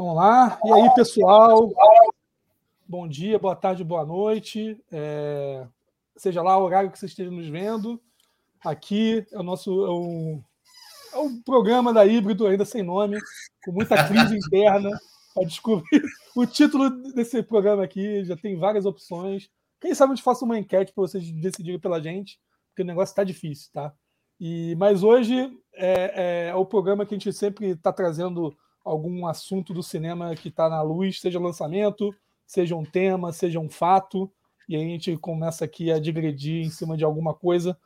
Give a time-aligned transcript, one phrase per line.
[0.00, 0.58] Vamos lá.
[0.64, 1.70] E aí, pessoal?
[2.88, 4.82] Bom dia, boa tarde, boa noite.
[4.90, 5.66] É...
[6.16, 8.00] Seja lá o horário que você esteja nos vendo.
[8.64, 10.40] Aqui é o nosso é o,
[11.12, 13.18] é o programa da Híbrido, ainda sem nome,
[13.62, 14.88] com muita crise interna
[15.34, 16.02] para descobrir
[16.34, 18.24] o título desse programa aqui.
[18.24, 19.50] Já tem várias opções.
[19.78, 22.40] Quem sabe a gente faça uma enquete para vocês decidirem pela gente,
[22.70, 23.92] porque o negócio está difícil, tá?
[24.40, 29.72] E, mas hoje é, é, o programa que a gente sempre está trazendo algum assunto
[29.72, 32.14] do cinema que está na luz, seja lançamento,
[32.46, 34.30] seja um tema, seja um fato,
[34.68, 37.76] e aí a gente começa aqui a digredir em cima de alguma coisa.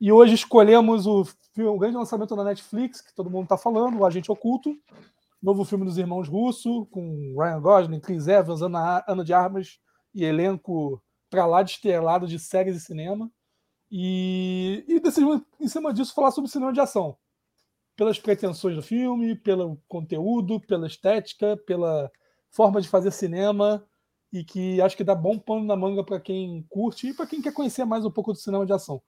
[0.00, 3.98] E hoje escolhemos o, filme, o grande lançamento da Netflix, que todo mundo está falando,
[3.98, 4.76] O Agente Oculto,
[5.42, 9.78] novo filme dos irmãos Russo, com Ryan Gosling, Chris Evans, Ana, Ana de Armas
[10.14, 13.30] e elenco para lá de estrelado de séries e cinema.
[13.90, 17.16] E, e decidimos, em cima disso, falar sobre cinema de ação.
[18.02, 22.10] Pelas pretensões do filme, pelo conteúdo, pela estética, pela
[22.50, 23.86] forma de fazer cinema,
[24.32, 27.40] e que acho que dá bom pano na manga para quem curte e para quem
[27.40, 29.00] quer conhecer mais um pouco do cinema de ação.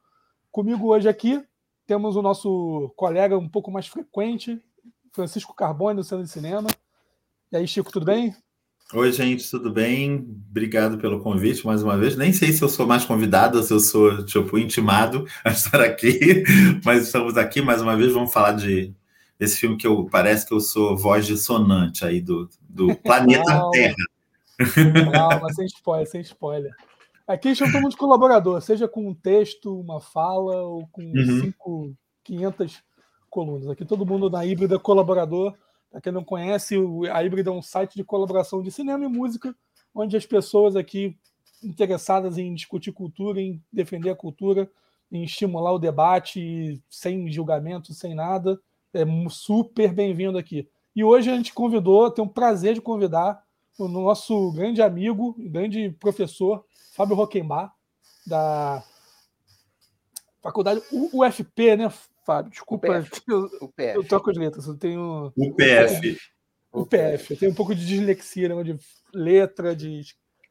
[0.49, 1.45] Comigo hoje aqui
[1.85, 4.63] temos o nosso colega um pouco mais frequente,
[5.13, 6.69] Francisco Carbone, do Centro de Cinema.
[7.51, 8.33] E aí, Chico, tudo bem?
[8.93, 10.17] Oi, gente, tudo bem?
[10.51, 12.17] Obrigado pelo convite mais uma vez.
[12.17, 15.81] Nem sei se eu sou mais convidado ou se eu sou, tipo, intimado a estar
[15.81, 16.45] aqui,
[16.85, 18.13] mas estamos aqui mais uma vez.
[18.13, 18.95] Vamos falar de
[19.41, 23.71] esse filme que eu parece que eu sou voz dissonante aí do, do planeta Calma.
[23.71, 23.97] Terra.
[25.13, 26.73] Calma, sem spoiler, sem spoiler.
[27.27, 31.41] Aqui chamamos de colaborador, seja com um texto, uma fala ou com uhum.
[31.41, 32.83] cinco, 500
[33.31, 33.69] colunas.
[33.71, 35.55] Aqui todo mundo na híbrida colaborador
[35.95, 36.75] para quem não conhece,
[37.13, 39.55] a Híbrida é um site de colaboração de cinema e música,
[39.95, 41.17] onde as pessoas aqui
[41.63, 44.69] interessadas em discutir cultura, em defender a cultura,
[45.13, 48.61] em estimular o debate, sem julgamento, sem nada,
[48.93, 50.69] é super bem-vindo aqui.
[50.97, 53.45] E hoje a gente convidou, tem um prazer de convidar
[53.79, 56.65] o nosso grande amigo, grande professor,
[56.97, 57.73] Fábio Roquembar,
[58.27, 58.83] da
[60.43, 61.93] faculdade UFP, né?
[62.25, 62.89] Fábio, desculpa.
[62.89, 63.23] UPF.
[63.29, 63.95] Eu, UPF.
[63.97, 65.33] eu troco as letras, eu tenho.
[65.37, 66.19] UPF.
[66.73, 67.31] UPF.
[67.33, 68.77] Eu tenho um pouco de dislexia, né, de
[69.13, 70.03] letra, de.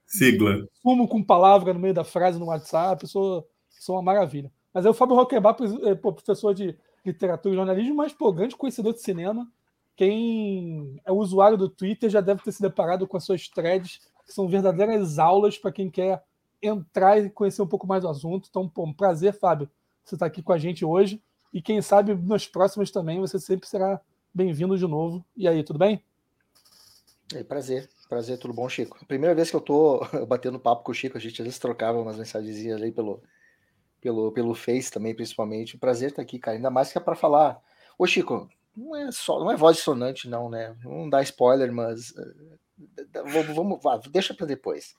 [0.06, 0.67] Sigla.
[0.81, 4.51] Fumo com palavra no meio da frase no WhatsApp, sou, sou uma maravilha.
[4.72, 8.94] Mas é o Fábio Roquebar, é, professor de literatura e jornalismo, mas, pô, grande conhecedor
[8.94, 9.47] de cinema.
[9.95, 14.34] Quem é usuário do Twitter já deve ter se deparado com as suas threads, que
[14.34, 16.23] são verdadeiras aulas para quem quer
[16.61, 18.47] entrar e conhecer um pouco mais do assunto.
[18.50, 19.69] Então, pô, um prazer, Fábio,
[20.03, 21.22] você estar tá aqui com a gente hoje.
[21.53, 24.02] E quem sabe nas próximas também você sempre será
[24.34, 25.24] bem-vindo de novo.
[25.38, 26.03] E aí, tudo bem?
[27.34, 29.06] É, prazer, prazer, tudo bom, Chico?
[29.06, 32.02] Primeira vez que eu tô batendo papo com o Chico, a gente às vezes trocava
[32.02, 33.22] umas mensagenzinhas aí pelo,
[34.02, 35.78] pelo, pelo Face também, principalmente.
[35.78, 36.58] Prazer estar aqui, cara.
[36.58, 37.62] Ainda mais que é para falar.
[38.00, 40.75] Ô, Chico, não é só, não é voz sonante, não, né?
[40.84, 44.96] Não dá spoiler, mas eh, vamos, vamos deixa para depois.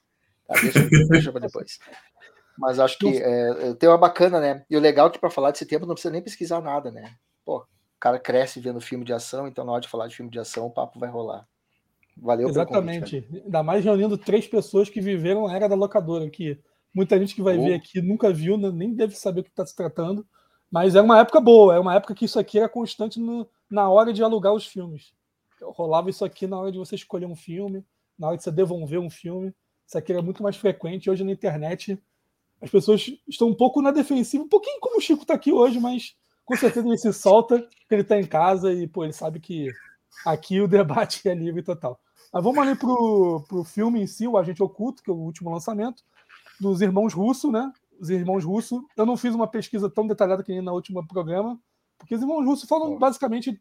[0.47, 0.54] Tá?
[0.60, 1.81] Deixa, deixa para depois.
[2.59, 4.65] Mas acho que é, tem uma bacana, né?
[4.70, 7.16] E o legal é que para falar desse tempo não precisa nem pesquisar nada, né?
[7.44, 7.66] Pô, o
[8.00, 10.66] cara cresce vendo filme de ação, então na hora de falar de filme de ação,
[10.66, 11.47] o papo vai rolar.
[12.16, 13.22] Valeu Exatamente.
[13.22, 16.59] Convite, Ainda mais reunindo três pessoas que viveram a era da locadora, que
[16.94, 17.65] muita gente que vai oh.
[17.65, 18.71] ver aqui nunca viu, né?
[18.71, 20.26] nem deve saber o que está se tratando.
[20.71, 23.88] Mas é uma época boa, é uma época que isso aqui era constante no, na
[23.88, 25.12] hora de alugar os filmes.
[25.60, 27.84] Rolava isso aqui na hora de você escolher um filme,
[28.19, 29.54] na hora de você devolver um filme.
[29.86, 31.10] Isso aqui era muito mais frequente.
[31.10, 31.98] Hoje na internet
[32.64, 35.78] as pessoas estão um pouco na defensiva, um pouquinho como o Chico está aqui hoje,
[35.78, 36.16] mas
[36.47, 39.70] com certeza ele se solta, porque ele está em casa e pô, ele sabe que
[40.25, 42.00] aqui o debate é livre total.
[42.32, 45.50] Mas vamos ali para o filme em si, O Agente Oculto, que é o último
[45.50, 46.03] lançamento,
[46.58, 47.70] dos irmãos Russo, né?
[48.00, 48.82] Os irmãos Russo.
[48.97, 51.60] Eu não fiz uma pesquisa tão detalhada que nem na última programa,
[51.98, 53.60] porque os irmãos Russo falam basicamente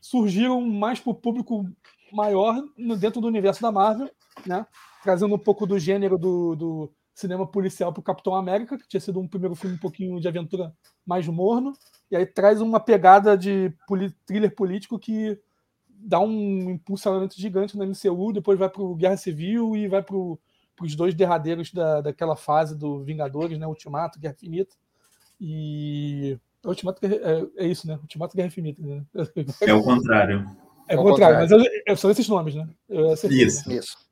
[0.00, 1.66] surgiram mais para o público
[2.12, 2.62] maior
[2.98, 4.10] dentro do universo da Marvel,
[4.46, 4.66] né?
[5.02, 9.00] Trazendo um pouco do gênero do, do cinema policial para o Capitão América, que tinha
[9.00, 10.70] sido um primeiro filme um pouquinho de aventura
[11.04, 11.72] mais morno,
[12.10, 13.72] e aí traz uma pegada de
[14.26, 15.40] thriller político que
[15.88, 20.14] dá um impulsionamento gigante no MCU, depois vai para o Guerra Civil e vai para
[20.14, 23.66] os dois derradeiros da, daquela fase do Vingadores, né?
[23.66, 24.76] Ultimato, Guerra Infinita.
[25.40, 26.38] E.
[26.62, 27.94] Ultimato é, é isso, né?
[27.94, 28.82] Ultimato Guerra Infinita.
[28.82, 29.02] Né?
[29.62, 30.50] É o contrário.
[30.86, 32.68] É o contrário, mas eu, eu, são esses nomes, né?
[33.42, 33.68] isso.
[33.68, 33.76] Né?
[33.76, 34.05] Isso.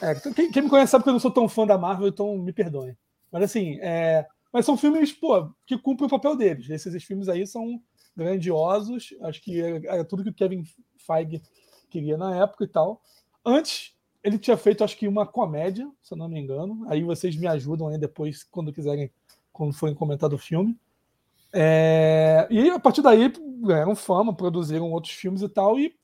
[0.00, 2.36] É, quem, quem, me conhece sabe que eu não sou tão fã da Marvel, então
[2.36, 2.96] me perdoem.
[3.30, 6.68] Mas assim, é, mas são filmes pô, que cumprem o papel deles.
[6.68, 7.80] Esses filmes aí são
[8.16, 9.14] grandiosos.
[9.22, 10.64] Acho que era é tudo que o Kevin
[10.98, 11.42] Feige
[11.88, 13.00] queria na época e tal.
[13.44, 16.84] Antes, ele tinha feito, acho que, uma comédia, se eu não me engano.
[16.88, 19.10] Aí vocês me ajudam aí depois, quando quiserem,
[19.52, 20.78] quando forem comentar o filme.
[21.52, 25.78] É, e a partir daí ganharam fama, produziram outros filmes e tal.
[25.78, 25.94] E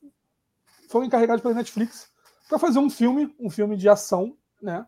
[0.88, 2.10] foram encarregados pela Netflix
[2.48, 4.86] para fazer um filme, um filme de ação, né?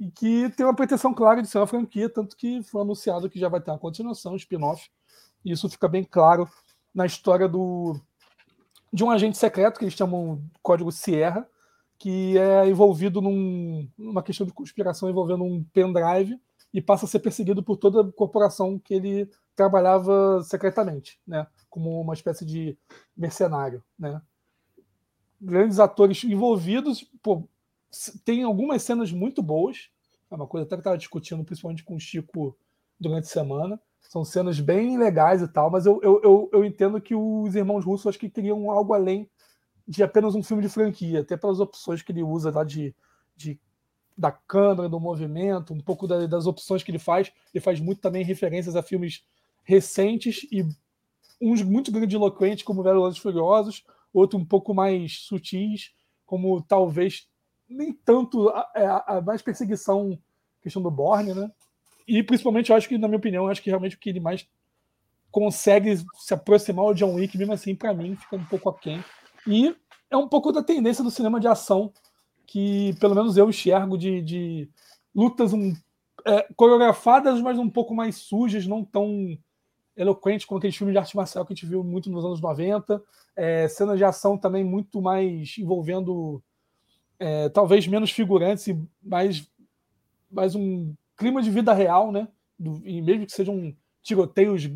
[0.00, 3.38] E que tem uma pretensão clara de ser uma franquia, tanto que foi anunciado que
[3.38, 4.90] já vai ter uma continuação, um spin-off.
[5.44, 6.48] E isso fica bem claro
[6.94, 8.00] na história do
[8.92, 11.48] de um agente secreto que eles chamam código Sierra,
[11.98, 16.40] que é envolvido num, numa questão de conspiração envolvendo um pendrive
[16.72, 21.46] e passa a ser perseguido por toda a corporação que ele trabalhava secretamente, né?
[21.68, 22.78] Como uma espécie de
[23.16, 24.22] mercenário, né?
[25.44, 27.46] Grandes atores envolvidos, pô,
[28.24, 29.90] tem algumas cenas muito boas,
[30.30, 32.56] é uma coisa até que estava discutindo, principalmente com o Chico
[32.98, 33.80] durante a semana.
[34.00, 37.84] São cenas bem legais e tal, mas eu, eu, eu, eu entendo que os irmãos
[37.84, 39.28] russos acho que queriam algo além
[39.86, 42.94] de apenas um filme de franquia, até pelas opções que ele usa lá de,
[43.36, 43.58] de
[44.16, 47.32] da câmera, do movimento, um pouco da, das opções que ele faz.
[47.52, 49.24] Ele faz muito também referências a filmes
[49.62, 50.66] recentes e
[51.40, 55.92] uns muito grandiloquentes, como Velozes Furiosos, outro um pouco mais sutis,
[56.24, 57.28] como talvez
[57.68, 60.18] nem tanto a, a, é, a mais perseguição,
[60.62, 61.50] questão do Borne, né?
[62.06, 64.20] E principalmente, eu acho que, na minha opinião, eu acho que realmente o que ele
[64.20, 64.46] mais
[65.30, 69.02] consegue se aproximar ao John Wick, mesmo assim, para mim, fica um pouco aquém.
[69.46, 69.74] E
[70.10, 71.92] é um pouco da tendência do cinema de ação
[72.46, 74.70] que, pelo menos, eu enxergo de, de
[75.14, 75.74] lutas um,
[76.26, 79.36] é, coreografadas, mas um pouco mais sujas, não tão
[79.96, 83.02] eloquentes como aqueles filmes de arte marcial que a gente viu muito nos anos 90.
[83.36, 86.42] É, cenas de ação também muito mais envolvendo
[87.18, 89.48] é, talvez menos figurantes e mais,
[90.30, 92.28] mais um clima de vida real, né?
[92.58, 94.70] Do, e mesmo que sejam tiroteios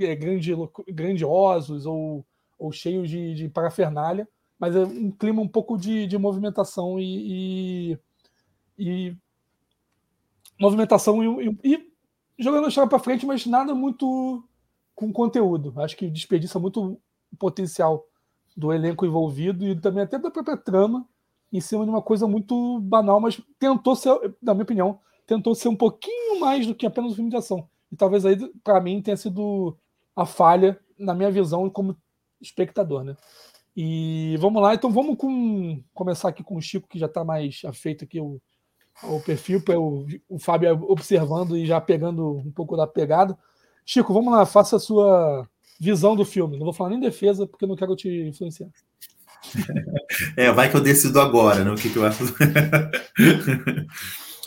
[0.00, 0.52] é, grande,
[0.88, 2.24] grandiosos ou,
[2.58, 4.26] ou cheios de, de, parafernália,
[4.58, 7.98] mas é um clima um pouco de, de movimentação e, e,
[8.78, 9.16] e
[10.58, 11.91] movimentação e, e,
[12.38, 14.42] jogando a história para frente, mas nada muito
[14.94, 15.72] com conteúdo.
[15.76, 17.00] Acho que desperdiça muito
[17.32, 18.06] o potencial
[18.56, 21.06] do elenco envolvido e também até da própria trama
[21.52, 25.68] em cima de uma coisa muito banal, mas tentou ser, na minha opinião, tentou ser
[25.68, 27.68] um pouquinho mais do que apenas um filme de ação.
[27.90, 29.76] E talvez aí, para mim, tenha sido
[30.16, 31.96] a falha, na minha visão, como
[32.40, 33.16] espectador, né?
[33.76, 37.60] E vamos lá, então vamos com, começar aqui com o Chico, que já está mais
[37.64, 38.40] afeito aqui o,
[39.02, 43.36] o perfil, o, o Fábio observando e já pegando um pouco da pegada.
[43.84, 45.48] Chico, vamos lá, faça a sua
[45.80, 46.56] visão do filme.
[46.56, 48.68] Não vou falar nem defesa, porque não quero te influenciar.
[50.36, 51.70] É, vai que eu decido agora, né?
[51.70, 52.22] O que, que eu acho.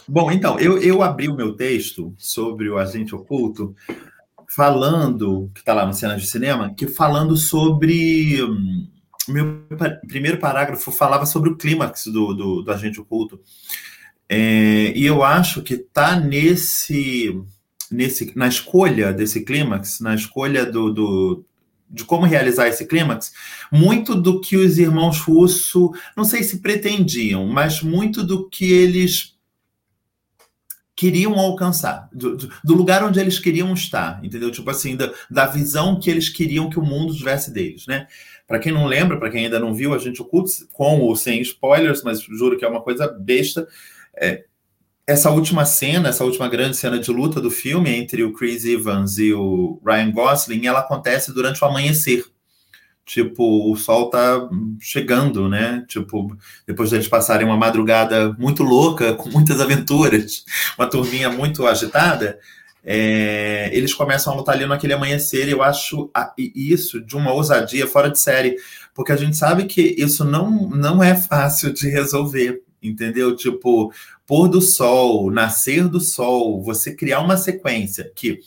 [0.07, 3.75] Bom, então, eu, eu abri o meu texto sobre o agente oculto
[4.55, 8.41] falando, que está lá no Cenas de Cinema, que falando sobre.
[8.43, 8.87] Hum,
[9.27, 9.65] meu
[10.07, 13.41] primeiro parágrafo falava sobre o clímax do, do, do agente oculto.
[14.27, 17.39] É, e eu acho que está nesse,
[17.91, 21.45] nesse, na escolha desse clímax, na escolha do, do,
[21.89, 23.33] de como realizar esse clímax,
[23.71, 29.35] muito do que os irmãos Russo, não sei se pretendiam, mas muito do que eles
[30.95, 34.49] queriam alcançar, do, do, lugar onde eles queriam estar, entendeu?
[34.49, 38.07] Tipo assim, da, da visão que eles queriam que o mundo tivesse deles, né?
[38.47, 41.41] Para quem não lembra, para quem ainda não viu, a gente oculta, com ou sem
[41.41, 43.67] spoilers, mas juro que é uma coisa besta.
[44.17, 44.45] É,
[45.07, 49.17] essa última cena, essa última grande cena de luta do filme entre o Chris Evans
[49.17, 52.25] e o Ryan Gosling, ela acontece durante o amanhecer.
[53.05, 55.85] Tipo, o sol tá chegando, né?
[55.87, 60.43] Tipo, depois deles passarem uma madrugada muito louca, com muitas aventuras,
[60.75, 62.39] uma turminha muito agitada,
[62.87, 67.87] é, eles começam a lutar ali naquele amanhecer, e eu acho isso de uma ousadia
[67.87, 68.55] fora de série,
[68.93, 73.35] porque a gente sabe que isso não, não é fácil de resolver, entendeu?
[73.35, 73.91] Tipo,
[74.25, 78.39] pôr do sol, nascer do sol, você criar uma sequência que,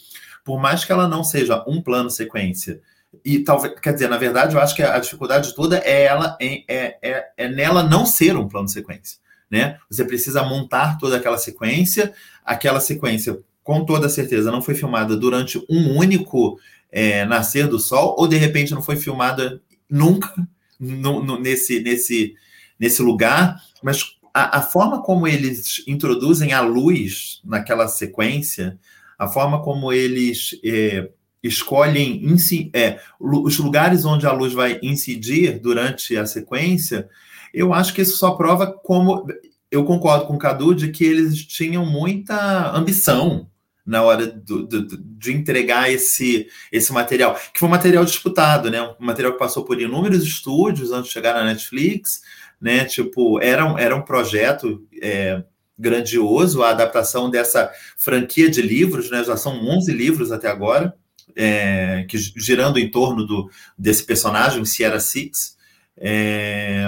[0.45, 2.81] por mais que ela não seja um plano sequência,
[3.25, 6.97] e talvez, quer dizer, na verdade, eu acho que a dificuldade toda é ela é,
[7.01, 9.19] é, é nela não ser um plano sequência.
[9.51, 9.79] Né?
[9.91, 12.13] Você precisa montar toda aquela sequência,
[12.45, 16.59] aquela sequência, com toda certeza, não foi filmada durante um único
[16.91, 20.35] é, nascer do sol, ou de repente não foi filmada nunca
[20.79, 22.35] no, no, nesse, nesse,
[22.79, 28.79] nesse lugar, mas a, a, forma como eles introduzem a luz naquela sequência,
[29.19, 31.11] a forma como eles é,
[31.43, 32.25] escolhem
[32.73, 37.09] é, os lugares onde a luz vai incidir durante a sequência,
[37.53, 39.27] eu acho que isso só prova como.
[39.71, 43.49] Eu concordo com o Cadu de que eles tinham muita ambição
[43.89, 48.83] na hora do, do, de entregar esse, esse material, que foi um material disputado, né?
[49.01, 52.21] Um material que passou por inúmeros estúdios antes de chegar na Netflix,
[52.61, 52.85] né?
[52.85, 55.43] Tipo, era um, era um projeto é,
[55.79, 59.23] grandioso a adaptação dessa franquia de livros, né?
[59.25, 60.95] Já são 11 livros até agora,
[61.37, 65.57] é, que girando em torno do, desse personagem, Sierra Six.
[65.97, 66.85] É...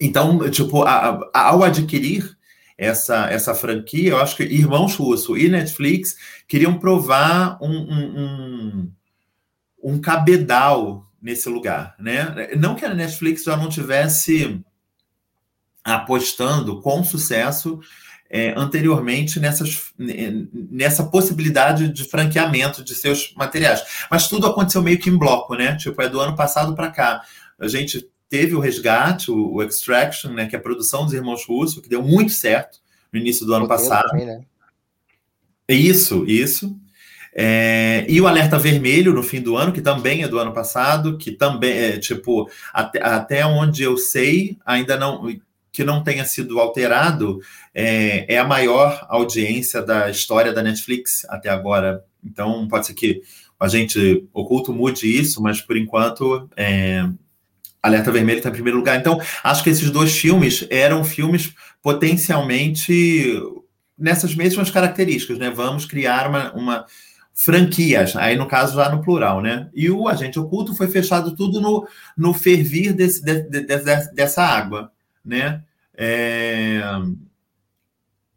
[0.00, 2.36] Então, tipo, a, a, ao adquirir
[2.76, 6.16] essa, essa franquia, eu acho que Irmãos Russo e Netflix
[6.48, 8.92] queriam provar um, um, um,
[9.84, 12.50] um cabedal nesse lugar, né?
[12.58, 14.60] Não que a Netflix já não tivesse
[15.84, 17.80] apostando com sucesso
[18.28, 23.82] é, anteriormente nessas, nessa possibilidade de franqueamento de seus materiais.
[24.10, 25.76] Mas tudo aconteceu meio que em bloco, né?
[25.76, 27.22] Tipo, é do ano passado para cá.
[27.58, 30.46] A gente teve o resgate, o, o, Extraction, né?
[30.46, 32.80] Que é a produção dos Irmãos Russo, que deu muito certo
[33.12, 34.08] no início do ano passado.
[34.08, 34.42] Também, né?
[35.68, 36.74] Isso, isso.
[37.34, 41.16] É, e o alerta vermelho no fim do ano, que também é do ano passado,
[41.16, 45.26] que também é tipo, até, até onde eu sei, ainda não
[45.72, 47.40] que não tenha sido alterado,
[47.74, 52.04] é, é a maior audiência da história da Netflix até agora.
[52.22, 53.22] Então, pode ser que
[53.58, 57.08] a gente oculto mude isso, mas por enquanto é,
[57.82, 58.98] Alerta Vermelho está em primeiro lugar.
[58.98, 63.40] Então, acho que esses dois filmes eram filmes potencialmente
[63.98, 65.50] nessas mesmas características, né?
[65.50, 66.86] Vamos criar uma, uma
[67.44, 69.68] franquias, aí no caso já no plural, né?
[69.74, 74.42] E o Agente Oculto foi fechado tudo no, no fervir desse, de, de, de, dessa
[74.42, 74.92] água
[75.24, 75.62] né?
[75.94, 76.82] É...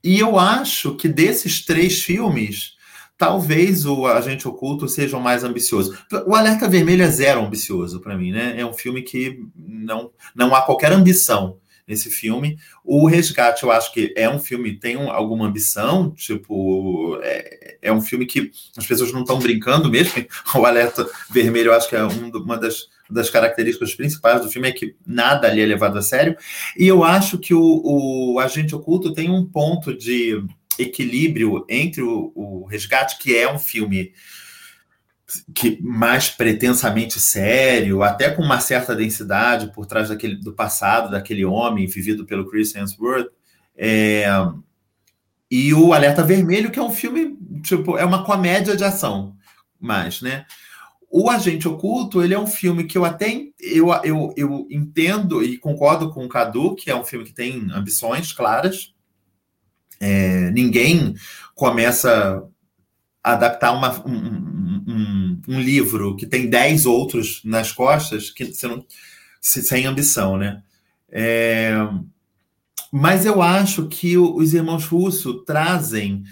[0.03, 2.75] E eu acho que desses três filmes,
[3.17, 5.97] talvez o Agente Oculto seja o mais ambicioso.
[6.27, 8.59] O Alerta Vermelho é zero ambicioso para mim, né?
[8.59, 12.57] É um filme que não, não há qualquer ambição nesse filme.
[12.83, 17.91] O Resgate, eu acho que é um filme tem um, alguma ambição, tipo, é, é,
[17.93, 20.13] um filme que as pessoas não estão brincando mesmo.
[20.55, 24.67] O Alerta Vermelho, eu acho que é um, uma das das características principais do filme
[24.67, 26.35] é que nada ali é levado a sério.
[26.77, 30.43] E eu acho que o, o Agente Oculto tem um ponto de
[30.77, 34.11] equilíbrio entre o, o Resgate, que é um filme
[35.53, 41.43] que mais pretensamente sério, até com uma certa densidade por trás daquele, do passado daquele
[41.43, 43.29] homem vivido pelo Chris Hemsworth,
[43.75, 44.25] é,
[45.49, 49.35] e o Alerta Vermelho, que é um filme, tipo, é uma comédia de ação,
[49.79, 50.45] mais, né?
[51.09, 55.57] O Agente Oculto, ele é um filme que eu até eu, eu, eu entendo e
[55.57, 58.93] concordo com o Cadu, que é um filme que tem ambições claras.
[59.99, 61.15] É, ninguém
[61.53, 62.43] começa
[63.33, 68.85] adaptar uma, um, um, um, livro que tem dez outros nas costas que você não,
[69.41, 70.61] sem ambição, né?
[71.09, 71.73] É,
[72.91, 76.23] mas eu acho que os irmãos Russo trazem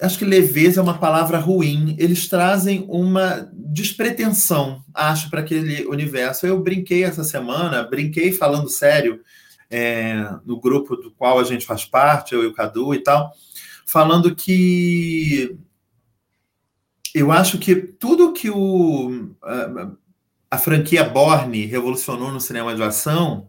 [0.00, 1.94] acho que leveza é uma palavra ruim.
[1.98, 6.46] Eles trazem uma despretensão, acho, para aquele universo.
[6.46, 9.20] Eu brinquei essa semana, brinquei falando sério
[9.70, 13.32] é, no grupo do qual a gente faz parte, eu e o Cadu e tal,
[13.86, 15.56] falando que
[17.14, 19.90] eu acho que tudo que o, a,
[20.50, 23.48] a franquia Borne revolucionou no cinema de ação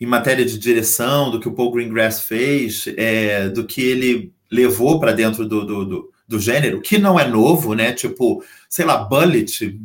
[0.00, 4.98] em matéria de direção, do que o Paul Greengrass fez, é, do que ele levou
[4.98, 7.92] para dentro do, do, do, do, gênero, que não é novo, né?
[7.92, 9.78] Tipo, sei lá, Bullet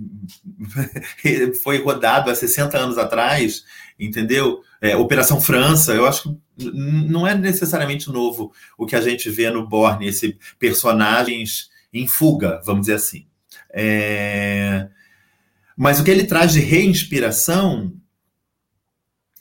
[1.64, 3.64] foi rodado há 60 anos atrás,
[4.00, 4.62] entendeu?
[4.82, 9.50] É, Operação França, eu acho que não é necessariamente novo o que a gente vê
[9.50, 13.26] no Borne, esse personagens em fuga, vamos dizer assim.
[13.72, 14.88] É...
[15.76, 17.94] Mas o que ele traz de reinspiração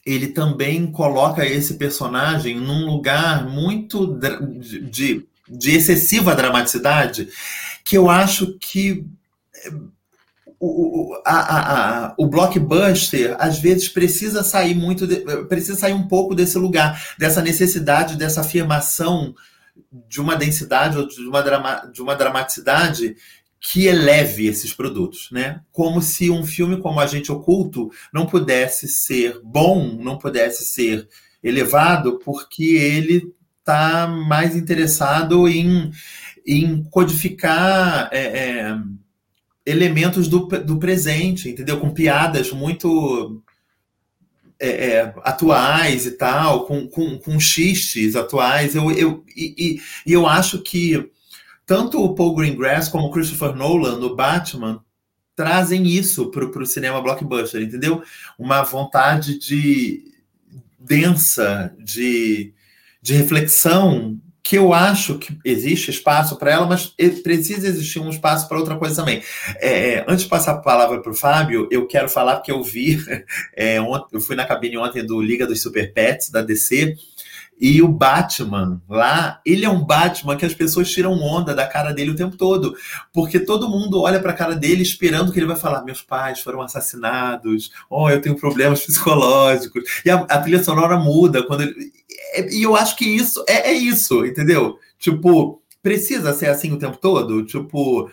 [0.08, 7.28] ele também coloca esse personagem num lugar muito de, de excessiva dramaticidade,
[7.84, 9.04] que eu acho que
[9.54, 9.72] eh,
[10.58, 16.34] o, a, a, o blockbuster às vezes precisa sair muito de, precisa sair um pouco
[16.34, 19.34] desse lugar dessa necessidade dessa afirmação
[20.08, 23.16] de uma densidade ou de uma, drama, de uma dramaticidade
[23.60, 25.60] que eleve esses produtos, né?
[25.72, 31.08] Como se um filme como Agente Oculto não pudesse ser bom, não pudesse ser
[31.42, 35.90] elevado, porque ele está mais interessado em,
[36.46, 38.78] em codificar é, é,
[39.66, 41.78] elementos do, do presente, entendeu?
[41.78, 43.42] Com piadas muito
[44.60, 48.74] é, é, atuais e tal, com, com, com xistes atuais.
[48.74, 51.10] Eu, eu, e, e, eu acho que
[51.64, 54.82] tanto o Paul Greengrass como o Christopher Nolan no Batman
[55.36, 58.02] trazem isso para o cinema blockbuster, entendeu?
[58.36, 60.02] Uma vontade de
[60.78, 62.52] densa, de,
[63.00, 68.48] de reflexão, que eu acho que existe espaço para ela, mas precisa existir um espaço
[68.48, 69.22] para outra coisa também.
[69.56, 72.62] É, é, antes de passar a palavra para o Fábio, eu quero falar porque eu
[72.62, 72.98] vi,
[73.54, 76.96] é, ontem, eu fui na cabine ontem do Liga dos Super Pets, da DC,
[77.60, 81.92] E o Batman lá, ele é um Batman que as pessoas tiram onda da cara
[81.92, 82.76] dele o tempo todo,
[83.12, 86.40] porque todo mundo olha para a cara dele esperando que ele vai falar: meus pais
[86.40, 89.82] foram assassinados, oh, eu tenho problemas psicológicos.
[90.04, 91.92] E a, a trilha sonora muda quando ele...
[92.34, 94.78] É, e eu acho que isso é, é isso, entendeu?
[94.98, 97.44] Tipo, precisa ser assim o tempo todo?
[97.44, 98.10] Tipo,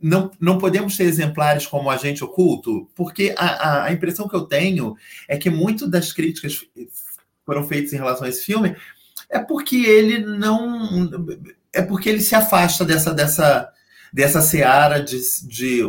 [0.00, 2.88] não, não podemos ter exemplares como agente oculto?
[2.94, 4.94] Porque a, a, a impressão que eu tenho
[5.28, 6.66] é que muito das críticas
[7.44, 8.76] foram feitas em relação a esse filme
[9.32, 11.10] é porque ele não.
[11.72, 13.72] É porque ele se afasta dessa, dessa,
[14.12, 15.18] dessa seara de,
[15.48, 15.82] de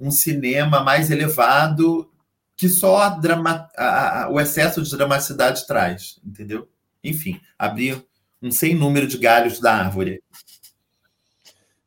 [0.00, 2.10] um cinema mais elevado
[2.56, 6.66] que só a drama, a, a, o excesso de dramaticidade traz, entendeu?
[7.04, 8.02] Enfim, abrir
[8.40, 10.22] um sem número de galhos da árvore.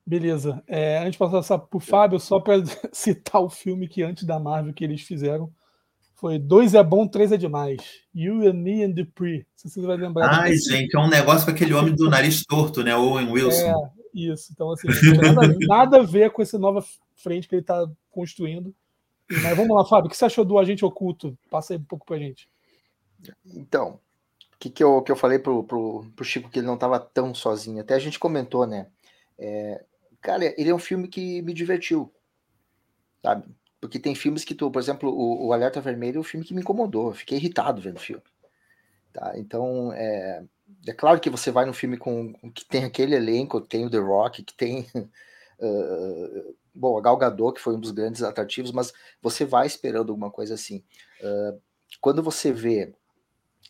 [0.06, 0.62] Beleza.
[0.68, 2.62] É, antes de passar para o Fábio, só para
[2.94, 5.52] citar o filme que antes da Marvel que eles fizeram,
[6.20, 7.82] foi dois é bom, três é demais.
[8.14, 9.48] You and Me and Dupree.
[9.56, 10.42] Se você vai lembrar.
[10.42, 12.94] Ai, gente, é um negócio com aquele homem do nariz torto, né?
[12.94, 13.68] Owen Wilson.
[13.68, 13.74] É,
[14.14, 14.52] isso.
[14.52, 16.84] Então, assim, nada, nada, a ver com essa nova
[17.16, 18.76] frente que ele está construindo.
[19.30, 21.38] Mas vamos lá, Fábio, o que você achou do Agente Oculto?
[21.50, 22.50] Passa aí um pouco pra gente.
[23.46, 24.00] Então,
[24.54, 27.00] o que, que, eu, que eu falei pro, pro, pro Chico que ele não estava
[27.00, 27.80] tão sozinho?
[27.80, 28.88] Até a gente comentou, né?
[29.38, 29.84] É,
[30.20, 32.12] cara, ele é um filme que me divertiu.
[33.22, 33.46] Sabe?
[33.80, 36.54] Porque tem filmes que tu, por exemplo, o, o Alerta Vermelho é um filme que
[36.54, 38.24] me incomodou, fiquei irritado vendo o filme.
[39.14, 39.34] Tá?
[39.38, 40.44] Então, é,
[40.88, 43.98] é claro que você vai num filme com que tem aquele elenco, tem o The
[43.98, 44.88] Rock, que tem
[45.60, 50.10] uh, bom, a Gal Gadot, que foi um dos grandes atrativos, mas você vai esperando
[50.10, 50.84] alguma coisa assim.
[51.22, 51.60] Uh,
[52.00, 52.94] quando você vê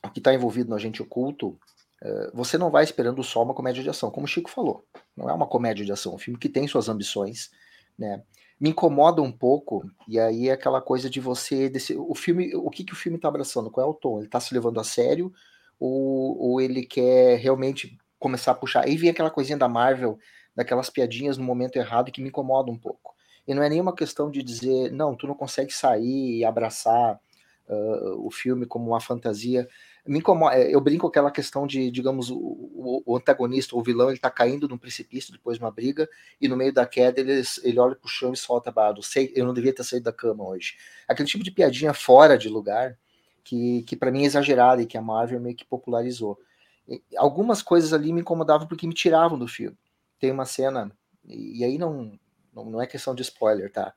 [0.04, 1.60] o que está envolvido no agente oculto,
[2.04, 4.86] uh, você não vai esperando só uma comédia de ação, como o Chico falou.
[5.16, 7.52] Não é uma comédia de ação, é um filme que tem suas ambições,
[7.98, 8.22] né?
[8.60, 11.70] Me incomoda um pouco, e aí é aquela coisa de você.
[11.70, 13.72] Desse, o filme, o que, que o filme está abraçando?
[13.72, 14.18] Qual é o tom?
[14.18, 15.32] Ele está se levando a sério
[15.80, 18.84] ou, ou ele quer realmente começar a puxar?
[18.86, 20.20] Aí vem aquela coisinha da Marvel,
[20.54, 23.16] daquelas piadinhas no momento errado que me incomoda um pouco.
[23.48, 27.20] E não é nenhuma questão de dizer, não, tu não consegue sair e abraçar
[27.68, 29.68] uh, o filme como uma fantasia
[30.10, 30.56] me incomoda.
[30.56, 34.32] É, eu brinco com aquela questão de, digamos, o, o antagonista, o vilão, ele tá
[34.32, 36.10] caindo num precipício depois de uma briga,
[36.42, 39.04] e no meio da queda ele, ele olha pro chão e solta bardo.
[39.04, 40.76] Sei, eu não devia ter saído da cama hoje.
[41.08, 42.98] Aquele tipo de piadinha fora de lugar,
[43.44, 46.40] que, que para mim é exagerada e que a Marvel meio que popularizou.
[46.88, 49.78] E, algumas coisas ali me incomodavam porque me tiravam do filme.
[50.20, 50.92] Tem uma cena,
[51.24, 52.20] e, e aí não,
[52.52, 53.94] não, não é questão de spoiler, tá?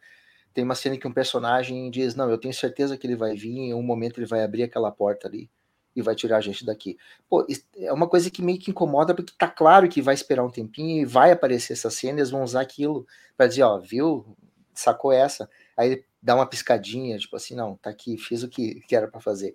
[0.52, 3.56] Tem uma cena que um personagem diz: Não, eu tenho certeza que ele vai vir,
[3.56, 5.50] em um momento ele vai abrir aquela porta ali
[5.94, 6.96] e vai tirar a gente daqui.
[7.28, 10.50] Pô, é uma coisa que meio que incomoda, porque tá claro que vai esperar um
[10.50, 14.36] tempinho e vai aparecer essa cena, eles vão usar aquilo para dizer, ó, viu,
[14.74, 15.48] sacou essa?
[15.76, 19.20] Aí dá uma piscadinha, tipo assim, não, tá aqui, fiz o que, que era para
[19.20, 19.54] fazer.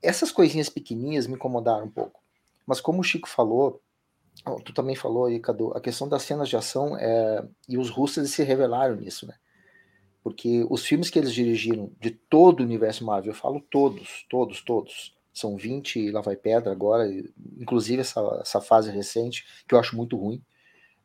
[0.00, 2.20] Essas coisinhas pequenininhas me incomodaram um pouco.
[2.66, 3.80] Mas como o Chico falou,
[4.64, 8.30] tu também falou aí, Cadu, a questão das cenas de ação é, e os russos
[8.30, 9.34] se revelaram nisso, né?
[10.22, 14.62] Porque os filmes que eles dirigiram de todo o universo Marvel, eu falo todos, todos,
[14.62, 17.08] todos, são 20 e lá vai pedra agora,
[17.58, 20.42] inclusive essa, essa fase recente, que eu acho muito ruim.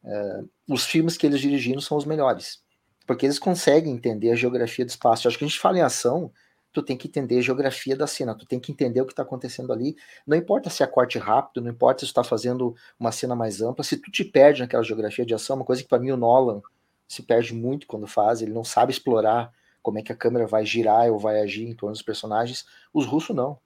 [0.04, 2.62] É, os filmes que eles dirigiram são os melhores,
[3.06, 5.26] porque eles conseguem entender a geografia do espaço.
[5.26, 6.32] Eu acho que a gente fala em ação,
[6.74, 9.24] tu tem que entender a geografia da cena, tu tem que entender o que está
[9.24, 9.96] acontecendo ali.
[10.26, 13.62] Não importa se é corte rápido, não importa se tu está fazendo uma cena mais
[13.62, 16.18] ampla, se tu te perde naquela geografia de ação, uma coisa que para mim o
[16.18, 16.62] Nolan
[17.08, 20.66] se perde muito quando faz, ele não sabe explorar como é que a câmera vai
[20.66, 22.66] girar ou vai agir em torno dos personagens.
[22.94, 23.58] Os russos não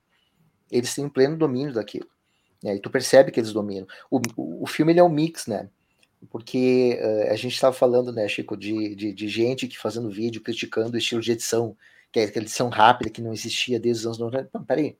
[0.71, 2.07] eles têm pleno domínio daquilo.
[2.63, 2.75] Né?
[2.75, 3.87] E tu percebe que eles dominam.
[4.09, 5.69] O, o, o filme ele é um mix, né?
[6.29, 10.41] Porque uh, a gente estava falando, né, Chico, de, de, de, gente que fazendo vídeo
[10.41, 11.75] criticando o estilo de edição,
[12.11, 14.49] que é aquela edição rápida que não existia desde os anos 90.
[14.53, 14.95] Não, peraí.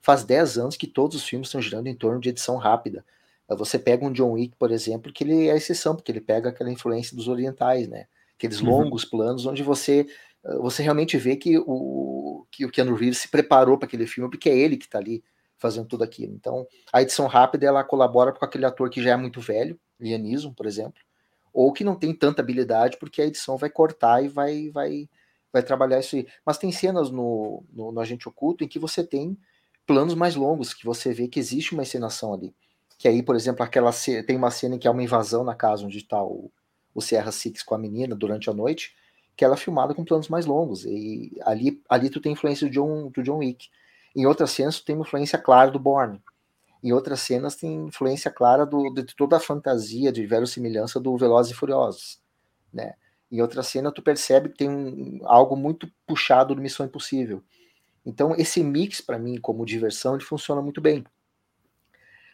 [0.00, 3.04] Faz 10 anos que todos os filmes estão girando em torno de edição rápida.
[3.48, 6.70] Você pega um John Wick, por exemplo, que ele é exceção, porque ele pega aquela
[6.70, 8.06] influência dos orientais, né?
[8.36, 8.70] Aqueles uhum.
[8.70, 10.06] longos planos onde você
[10.60, 14.48] você realmente vê que o, que o Keanu Reeves se preparou para aquele filme, porque
[14.48, 15.24] é ele que está ali
[15.56, 16.34] fazendo tudo aquilo.
[16.34, 20.18] Então, a edição rápida ela colabora com aquele ator que já é muito velho, Liam
[20.18, 21.00] Neeson, por exemplo,
[21.52, 25.08] ou que não tem tanta habilidade, porque a edição vai cortar e vai vai
[25.52, 26.26] vai trabalhar isso aí.
[26.44, 29.38] Mas tem cenas no, no, no Agente Oculto em que você tem
[29.86, 32.52] planos mais longos, que você vê que existe uma encenação ali.
[32.98, 33.92] Que aí, por exemplo, aquela
[34.26, 36.50] tem uma cena em que há uma invasão na casa onde está o,
[36.92, 38.96] o Sierra Six com a menina durante a noite,
[39.36, 40.84] que ela é filmada com planos mais longos.
[40.84, 43.68] E ali, ali tu tem influência do John, do John Wick.
[44.14, 46.22] Em outras cenas, tu tem influência clara do Bourne.
[46.82, 51.52] Em outras cenas, tem influência clara do, de toda a fantasia, de verossimilhança do Velozes
[51.52, 52.20] e Furiosos.
[52.72, 52.94] Né?
[53.32, 57.42] Em outra cena, tu percebe que tem um, algo muito puxado do Missão Impossível.
[58.06, 61.04] Então, esse mix, para mim, como diversão, ele funciona muito bem.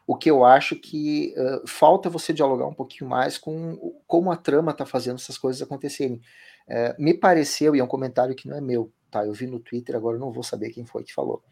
[0.06, 4.36] O que eu acho que uh, falta você dialogar um pouquinho mais com como a
[4.36, 6.20] trama está fazendo essas coisas acontecerem.
[6.70, 9.26] Uh, me pareceu, e é um comentário que não é meu, tá?
[9.26, 11.42] Eu vi no Twitter, agora não vou saber quem foi que falou,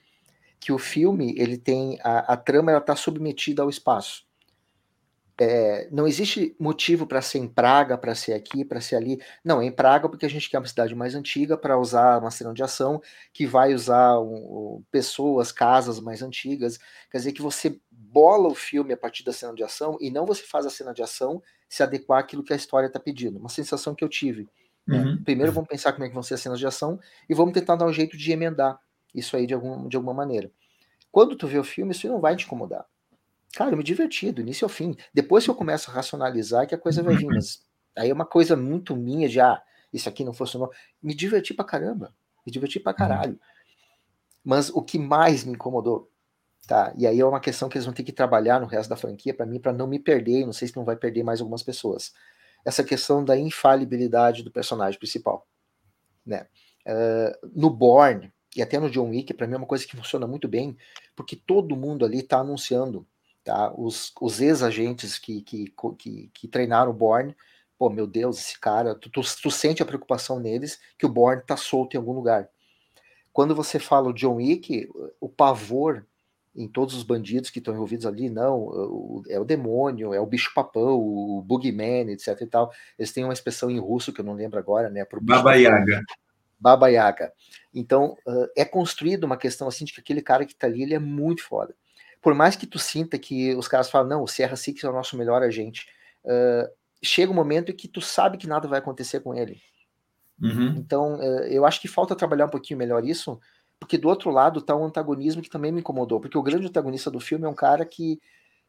[0.60, 4.28] que o filme ele tem a, a trama ela está submetida ao espaço
[5.40, 9.22] é, não existe motivo para ser em Praga, para ser aqui, para ser ali.
[9.44, 12.30] Não, é em Praga porque a gente quer uma cidade mais antiga para usar uma
[12.30, 13.00] cena de ação
[13.32, 16.78] que vai usar um, pessoas, casas mais antigas.
[17.10, 20.26] Quer dizer que você bola o filme a partir da cena de ação e não
[20.26, 23.38] você faz a cena de ação se adequar àquilo que a história está pedindo.
[23.38, 24.48] Uma sensação que eu tive.
[24.88, 24.98] Né?
[24.98, 25.22] Uhum.
[25.22, 26.98] Primeiro vamos pensar como é que vão ser as cenas de ação
[27.28, 28.80] e vamos tentar dar um jeito de emendar
[29.14, 30.50] isso aí de, algum, de alguma maneira.
[31.12, 32.86] Quando tu vê o filme, isso não vai te incomodar
[33.54, 34.94] Cara, eu me diverti do início ao fim.
[35.12, 37.26] Depois que eu começo a racionalizar, que a coisa vai vir.
[37.26, 37.64] Mas
[37.96, 39.60] aí é uma coisa muito minha de, ah,
[39.92, 40.70] isso aqui não funcionou.
[41.02, 42.14] Me diverti pra caramba.
[42.46, 43.38] Me diverti pra caralho.
[44.44, 46.10] Mas o que mais me incomodou,
[46.66, 46.92] tá?
[46.96, 49.34] E aí é uma questão que eles vão ter que trabalhar no resto da franquia
[49.34, 50.44] para mim, para não me perder.
[50.44, 52.12] Não sei se não vai perder mais algumas pessoas.
[52.64, 55.46] Essa questão da infalibilidade do personagem principal,
[56.24, 56.46] né?
[56.86, 60.26] Uh, no Born e até no John Wick, para mim é uma coisa que funciona
[60.26, 60.76] muito bem,
[61.14, 63.06] porque todo mundo ali tá anunciando
[63.48, 63.72] Tá?
[63.74, 67.34] Os, os ex-agentes que, que, que, que, treinaram o Born,
[67.78, 71.42] pô, meu Deus, esse cara, tu, tu, tu, sente a preocupação neles que o Born
[71.46, 72.50] tá solto em algum lugar.
[73.32, 74.86] Quando você fala o John Wick,
[75.18, 76.06] o pavor
[76.58, 80.98] em todos os bandidos que estão envolvidos ali, não, é o demônio, é o bicho-papão,
[80.98, 82.72] o boogeyman, etc e tal.
[82.98, 85.06] Eles têm uma expressão em russo que eu não lembro agora, né?
[85.22, 86.02] Baba Yaga.
[86.58, 87.32] Baba Yaga.
[87.72, 88.16] Então,
[88.56, 91.44] é construído uma questão assim de que aquele cara que tá ali, ele é muito
[91.44, 91.74] foda
[92.20, 94.92] por mais que tu sinta que os caras falam, não, o Sierra Six é o
[94.92, 95.86] nosso melhor agente,
[96.24, 96.68] uh,
[97.02, 99.60] chega um momento em que tu sabe que nada vai acontecer com ele.
[100.40, 100.74] Uhum.
[100.76, 103.40] Então, eu acho que falta trabalhar um pouquinho melhor isso,
[103.78, 107.10] porque do outro lado tá um antagonismo que também me incomodou, porque o grande antagonista
[107.10, 108.20] do filme é um cara que,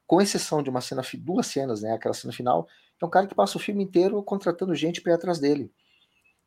[0.05, 2.67] com exceção de uma cena, duas cenas, né, aquela cena final,
[3.01, 5.71] é um cara que passa o filme inteiro contratando gente para ir atrás dele,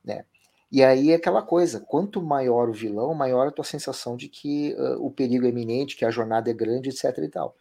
[0.04, 0.24] né?
[0.70, 4.74] E aí é aquela coisa, quanto maior o vilão, maior a tua sensação de que
[4.74, 7.54] uh, o perigo é iminente, que a jornada é grande, etc e tal.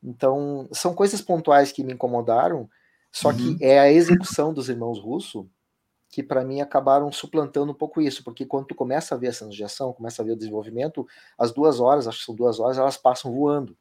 [0.00, 2.70] Então, são coisas pontuais que me incomodaram,
[3.10, 3.56] só uhum.
[3.56, 5.50] que é a execução dos irmãos Russo
[6.14, 9.32] que para mim acabaram suplantando um pouco isso, porque quando tu começa a ver a
[9.32, 11.04] cenas de ação, começa a ver o desenvolvimento,
[11.36, 13.76] as duas horas, acho que são duas horas, elas passam voando,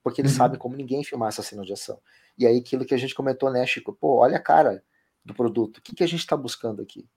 [0.00, 0.38] porque eles uhum.
[0.38, 1.98] sabem como ninguém filmar essa cena de ação.
[2.38, 3.92] E aí aquilo que a gente comentou, né, Chico?
[3.92, 4.84] Pô, olha a cara
[5.24, 7.08] do produto, o que, que a gente está buscando aqui?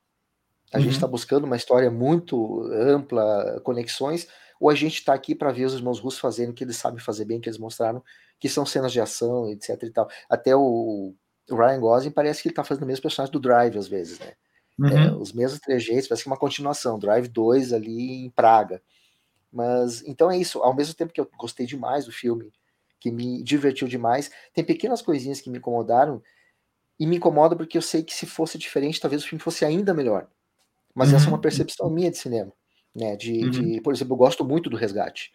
[0.74, 0.84] A uhum.
[0.86, 4.28] gente está buscando uma história muito ampla, conexões,
[4.60, 7.00] ou a gente está aqui para ver os irmãos russos fazendo o que eles sabem
[7.00, 8.04] fazer bem, que eles mostraram,
[8.40, 10.10] que são cenas de ação, etc e tal.
[10.28, 11.14] Até o,
[11.48, 14.34] Ryan Gosling parece que ele está fazendo o mesmo personagem do Drive, às vezes, né?
[14.80, 14.88] Uhum.
[14.90, 18.82] É, os mesmos trejeitos, parece que é uma continuação, Drive 2 ali em Praga.
[19.52, 22.52] Mas, então é isso, ao mesmo tempo que eu gostei demais do filme,
[23.00, 26.22] que me divertiu demais, tem pequenas coisinhas que me incomodaram,
[27.00, 29.94] e me incomoda porque eu sei que se fosse diferente, talvez o filme fosse ainda
[29.94, 30.28] melhor.
[30.96, 31.16] Mas uhum.
[31.16, 31.42] essa é uma uhum.
[31.42, 32.52] percepção minha de cinema.
[32.96, 33.16] Né?
[33.16, 33.50] De, uhum.
[33.52, 35.32] de, por exemplo, eu gosto muito do Resgate.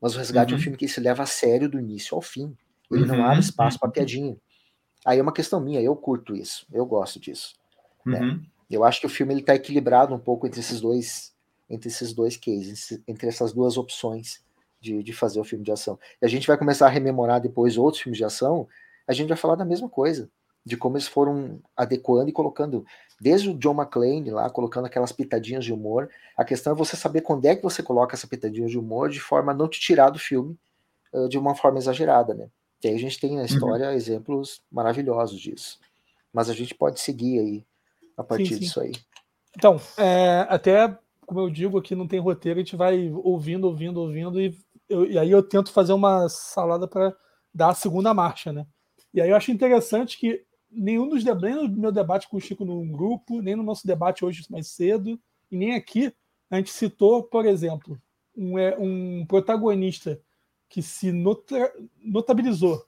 [0.00, 0.54] Mas o Resgate uhum.
[0.54, 0.62] é um uhum.
[0.62, 2.54] filme que se leva a sério do início ao fim.
[2.90, 4.36] Ele não abre espaço para piadinha.
[5.04, 7.54] Aí é uma questão minha, eu curto isso, eu gosto disso.
[8.04, 8.40] Né?
[8.70, 11.32] Eu acho que o filme ele está equilibrado um pouco entre esses dois,
[11.68, 14.42] entre esses dois cases, entre essas duas opções
[14.80, 15.98] de, de fazer o filme de ação.
[16.20, 18.68] E a gente vai começar a rememorar depois outros filmes de ação,
[19.06, 20.30] a gente vai falar da mesma coisa
[20.64, 22.84] de como eles foram adequando e colocando,
[23.18, 26.10] desde o John McClane lá, colocando aquelas pitadinhas de humor.
[26.36, 29.18] A questão é você saber quando é que você coloca essa pitadinha de humor de
[29.18, 30.58] forma a não te tirar do filme
[31.30, 32.48] de uma forma exagerada, né?
[32.84, 33.44] E aí a gente tem na uhum.
[33.44, 33.94] história uhum.
[33.94, 35.80] exemplos maravilhosos disso.
[36.32, 37.64] Mas a gente pode seguir aí
[38.18, 38.60] a partir sim, sim.
[38.60, 38.92] disso aí.
[39.56, 44.00] Então, é, até como eu digo aqui, não tem roteiro, a gente vai ouvindo, ouvindo,
[44.00, 44.56] ouvindo, e,
[44.88, 47.14] eu, e aí eu tento fazer uma salada para
[47.52, 48.66] dar a segunda marcha, né?
[49.12, 52.64] E aí eu acho interessante que nenhum dos nem no meu debate com o Chico
[52.64, 56.10] no grupo, nem no nosso debate hoje mais cedo, e nem aqui,
[56.50, 58.00] a gente citou, por exemplo,
[58.34, 60.18] um, é, um protagonista
[60.66, 61.70] que se nota,
[62.02, 62.86] notabilizou,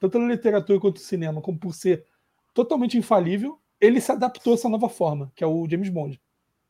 [0.00, 2.04] tanto na literatura quanto no cinema, como por ser
[2.52, 6.20] totalmente infalível, ele se adaptou a essa nova forma, que é o James Bond.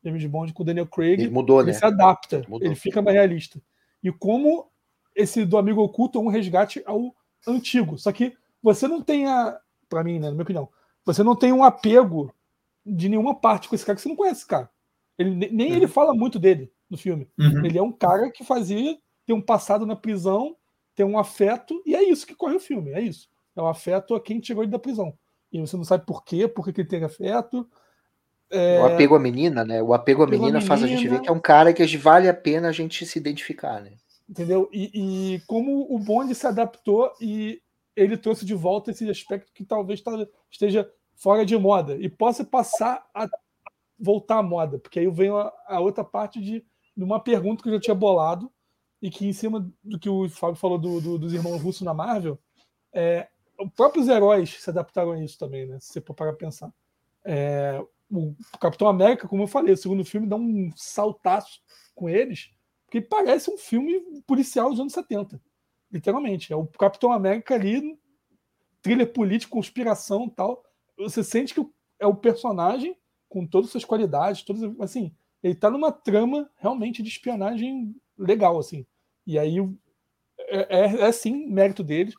[0.02, 1.20] James Bond com o Daniel Craig.
[1.20, 1.78] Ele mudou, ele né?
[1.78, 3.60] se adapta, ele, ele fica mais realista.
[4.02, 4.70] E como
[5.14, 7.14] esse do amigo oculto é um resgate ao
[7.46, 7.98] antigo.
[7.98, 10.68] Só que você não tem a, para mim, né, na minha opinião,
[11.04, 12.32] você não tem um apego
[12.84, 14.70] de nenhuma parte com esse cara que você não conhece, cara.
[15.18, 15.76] Ele, nem uhum.
[15.76, 17.28] ele fala muito dele no filme.
[17.38, 17.64] Uhum.
[17.64, 20.56] Ele é um cara que fazia, tem um passado na prisão,
[20.94, 23.28] tem um afeto, e é isso que corre o filme, é isso.
[23.54, 25.16] É o afeto a quem tirou ele da prisão.
[25.52, 27.68] E você não sabe por quê, por que ele tem afeto.
[28.50, 28.80] É...
[28.80, 29.82] O apego à menina, né?
[29.82, 32.28] O apego à menina, menina faz a gente ver que é um cara que vale
[32.28, 33.92] a pena a gente se identificar, né?
[34.28, 34.68] Entendeu?
[34.72, 34.90] E,
[35.34, 37.60] e, como o Bond se adaptou e
[37.96, 40.02] ele trouxe de volta esse aspecto que talvez
[40.50, 43.28] esteja fora de moda e possa passar a
[43.98, 46.64] voltar à moda, porque aí vem a, a outra parte de,
[46.96, 48.50] de, uma pergunta que eu já tinha bolado
[49.02, 51.92] e que em cima do que o Fábio falou do, do, dos irmãos russos na
[51.92, 52.38] Marvel,
[52.92, 53.28] é,
[53.60, 55.78] os próprios heróis se adaptaram a isso também, né?
[55.80, 56.72] Se você for para pensar.
[57.24, 61.60] É, o Capitão América, como eu falei, o segundo filme dá um saltaço
[61.94, 62.50] com eles,
[62.86, 65.40] porque parece um filme policial dos anos 70.
[65.92, 66.52] Literalmente.
[66.52, 67.98] É o Capitão América ali,
[68.82, 70.64] thriller político, conspiração tal.
[70.96, 71.64] Você sente que
[71.98, 72.96] é o personagem
[73.28, 78.58] com todas as suas qualidades, todas, assim, ele tá numa trama realmente de espionagem legal,
[78.58, 78.84] assim.
[79.26, 79.58] E aí
[80.38, 82.14] é, é, é sim mérito deles.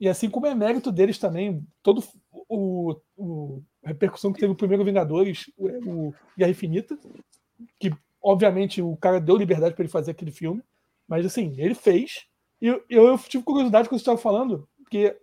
[0.00, 2.02] E assim como é mérito deles também, todo
[2.48, 5.68] o, o a repercussão que teve o primeiro Vingadores, o,
[6.08, 6.98] o Guerra Infinita,
[7.78, 10.62] que obviamente o cara deu liberdade para ele fazer aquele filme,
[11.06, 12.26] mas assim, ele fez.
[12.60, 15.16] E eu, eu tive curiosidade quando você estava falando, porque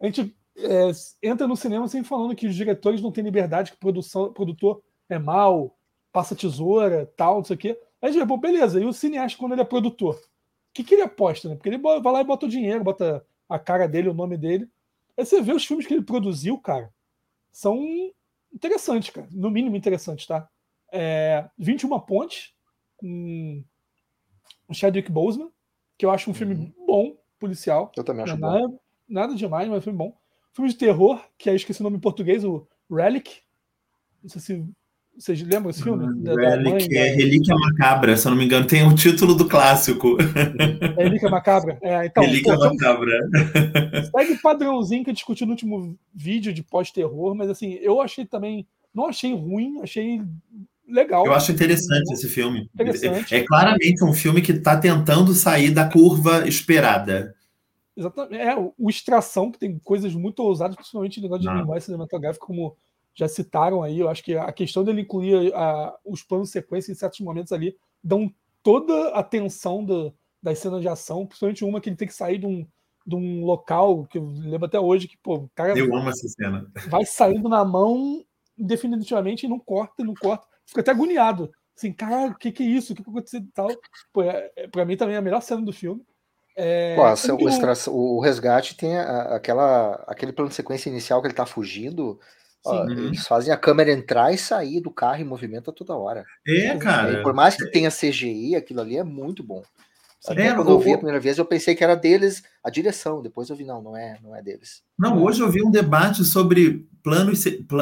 [0.00, 0.90] a gente é,
[1.22, 5.18] entra no cinema sem falando que os diretores não têm liberdade, que produção, produtor é
[5.18, 5.76] mal,
[6.12, 7.80] passa tesoura, tal, não sei o quê.
[8.00, 10.94] Aí a gente, pô, beleza, e o cineasta, quando ele é produtor, o que, que
[10.94, 11.56] ele aposta, né?
[11.56, 14.70] Porque ele vai lá e bota o dinheiro, bota a cara dele, o nome dele.
[15.16, 16.90] Aí você vê os filmes que ele produziu, cara,
[17.50, 17.84] são
[18.54, 19.28] interessantes, cara.
[19.30, 20.48] No mínimo interessantes, tá?
[20.92, 22.54] É, 21 Pontes,
[22.96, 23.62] com
[24.68, 25.50] o Chadwick Boseman,
[25.98, 26.86] que eu acho um filme uhum.
[26.86, 27.90] bom, policial.
[27.96, 28.80] Eu também acho nada, bom.
[29.08, 30.16] Nada demais, mas é um filme bom.
[30.52, 33.42] Filme de terror, que aí esqueci o nome em português, o Relic.
[34.22, 34.68] Não sei se
[35.20, 36.22] vocês lembram esse filme?
[36.22, 39.46] Da, da é Relíquia Macabra, se eu não me engano, tem o um título do
[39.46, 40.16] clássico.
[40.98, 41.78] É Relíquia Macabra?
[41.82, 43.20] É, então, Relíquia pô, Macabra.
[44.16, 48.24] Segue o padrãozinho que eu discuti no último vídeo de pós-terror, mas assim, eu achei
[48.24, 48.66] também.
[48.94, 50.22] Não achei ruim, achei
[50.88, 51.26] legal.
[51.26, 52.70] Eu acho interessante esse filme.
[52.74, 53.34] Interessante.
[53.34, 57.34] É, é claramente um filme que está tentando sair da curva esperada.
[57.94, 58.36] Exatamente.
[58.36, 62.74] É, o Extração, que tem coisas muito ousadas, principalmente no negócio de linguagem cinematográfica, como
[63.14, 63.98] já citaram aí.
[63.98, 67.52] Eu acho que a questão dele incluir a, os planos de sequência em certos momentos
[67.52, 72.08] ali dão toda a tensão do, das cenas de ação, principalmente uma que ele tem
[72.08, 72.66] que sair de um,
[73.06, 75.78] de um local que eu lembro até hoje que, pô, o cara.
[75.78, 76.70] Eu amo essa cena.
[76.88, 78.24] Vai saindo na mão
[78.56, 80.46] definitivamente e não corta, não corta.
[80.66, 81.50] Fica até agoniado.
[81.76, 82.92] Assim, cara, o que, que é isso?
[82.92, 83.68] O que, que aconteceu e tal?
[84.12, 86.04] Pô, é, é, pra mim também é a melhor cena do filme.
[86.56, 91.28] É, Pô, o, extra, o, resgate tem a, aquela, aquele plano de sequência inicial que
[91.28, 92.20] ele tá fugindo.
[92.64, 96.24] Ó, eles fazem a câmera entrar e sair do carro em movimento a toda hora.
[96.46, 97.22] É, cara.
[97.22, 99.62] por mais que tenha CGI, aquilo ali é muito bom.
[100.28, 103.22] É, quando eu vi a primeira vez, eu pensei que era deles a direção.
[103.22, 104.82] Depois eu vi, não, não é, não é deles.
[104.98, 107.32] Não, hoje eu vi um debate sobre plano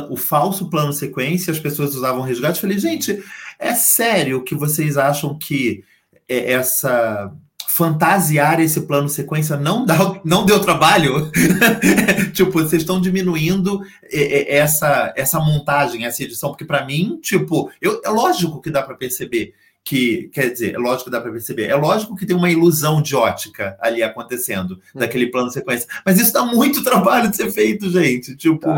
[0.09, 2.59] o falso plano sequência, as pessoas usavam resgate.
[2.59, 3.25] Eu falei, gente,
[3.59, 5.83] é sério que vocês acham que
[6.29, 7.35] é essa
[7.79, 11.31] fantasiar esse plano sequência não, dá, não deu trabalho?
[12.35, 17.71] tipo, vocês estão diminuindo é, é, essa, essa montagem, essa edição, porque para mim, tipo,
[17.81, 21.31] eu, é lógico que dá para perceber que, quer dizer, é lógico que dá para
[21.31, 24.99] perceber, é lógico que tem uma ilusão de ótica ali acontecendo, hum.
[24.99, 28.77] daquele plano sequência, mas isso dá muito trabalho de ser feito, gente, tipo, tá.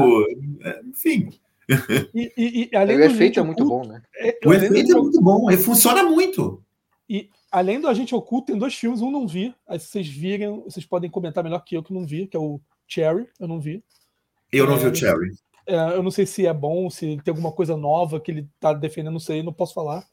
[0.63, 1.31] É, enfim...
[2.13, 4.03] E, e, e além o efeito é muito bom, né?
[4.17, 6.61] É, o efeito é muito bom, funciona muito.
[7.09, 9.55] E além do Agente Oculto, tem dois filmes, um não vi.
[9.67, 12.41] Aí se vocês virem, vocês podem comentar melhor que eu que não vi, que é
[12.41, 13.83] o Cherry, eu não vi.
[14.53, 15.31] Eu não é, vi o Cherry.
[15.67, 18.73] É, eu não sei se é bom, se tem alguma coisa nova que ele tá
[18.73, 20.07] defendendo, não sei, não posso falar.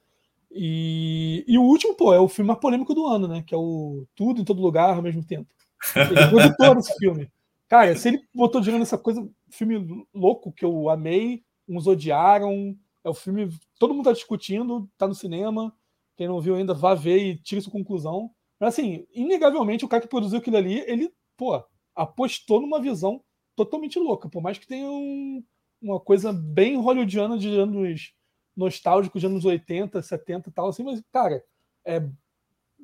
[0.52, 3.44] E, e o último, pô, é o filme mais polêmico do ano, né?
[3.46, 5.48] Que é o Tudo em Todo Lugar ao mesmo tempo.
[5.96, 7.30] Ele é produtor desse filme.
[7.68, 13.10] Cara, se ele botou dinheiro nessa coisa, filme louco que eu amei, uns odiaram, é
[13.10, 15.74] o filme, todo mundo tá discutindo, tá no cinema,
[16.18, 18.32] quem não viu ainda, vá ver e tire sua conclusão.
[18.60, 21.64] Mas, assim, inegavelmente, o cara que produziu aquilo ali, ele, pô,
[21.96, 23.24] apostou numa visão
[23.56, 24.28] totalmente louca.
[24.28, 25.44] Por mais que tenha um,
[25.82, 28.14] uma coisa bem hollywoodiana de anos
[28.56, 31.44] nostálgicos, de anos 80, 70 e tal, assim, mas, cara,
[31.86, 32.02] é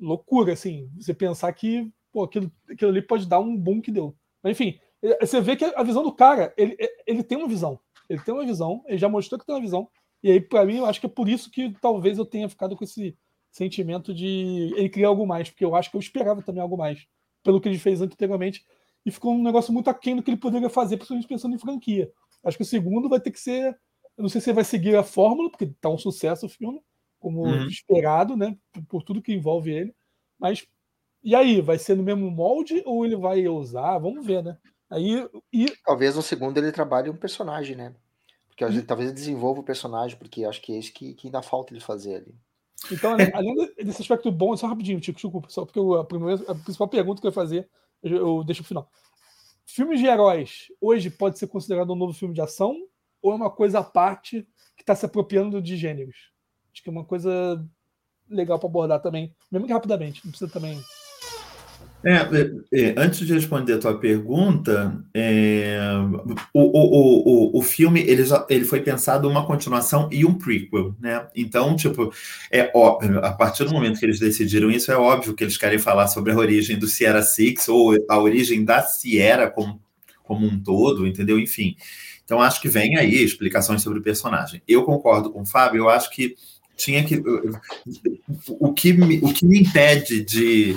[0.00, 4.16] loucura, assim, você pensar que, pô, aquilo, aquilo ali pode dar um boom que deu.
[4.42, 7.80] Mas, enfim, é, você vê que a visão do cara, ele, ele tem uma visão.
[8.08, 9.88] Ele tem uma visão, ele já mostrou que tem uma visão.
[10.22, 12.76] E aí, para mim, eu acho que é por isso que talvez eu tenha ficado
[12.76, 13.16] com esse
[13.54, 17.06] sentimento de ele criar algo mais, porque eu acho que eu esperava também algo mais,
[17.42, 18.66] pelo que ele fez anteriormente,
[19.06, 22.10] e ficou um negócio muito aquém do que ele poderia fazer, principalmente pensando em franquia.
[22.42, 23.78] Acho que o segundo vai ter que ser.
[24.16, 26.80] Eu não sei se ele vai seguir a fórmula, porque tá um sucesso o filme,
[27.20, 27.66] como uhum.
[27.66, 28.56] esperado, né?
[28.88, 29.94] Por tudo que envolve ele.
[30.38, 30.66] Mas
[31.22, 33.98] e aí, vai ser no mesmo molde ou ele vai usar?
[33.98, 34.58] Vamos ver, né?
[34.90, 35.72] Aí, e...
[35.84, 37.94] Talvez no segundo ele trabalhe um personagem, né?
[38.48, 38.82] Porque e...
[38.82, 41.80] talvez ele desenvolva o personagem, porque acho que é isso que, que ainda falta ele
[41.80, 42.34] fazer ali.
[42.90, 43.30] Então, é.
[43.34, 47.20] além desse aspecto bom, só rapidinho, Tico, desculpa, só porque a, primeira, a principal pergunta
[47.20, 47.68] que eu ia fazer,
[48.02, 48.90] eu, eu deixo pro final.
[49.66, 52.76] Filmes de heróis hoje pode ser considerado um novo filme de ação
[53.22, 56.30] ou é uma coisa à parte que está se apropriando de gêneros?
[56.72, 57.64] Acho que é uma coisa
[58.28, 60.78] legal para abordar também, mesmo que rapidamente, não precisa também
[62.04, 65.78] é, é, é, antes de responder a tua pergunta, é,
[66.52, 70.94] o, o, o, o filme ele, já, ele foi pensado uma continuação e um prequel,
[71.00, 71.26] né?
[71.34, 72.12] Então, tipo,
[72.50, 75.78] é óbvio, a partir do momento que eles decidiram isso, é óbvio que eles querem
[75.78, 79.80] falar sobre a origem do Sierra Six ou a origem da Sierra como,
[80.22, 81.38] como um todo, entendeu?
[81.38, 81.74] Enfim.
[82.24, 84.62] Então, acho que vem aí explicações sobre o personagem.
[84.68, 86.34] Eu concordo com o Fábio, eu acho que
[86.76, 87.22] tinha que.
[88.48, 90.76] O que me, o que me impede de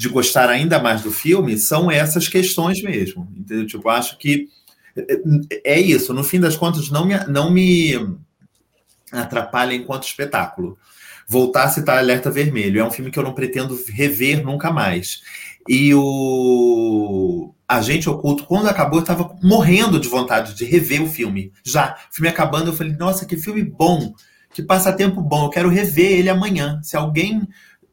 [0.00, 3.30] de gostar ainda mais do filme são essas questões mesmo.
[3.36, 3.66] Entendeu?
[3.66, 4.48] Tipo, acho que
[4.96, 6.14] é, é isso.
[6.14, 8.16] No fim das contas, não me, não me
[9.12, 10.78] atrapalha enquanto espetáculo.
[11.28, 12.80] Voltar a citar Alerta Vermelho.
[12.80, 15.20] É um filme que eu não pretendo rever nunca mais.
[15.68, 21.52] E o Agente Oculto, quando acabou, eu estava morrendo de vontade de rever o filme.
[21.62, 24.14] Já, o filme acabando, eu falei, nossa, que filme bom,
[24.54, 26.80] que passatempo bom, eu quero rever ele amanhã.
[26.82, 27.46] Se alguém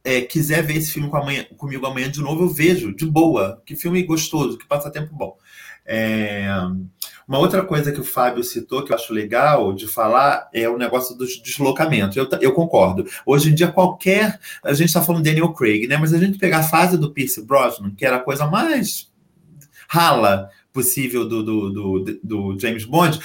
[0.07, 3.61] é, quiser ver esse filme com amanhã, comigo amanhã de novo, eu vejo, de boa.
[3.65, 5.37] Que filme gostoso, que passa tempo bom.
[5.85, 6.47] É,
[7.27, 10.77] uma outra coisa que o Fábio citou, que eu acho legal de falar, é o
[10.77, 12.15] negócio dos deslocamentos.
[12.15, 13.05] Eu, eu concordo.
[13.25, 14.39] Hoje em dia, qualquer.
[14.63, 15.97] A gente está falando Daniel Craig, né?
[15.97, 19.11] Mas a gente pegar a fase do Pierce Brosnan, que era a coisa mais
[19.89, 23.19] rala possível do, do, do, do James Bond,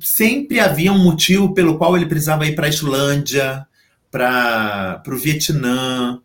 [0.00, 3.67] sempre havia um motivo pelo qual ele precisava ir para a Islândia,
[4.10, 6.20] para o Vietnã,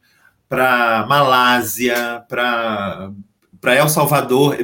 [0.48, 3.12] para Malásia, para
[3.64, 4.58] El Salvador.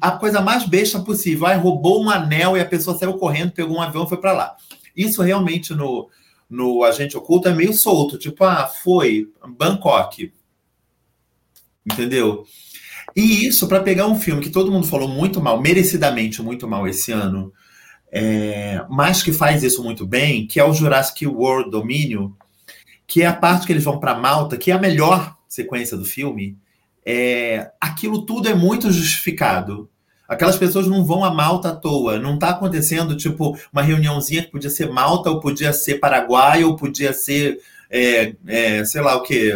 [0.00, 1.46] A coisa mais besta possível.
[1.46, 4.32] Aí roubou um anel e a pessoa saiu correndo, pegou um avião e foi para
[4.32, 4.56] lá.
[4.96, 6.08] Isso realmente no,
[6.48, 8.18] no Agente Oculto é meio solto.
[8.18, 10.32] Tipo, ah, foi Bangkok.
[11.84, 12.44] Entendeu?
[13.14, 16.86] E isso para pegar um filme que todo mundo falou muito mal, merecidamente muito mal
[16.88, 17.52] esse ano,
[18.14, 22.36] é, mas que faz isso muito bem, que é o Jurassic World Domínio,
[23.06, 26.04] que é a parte que eles vão para Malta, que é a melhor sequência do
[26.04, 26.58] filme.
[27.04, 29.88] É, aquilo tudo é muito justificado.
[30.28, 32.18] Aquelas pessoas não vão a Malta à toa.
[32.18, 36.76] Não está acontecendo, tipo, uma reuniãozinha que podia ser Malta, ou podia ser Paraguai, ou
[36.76, 39.52] podia ser, é, é, sei lá o que,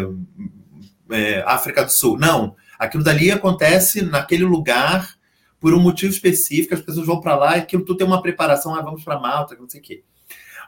[1.11, 2.19] é, África do Sul.
[2.19, 2.57] Não.
[2.79, 5.17] Aquilo dali acontece naquele lugar
[5.61, 8.75] por um motivo específico, as pessoas vão para lá e aquilo tu tem uma preparação,
[8.75, 10.03] ah, vamos para Malta, não sei o quê.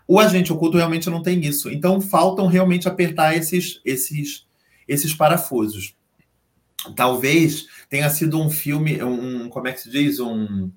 [0.07, 1.69] O agente oculto realmente não tem isso.
[1.69, 4.47] Então faltam realmente apertar esses, esses,
[4.87, 5.95] esses parafusos.
[6.97, 10.19] Talvez tenha sido um filme, um, como é que se diz?
[10.19, 10.71] Um,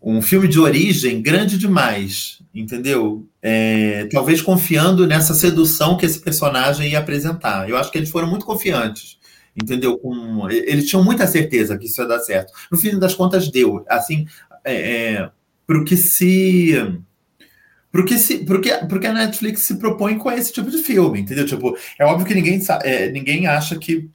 [0.00, 3.28] um filme de origem grande demais, entendeu?
[3.42, 7.68] É, talvez confiando nessa sedução que esse personagem ia apresentar.
[7.68, 9.17] Eu acho que eles foram muito confiantes
[9.60, 9.98] entendeu?
[9.98, 12.52] Com, eles tinham muita certeza que isso ia dar certo.
[12.70, 13.84] No fim das contas, deu.
[13.88, 14.26] Assim,
[14.64, 15.30] é, é,
[15.66, 16.74] para o que se.
[17.90, 21.46] Porque, se, porque, porque a Netflix se propõe com esse tipo de filme, entendeu?
[21.46, 24.08] Tipo, é óbvio que ninguém, é, ninguém acha que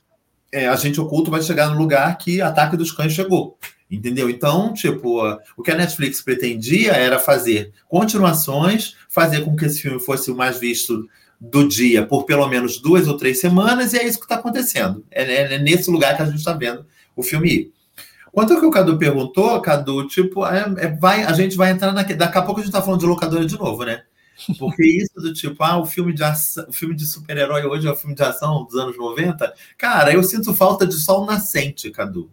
[0.52, 3.58] é, a gente oculto vai chegar no lugar que Ataque dos Cães chegou.
[3.90, 4.30] Entendeu?
[4.30, 5.22] Então, tipo,
[5.56, 10.36] o que a Netflix pretendia era fazer continuações, fazer com que esse filme fosse o
[10.36, 11.08] mais visto
[11.44, 15.04] do dia por pelo menos duas ou três semanas, e é isso que está acontecendo.
[15.12, 17.74] É, é, é, nesse lugar que a gente está vendo o filme ir.
[18.32, 21.92] Quanto ao que o Cadu perguntou, Cadu, tipo, é, é, vai, a gente vai entrar
[21.92, 22.18] naquele.
[22.18, 24.04] Daqui a pouco a gente está falando de locadora de novo, né?
[24.58, 27.92] Porque isso do tipo, ah, o filme de ação, o filme de super-herói hoje é
[27.92, 29.54] o filme de ação dos anos 90.
[29.78, 32.32] Cara, eu sinto falta de sol nascente, Cadu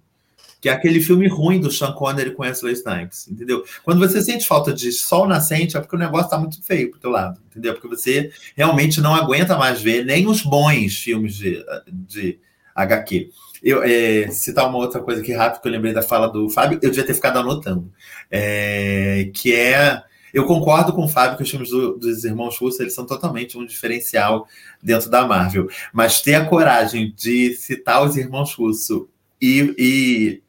[0.61, 3.65] que é aquele filme ruim do Sean Connery com Wesley Snipes, entendeu?
[3.83, 7.01] Quando você sente falta de sol nascente, é porque o negócio está muito feio pro
[7.01, 7.73] teu lado, entendeu?
[7.73, 12.39] Porque você realmente não aguenta mais ver nem os bons filmes de, de
[12.75, 13.31] HQ.
[13.63, 16.79] Eu, é, citar uma outra coisa aqui rápido que eu lembrei da fala do Fábio,
[16.83, 17.91] eu devia ter ficado anotando,
[18.31, 22.83] é, que é eu concordo com o Fábio que os filmes do, dos irmãos Russo
[22.83, 24.47] eles são totalmente um diferencial
[24.81, 25.69] dentro da Marvel.
[25.93, 29.09] Mas ter a coragem de citar os irmãos Russo
[29.41, 30.43] e, e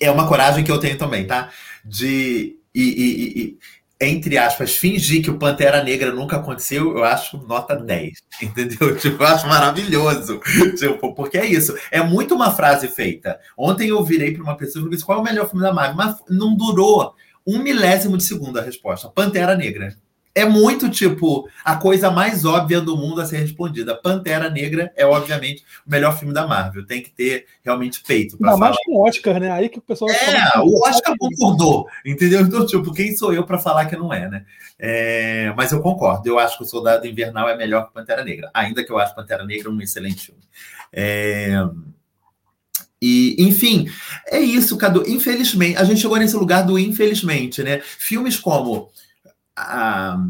[0.00, 1.50] é uma coragem que eu tenho também, tá?
[1.84, 3.58] De, e, e, e,
[4.00, 8.96] entre aspas, fingir que o Pantera Negra nunca aconteceu, eu acho nota 10, entendeu?
[8.96, 10.40] Tipo, eu acho maravilhoso.
[10.78, 11.76] Tipo, porque é isso.
[11.90, 13.38] É muito uma frase feita.
[13.56, 15.96] Ontem eu virei para uma pessoa e disse qual é o melhor filme da Marvel,
[15.96, 17.14] mas não durou
[17.46, 19.08] um milésimo de segundo a resposta.
[19.08, 19.94] Pantera Negra.
[20.40, 23.96] É muito tipo a coisa mais óbvia do mundo a ser respondida.
[23.96, 26.86] Pantera Negra é, obviamente, o melhor filme da Marvel.
[26.86, 28.58] Tem que ter realmente peito para falar.
[28.58, 29.50] mais com o Oscar, né?
[29.50, 30.10] Aí que o pessoal.
[30.10, 32.40] É, o Oscar concordou, entendeu?
[32.40, 34.44] Então, tipo, quem sou eu para falar que não é, né?
[34.78, 36.28] É, mas eu concordo.
[36.28, 39.14] Eu acho que o Soldado Invernal é melhor que Pantera Negra, ainda que eu acho
[39.14, 40.40] Pantera Negra um excelente filme.
[40.92, 41.54] É.
[43.02, 43.88] E, enfim,
[44.26, 45.08] é isso, Cadu.
[45.08, 47.80] Infelizmente, a gente chegou nesse lugar do infelizmente, né?
[47.82, 48.90] Filmes como
[49.60, 50.26] a,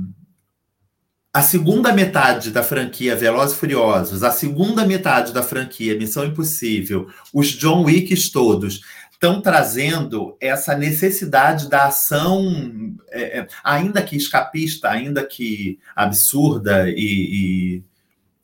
[1.32, 7.08] a segunda metade da franquia Velozes e Furiosos, a segunda metade da franquia Missão Impossível,
[7.32, 8.80] os John Wicks todos
[9.12, 17.84] estão trazendo essa necessidade da ação, é, é, ainda que escapista, ainda que absurda e,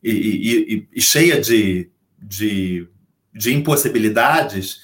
[0.02, 2.86] e, e, e cheia de, de
[3.36, 4.80] de impossibilidades,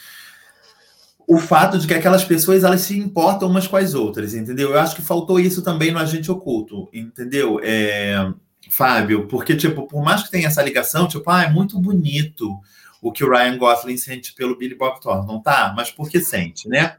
[1.33, 4.73] o fato de que aquelas pessoas elas se importam umas com as outras, entendeu?
[4.73, 7.59] Eu acho que faltou isso também no agente oculto, entendeu?
[7.63, 8.31] É,
[8.69, 12.61] Fábio, porque tipo, por mais que tenha essa ligação, tipo, ah, é muito bonito
[13.01, 15.73] o que o Ryan Gosling sente pelo Billy Bob Thornton, tá?
[15.75, 16.97] Mas por que sente, né?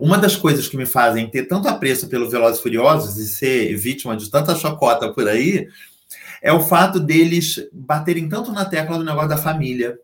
[0.00, 4.16] Uma das coisas que me fazem ter tanto apreço pelo Velozes Furiosos e ser vítima
[4.16, 5.68] de tanta chocota por aí
[6.42, 9.96] é o fato deles baterem tanto na tecla do negócio da família,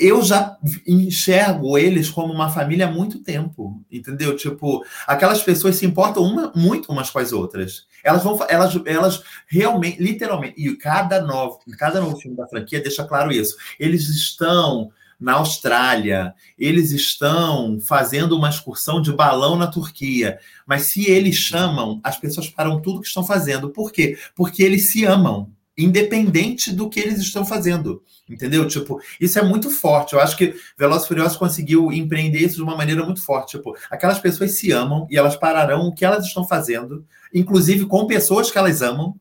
[0.00, 4.34] eu já enxergo eles como uma família há muito tempo, entendeu?
[4.34, 7.86] Tipo, aquelas pessoas se importam uma, muito umas com as outras.
[8.02, 13.04] Elas vão, elas, elas realmente, literalmente, e cada novo, cada novo filme da franquia deixa
[13.04, 13.54] claro isso.
[13.78, 14.90] Eles estão
[15.20, 22.00] na Austrália, eles estão fazendo uma excursão de balão na Turquia, mas se eles chamam,
[22.02, 23.68] as pessoas param tudo que estão fazendo.
[23.68, 24.18] Por quê?
[24.34, 25.52] Porque eles se amam
[25.82, 28.02] independente do que eles estão fazendo.
[28.28, 28.66] Entendeu?
[28.68, 30.12] Tipo, isso é muito forte.
[30.12, 33.56] Eu acho que Velozes Furiosos conseguiu empreender isso de uma maneira muito forte.
[33.56, 37.04] Tipo, aquelas pessoas se amam e elas pararão o que elas estão fazendo,
[37.34, 39.14] inclusive com pessoas que elas amam,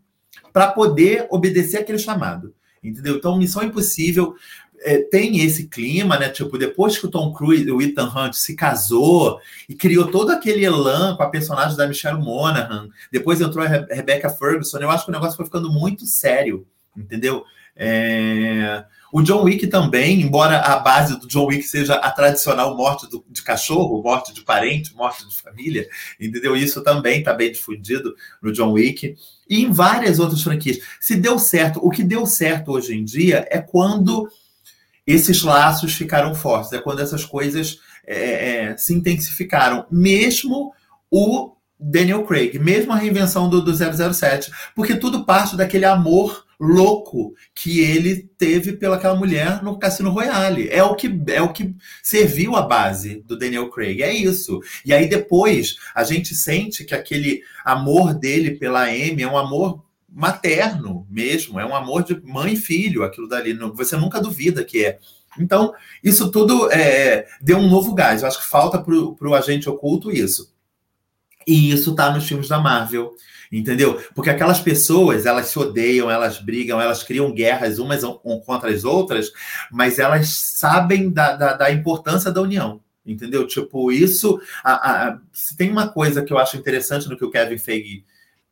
[0.54, 2.54] para poder obedecer aquele chamado.
[2.84, 3.18] Entendeu?
[3.18, 4.36] Então, Missão Impossível
[4.82, 6.30] é, tem esse clima, né?
[6.30, 10.66] Tipo, depois que o Tom Cruise, o Ethan Hunt, se casou e criou todo aquele
[10.66, 15.12] elan com a personagem da Michelle Monaghan, depois entrou a Rebecca Ferguson, eu acho que
[15.12, 16.66] o negócio foi ficando muito sério,
[16.96, 17.44] entendeu?
[17.76, 18.84] É...
[19.12, 23.26] O John Wick também, embora a base do John Wick seja a tradicional morte do,
[23.28, 25.88] de cachorro, morte de parente, morte de família,
[26.20, 26.56] entendeu?
[26.56, 29.16] Isso também está bem difundido no John Wick.
[29.50, 30.78] E em várias outras franquias.
[31.00, 34.30] Se deu certo, o que deu certo hoje em dia é quando
[35.12, 39.86] esses laços ficaram fortes, é quando essas coisas é, é, se intensificaram.
[39.92, 40.74] Mesmo
[41.10, 47.34] o Daniel Craig, mesmo a reinvenção do, do 007, porque tudo parte daquele amor louco
[47.56, 50.68] que ele teve pelaquela mulher no Cassino Royale.
[50.70, 54.02] É o que é o que serviu a base do Daniel Craig.
[54.02, 54.60] É isso.
[54.86, 59.86] E aí depois a gente sente que aquele amor dele pela Amy é um amor
[60.12, 63.54] materno mesmo, é um amor de mãe e filho, aquilo dali.
[63.74, 65.00] Você nunca duvida que é.
[65.40, 68.22] Então, isso tudo é, deu um novo gás.
[68.22, 70.54] Eu acho que falta para o agente oculto isso.
[71.48, 73.12] E isso está nos filmes da Marvel,
[73.52, 74.00] entendeu?
[74.14, 78.04] Porque aquelas pessoas, elas se odeiam, elas brigam, elas criam guerras umas
[78.46, 79.32] contra as outras,
[79.72, 83.48] mas elas sabem da, da, da importância da união, entendeu?
[83.48, 84.40] Tipo, isso...
[84.64, 88.04] A, a, se tem uma coisa que eu acho interessante no que o Kevin Feige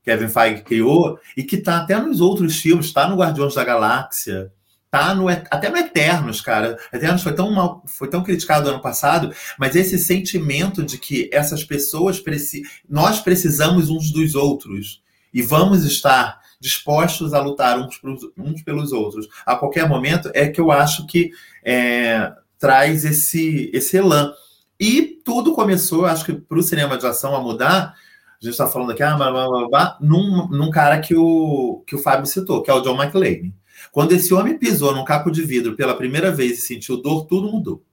[0.08, 4.50] Kevin Feige criou e que está até nos outros filmes, está no Guardiões da Galáxia,
[4.90, 6.78] tá no até no Eternos, cara.
[6.94, 11.62] Eternos foi tão mal, foi tão criticado ano passado, mas esse sentimento de que essas
[11.62, 15.04] pessoas preci, nós precisamos uns dos outros
[15.34, 20.48] e vamos estar dispostos a lutar uns, pros, uns pelos outros a qualquer momento é
[20.48, 21.32] que eu acho que
[21.66, 24.32] é, traz esse esse elan.
[24.80, 27.94] E tudo começou, acho que para o cinema de ação a mudar
[28.42, 31.84] a gente está falando aqui, ah, blá, blá, blá, blá, num, num cara que o,
[31.88, 33.56] que o Fábio citou, que é o John McClane.
[33.92, 37.52] Quando esse homem pisou num caco de vidro pela primeira vez e sentiu dor, tudo
[37.52, 37.84] mudou.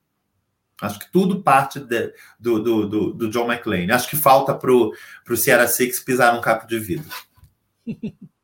[0.82, 3.90] Acho que tudo parte de, do, do, do, do, John McClane.
[3.90, 4.92] Acho que falta para o
[5.36, 7.09] Sierra Six pisar num caco de vidro.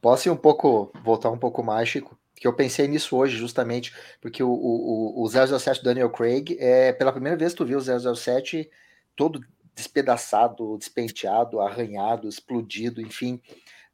[0.00, 2.18] Posso ir um pouco, voltar um pouco mais, Chico?
[2.34, 7.12] Que eu pensei nisso hoje, justamente, porque o, o, o 007 Daniel Craig, é, pela
[7.12, 8.68] primeira vez tu viu o 007
[9.16, 9.40] todo
[9.74, 13.40] despedaçado, despenteado, arranhado, explodido, enfim.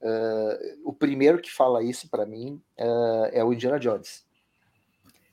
[0.00, 4.26] Uh, o primeiro que fala isso para mim uh, é o Indiana Jones.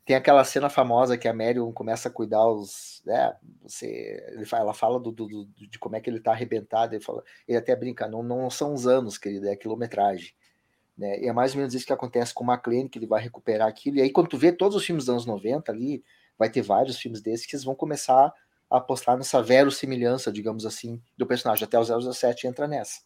[0.06, 3.02] Tem aquela cena famosa que a Marion começa a cuidar os.
[3.06, 6.32] Né, você, ele fala, ela fala do, do, do, de como é que ele tá
[6.32, 6.94] arrebentado.
[6.94, 10.34] Ele, fala, ele até brinca, não, não são os anos, querido, é a quilometragem.
[10.96, 11.22] Né?
[11.22, 13.68] E é mais ou menos isso que acontece com o McLean, que ele vai recuperar
[13.68, 13.98] aquilo.
[13.98, 16.04] E aí, quando tu vê todos os filmes dos anos 90 ali,
[16.38, 18.32] vai ter vários filmes desses que eles vão começar
[18.70, 21.64] apostar nessa verossimilhança, digamos assim, do personagem.
[21.64, 23.00] Até o 017 entra nessa.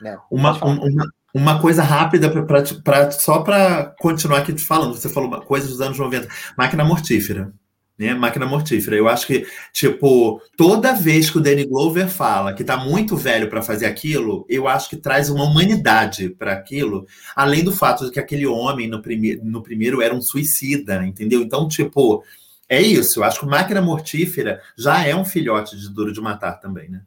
[0.00, 0.18] Né?
[0.30, 4.94] Uma, uma, uma coisa rápida pra, pra só para continuar aqui te falando.
[4.94, 6.28] Você falou uma coisa dos anos 90.
[6.56, 7.52] Máquina mortífera
[7.98, 8.14] né?
[8.14, 8.96] Máquina mortífera.
[8.96, 13.50] Eu acho que, tipo, toda vez que o Danny Glover fala que tá muito velho
[13.50, 18.12] para fazer aquilo, eu acho que traz uma humanidade para aquilo, além do fato de
[18.12, 21.42] que aquele homem no, prime no primeiro era um suicida, entendeu?
[21.42, 22.22] Então, tipo,
[22.68, 23.20] é isso.
[23.20, 27.02] Eu acho que Máquina Mortífera já é um filhote de Duro de Matar também, né?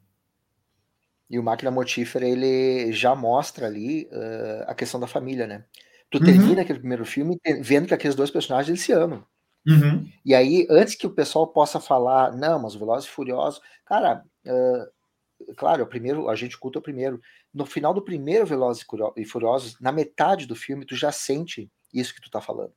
[1.30, 5.64] E o Máquina Mortífera, ele já mostra ali uh, a questão da família, né?
[6.10, 6.24] Tu uhum.
[6.24, 9.24] termina aquele primeiro filme vendo que aqueles dois personagens eles se amam.
[9.66, 10.06] Uhum.
[10.24, 14.22] E aí, antes que o pessoal possa falar, não, mas o Velozes e Furiosos, cara,
[14.44, 17.20] uh, claro, o primeiro, a gente culta o primeiro.
[17.54, 18.84] No final do primeiro Velozes
[19.16, 22.72] e Furiosos, na metade do filme, tu já sente isso que tu tá falando.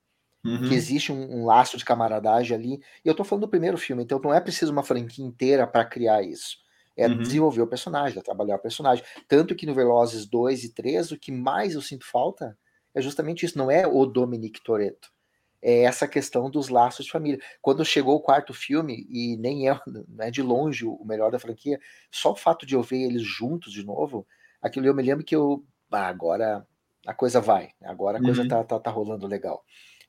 [0.46, 0.70] Uhum.
[0.70, 2.82] Que existe um, um, laço de camaradagem ali.
[3.04, 5.84] E eu tô falando do primeiro filme, então não é preciso uma franquia inteira para
[5.84, 6.58] criar isso.
[6.96, 7.18] É uhum.
[7.18, 9.04] desenvolver o personagem, é trabalhar o personagem.
[9.28, 12.58] Tanto que no Velozes 2 e 3, o que mais eu sinto falta
[12.94, 15.10] é justamente isso, não é o Dominic Toretto
[15.66, 17.40] é essa questão dos laços de família.
[17.60, 19.80] Quando chegou o quarto filme, e nem é,
[20.20, 21.80] é de longe o melhor da franquia,
[22.12, 24.28] só o fato de eu ver eles juntos de novo,
[24.62, 25.66] aquilo eu me lembro que eu.
[25.92, 26.68] Ah, agora
[27.08, 28.48] a coisa vai, agora a coisa uhum.
[28.48, 29.64] tá, tá, tá, rolando legal.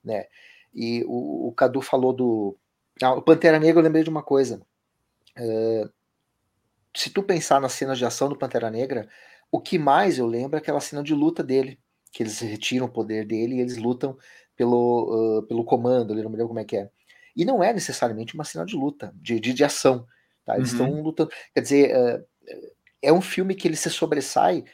[0.07, 0.26] Né?
[0.72, 2.57] E o, o Cadu falou do.
[3.02, 4.62] Ah, o Pantera Negra, eu lembrei de uma coisa.
[5.38, 5.90] Uh,
[6.96, 9.09] se tu pensar nas cenas de ação do Pantera Negra,
[9.50, 11.78] o que mais eu lembro é aquela cena de luta dele,
[12.12, 14.16] que eles retiram o poder dele e eles lutam
[14.57, 16.88] pelo, uh, pelo comando, ali, não me lembro como é que é.
[17.34, 20.07] E não é necessariamente uma cena de luta, de, de, de ação.
[20.46, 20.57] Tá?
[20.57, 21.02] Eles estão uhum.
[21.02, 21.30] lutando.
[21.52, 22.24] Quer dizer, uh,
[23.02, 24.64] é um filme que ele se sobressai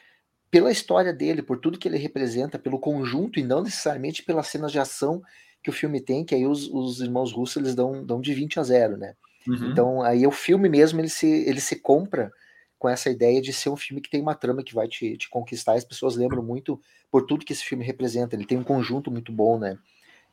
[0.53, 4.71] pela história dele, por tudo que ele representa, pelo conjunto, e não necessariamente pelas cenas
[4.71, 5.19] de ação
[5.63, 8.59] que o filme tem, que aí os, os irmãos russos eles dão, dão de 20
[8.59, 9.15] a 0, né?
[9.47, 9.71] Uhum.
[9.71, 12.31] Então aí o filme mesmo ele se, ele se compra
[12.77, 15.27] com essa ideia de ser um filme que tem uma trama que vai te, te
[15.27, 15.73] conquistar.
[15.73, 16.79] As pessoas lembram muito
[17.09, 18.35] por tudo que esse filme representa.
[18.35, 19.79] Ele tem um conjunto muito bom, né?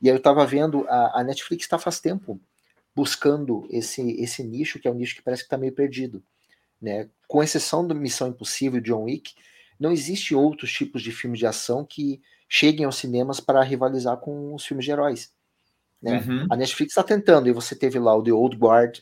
[0.03, 2.39] E aí eu estava vendo, a, a Netflix está faz tempo
[2.95, 6.23] buscando esse, esse nicho, que é um nicho que parece que está meio perdido.
[6.79, 7.09] Né?
[7.27, 9.33] Com exceção do Missão Impossível e John Wick,
[9.81, 14.55] não existe outros tipos de filmes de ação que cheguem aos cinemas para rivalizar com
[14.55, 15.33] os filmes de heróis.
[16.03, 16.19] Né?
[16.19, 16.47] Uhum.
[16.51, 18.99] A Netflix está tentando, e você teve lá o The Old Guard,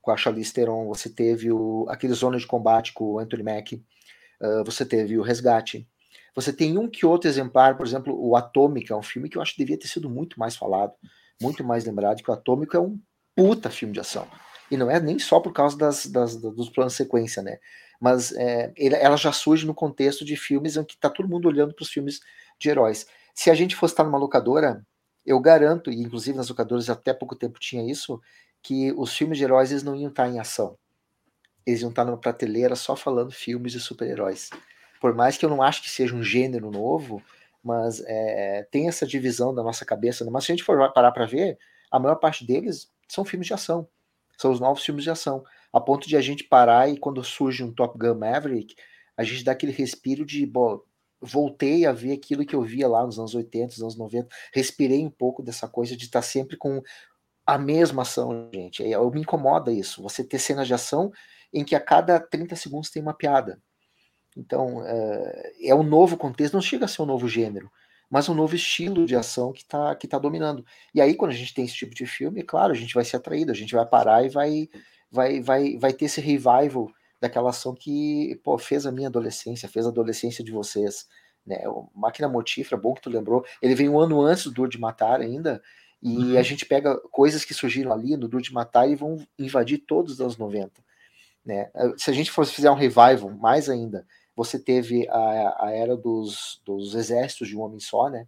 [0.00, 3.74] com a Charlize Theron, você teve o, aquele Zona de Combate com o Anthony Mack,
[4.40, 5.88] uh, você teve o Resgate.
[6.34, 9.42] Você tem um que outro exemplar, por exemplo, o Atômico, é um filme que eu
[9.42, 10.94] acho que devia ter sido muito mais falado,
[11.40, 12.98] muito mais lembrado, que o Atômico é um
[13.36, 14.26] puta filme de ação.
[14.70, 17.58] E não é nem só por causa das, das dos planos de sequência, né?
[18.02, 21.72] Mas é, ela já surge no contexto de filmes em que tá todo mundo olhando
[21.72, 22.18] para os filmes
[22.58, 23.06] de heróis.
[23.32, 24.84] Se a gente fosse estar numa locadora,
[25.24, 28.20] eu garanto, e inclusive nas locadoras até pouco tempo tinha isso,
[28.60, 30.76] que os filmes de heróis eles não iam estar em ação.
[31.64, 34.50] Eles iam estar numa prateleira só falando filmes de super-heróis.
[35.00, 37.22] Por mais que eu não acho que seja um gênero novo,
[37.62, 40.24] mas é, tem essa divisão da nossa cabeça.
[40.24, 40.30] Né?
[40.32, 41.56] Mas se a gente for parar para ver,
[41.88, 43.86] a maior parte deles são filmes de ação.
[44.36, 45.44] São os novos filmes de ação.
[45.72, 48.74] A ponto de a gente parar e quando surge um Top Gun Maverick,
[49.16, 50.80] a gente dá aquele respiro de, bom,
[51.20, 55.04] voltei a ver aquilo que eu via lá nos anos 80, nos anos 90, respirei
[55.04, 56.82] um pouco dessa coisa de estar sempre com
[57.46, 58.82] a mesma ação, gente.
[58.82, 60.02] Eu, me incomoda isso.
[60.02, 61.12] Você ter cenas de ação
[61.52, 63.60] em que a cada 30 segundos tem uma piada.
[64.36, 67.70] Então, é, é um novo contexto, não chega a ser um novo gênero,
[68.08, 70.64] mas um novo estilo de ação que está que tá dominando.
[70.94, 73.16] E aí, quando a gente tem esse tipo de filme, claro, a gente vai ser
[73.16, 74.68] atraído, a gente vai parar e vai,
[75.12, 76.90] vai, vai, vai ter esse revival
[77.20, 81.06] daquela ação que pô, fez a minha adolescência, fez a adolescência de vocês.
[81.46, 81.62] Né?
[81.68, 84.80] O Máquina Mortífera, bom que tu lembrou, ele vem um ano antes do Duro de
[84.80, 85.62] Matar ainda,
[86.02, 86.38] e uhum.
[86.38, 90.14] a gente pega coisas que surgiram ali no Duro de Matar e vão invadir todos
[90.14, 90.72] os anos 90.
[91.44, 91.70] Né?
[91.96, 94.04] Se a gente fosse fizer um revival, mais ainda,
[94.34, 98.26] você teve a, a era dos, dos exércitos de um homem só, né?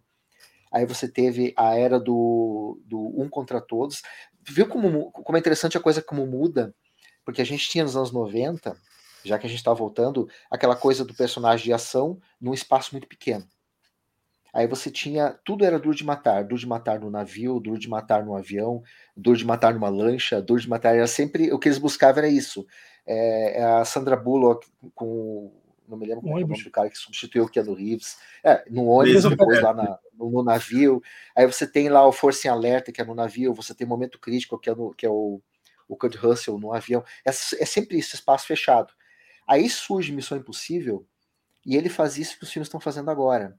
[0.71, 4.01] Aí você teve a era do, do um contra todos.
[4.47, 6.73] Viu como, como é interessante a coisa como muda?
[7.23, 8.77] Porque a gente tinha nos anos 90,
[9.23, 13.07] já que a gente está voltando, aquela coisa do personagem de ação num espaço muito
[13.07, 13.47] pequeno.
[14.55, 15.37] Aí você tinha.
[15.43, 16.45] Tudo era duro de matar.
[16.45, 18.81] Duro de matar no navio, duro de matar no avião,
[19.15, 20.95] duro de matar numa lancha, duro de matar.
[20.95, 21.51] Era sempre.
[21.51, 22.65] O que eles buscavam era isso.
[23.05, 25.51] É, é a Sandra Bullock com.
[25.87, 28.17] Não me lembro qual é o nome do cara que substituiu o Keanu Reeves.
[28.43, 31.01] É, no ônibus, depois lá na, no, no, navio.
[31.35, 33.53] Aí você tem lá o Força em Alerta, que é no navio.
[33.53, 35.41] Você tem Momento Crítico, que é, no, que é o,
[35.87, 37.03] o Kurt Russell no avião.
[37.25, 38.93] É, é sempre isso, espaço fechado.
[39.47, 41.07] Aí surge Missão Impossível,
[41.65, 43.57] e ele faz isso que os filmes estão fazendo agora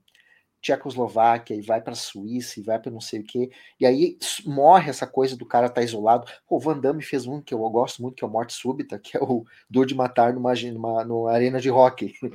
[0.61, 3.51] Tchecoslováquia e vai para a Suíça e vai para não sei o quê.
[3.79, 6.31] E aí morre essa coisa do cara estar tá isolado.
[6.49, 9.17] O Van Damme fez um que eu gosto muito, que é o Morte Súbita, que
[9.17, 12.13] é o Dor de Matar numa, numa, numa arena de rock.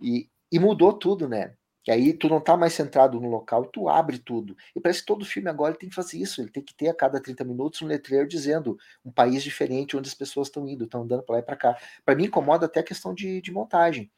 [0.00, 1.56] E, e mudou tudo, né?
[1.88, 4.54] E aí tu não tá mais centrado no local, tu abre tudo.
[4.76, 6.42] E parece que todo filme agora tem que fazer isso.
[6.42, 10.06] Ele tem que ter a cada 30 minutos um letreiro dizendo um país diferente onde
[10.06, 11.78] as pessoas estão indo, estão andando para lá e para cá.
[12.04, 14.10] Para mim incomoda até a questão de, de montagem.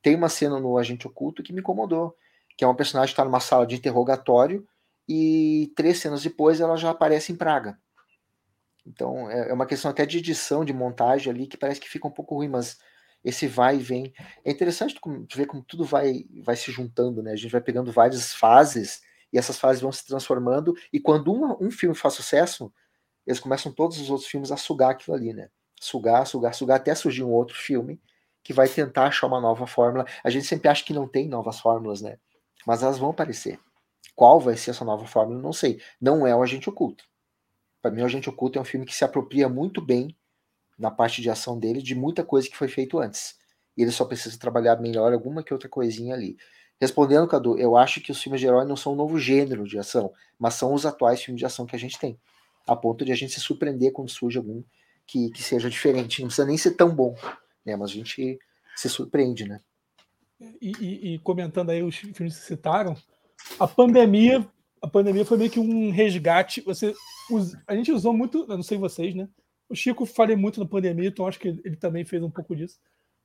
[0.00, 2.16] Tem uma cena no Agente Oculto que me incomodou
[2.58, 4.66] que é uma personagem que está numa sala de interrogatório
[5.08, 7.78] e três cenas depois ela já aparece em Praga.
[8.84, 12.08] Então é, é uma questão até de edição, de montagem ali que parece que fica
[12.08, 12.76] um pouco ruim, mas
[13.22, 14.12] esse vai e vem.
[14.44, 14.98] É interessante
[15.36, 17.30] ver como tudo vai, vai se juntando, né?
[17.30, 19.02] A gente vai pegando várias fases
[19.32, 20.74] e essas fases vão se transformando.
[20.92, 21.32] E quando
[21.62, 22.72] um filme faz sucesso,
[23.24, 25.48] eles começam todos os outros filmes a sugar aquilo ali, né?
[25.80, 28.00] Sugar, sugar, sugar, até surgir um outro filme
[28.42, 30.04] que vai tentar achar uma nova fórmula.
[30.24, 32.18] A gente sempre acha que não tem novas fórmulas, né?
[32.66, 33.58] Mas elas vão aparecer.
[34.14, 35.40] Qual vai ser essa nova fórmula?
[35.40, 35.80] Não sei.
[36.00, 37.04] Não é o Agente Oculto.
[37.80, 40.16] Para mim, o Agente Oculto é um filme que se apropria muito bem
[40.78, 43.36] na parte de ação dele de muita coisa que foi feito antes.
[43.76, 46.36] E ele só precisa trabalhar melhor alguma que outra coisinha ali.
[46.80, 49.78] Respondendo, Cadu, eu acho que os filmes de herói não são um novo gênero de
[49.78, 52.18] ação, mas são os atuais filmes de ação que a gente tem.
[52.66, 54.62] A ponto de a gente se surpreender quando surge algum
[55.06, 56.20] que, que seja diferente.
[56.20, 57.16] Não precisa nem ser tão bom,
[57.64, 57.74] né?
[57.76, 58.38] Mas a gente
[58.76, 59.60] se surpreende, né?
[60.40, 62.96] E, e, e, comentando aí os filmes que citaram,
[63.58, 64.46] a pandemia,
[64.80, 66.60] a pandemia foi meio que um resgate.
[66.60, 66.94] Você,
[67.66, 69.28] a gente usou muito, não sei vocês, né?
[69.68, 72.78] O Chico falei muito na pandemia, então acho que ele também fez um pouco disso.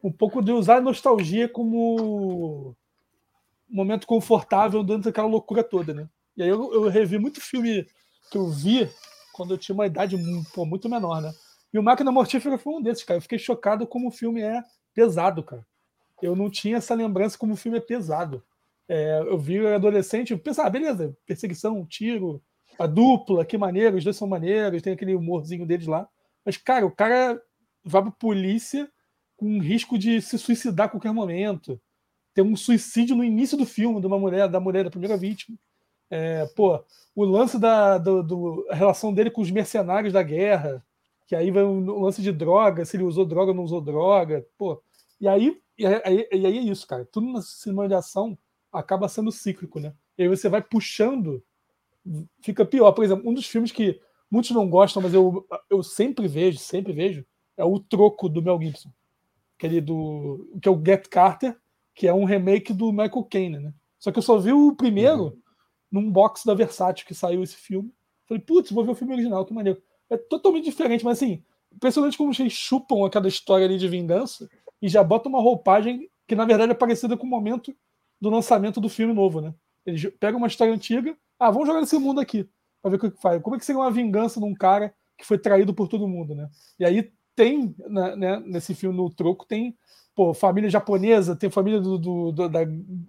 [0.04, 2.76] Um pouco de usar a nostalgia como
[3.70, 6.10] momento confortável dentro daquela loucura toda, né?
[6.36, 7.88] E aí eu, eu revi muito filme
[8.32, 8.90] que eu vi
[9.34, 10.18] quando eu tinha uma idade
[10.54, 11.32] pô, muito menor, né?
[11.72, 13.20] E o Máquina Mortífera foi um desses, cara.
[13.20, 14.62] Eu fiquei chocado como o filme é
[14.94, 15.66] pesado, cara
[16.22, 18.44] eu não tinha essa lembrança como o filme é pesado.
[18.88, 22.42] É, eu vi adolescente, eu pensava, ah, beleza, perseguição, tiro,
[22.78, 26.08] a dupla, que maneiro, os dois são maneiros, tem aquele humorzinho deles lá.
[26.46, 27.42] Mas, cara, o cara
[27.84, 28.90] vai pra polícia
[29.38, 31.80] com risco de se suicidar a qualquer momento.
[32.34, 35.58] Tem um suicídio no início do filme de uma mulher, da mulher, da primeira vítima.
[36.10, 36.84] É, pô,
[37.16, 40.86] o lance da do, do, a relação dele com os mercenários da guerra,
[41.28, 44.46] que aí vai o lance de droga, se ele usou droga ou não usou droga,
[44.58, 44.82] pô.
[45.24, 47.06] E aí e aí, e aí é isso, cara.
[47.06, 48.38] Tudo na cinema de ação
[48.72, 49.94] acaba sendo cíclico, né?
[50.18, 51.44] E aí você vai puxando,
[52.42, 52.92] fica pior.
[52.92, 54.00] Por exemplo, um dos filmes que
[54.30, 57.26] muitos não gostam, mas eu, eu sempre vejo, sempre vejo,
[57.58, 58.92] é o Troco do Mel Gibson.
[59.58, 60.48] Aquele do.
[60.62, 61.58] que é o Get Carter,
[61.94, 63.74] que é um remake do Michael Caine, né?
[63.98, 65.42] Só que eu só vi o primeiro uhum.
[65.92, 67.92] num box da Versátil que saiu esse filme.
[68.28, 69.82] Falei, putz, vou ver o filme original, que maneiro.
[70.10, 74.48] É totalmente diferente, mas assim, impressionante como eles chupam aquela história ali de vingança
[74.84, 77.74] e já bota uma roupagem que na verdade é parecida com o momento
[78.20, 79.54] do lançamento do filme novo, né?
[79.86, 82.48] Eles pegam uma história antiga, ah, vamos jogar nesse mundo aqui,
[82.82, 83.42] pra ver o que faz.
[83.42, 86.36] Como é que seria uma vingança de um cara que foi traído por todo mundo,
[86.36, 86.50] né?
[86.78, 89.74] E aí tem, né, né nesse filme no troco, tem
[90.14, 92.60] pô, família japonesa, tem família do, do, do, da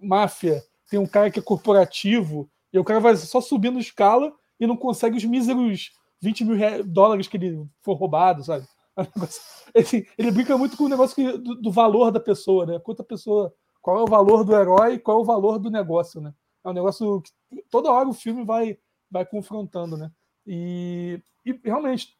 [0.01, 4.65] máfia, tem um cara que é corporativo, e o cara vai só subindo escala e
[4.65, 8.65] não consegue os míseros 20 mil dólares que ele foi roubado, sabe?
[9.73, 12.79] Ele, ele brinca muito com o negócio que, do, do, valor da pessoa, né?
[12.79, 16.21] Quanto a pessoa, qual é o valor do herói, qual é o valor do negócio,
[16.21, 16.33] né?
[16.63, 18.77] É um negócio que toda hora o filme vai,
[19.11, 20.09] vai confrontando, né?
[20.47, 22.15] E, e realmente,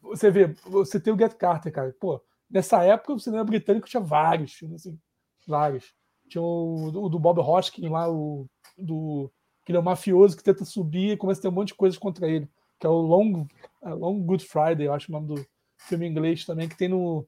[0.00, 1.94] você vê, você tem o Get Carter, cara.
[2.00, 4.98] Pô, nessa época o cinema britânico tinha vários filmes, assim,
[5.46, 5.92] vários.
[6.26, 8.46] Tinha o, o do Bob Hoskins lá, o
[8.78, 9.30] do
[9.64, 11.74] que ele é um mafioso que tenta subir e começa a ter um monte de
[11.74, 12.48] coisas contra ele,
[12.78, 13.46] que é o Long,
[13.82, 15.46] é Long Good Friday, eu acho o nome do,
[15.86, 17.26] filme inglês também, que tem no,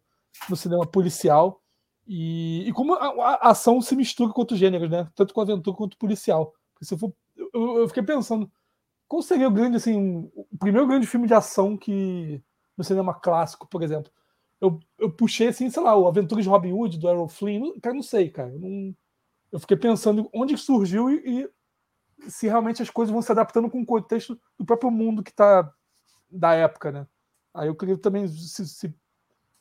[0.49, 1.63] no cinema policial.
[2.07, 5.09] E, e como a, a, ação se mistura com outros gêneros, né?
[5.15, 6.53] Tanto com aventura quanto policial.
[6.81, 8.51] Se for, eu, eu, fiquei pensando,
[9.09, 12.43] qual seria o grande, assim, o primeiro grande filme de ação que
[12.77, 14.13] no cinema clássico, por exemplo?
[14.61, 17.95] Eu, eu puxei assim, sei lá, o Aventuras de Robin Hood, do Errol Flynn, cara,
[17.95, 18.51] não sei, cara.
[18.51, 18.95] Não,
[19.53, 23.81] eu fiquei pensando onde surgiu e, e, se realmente as coisas vão se adaptando com
[23.81, 25.71] o contexto do próprio mundo que tá
[26.31, 27.07] da época, né?
[27.57, 28.95] Aí eu queria também, se, se, se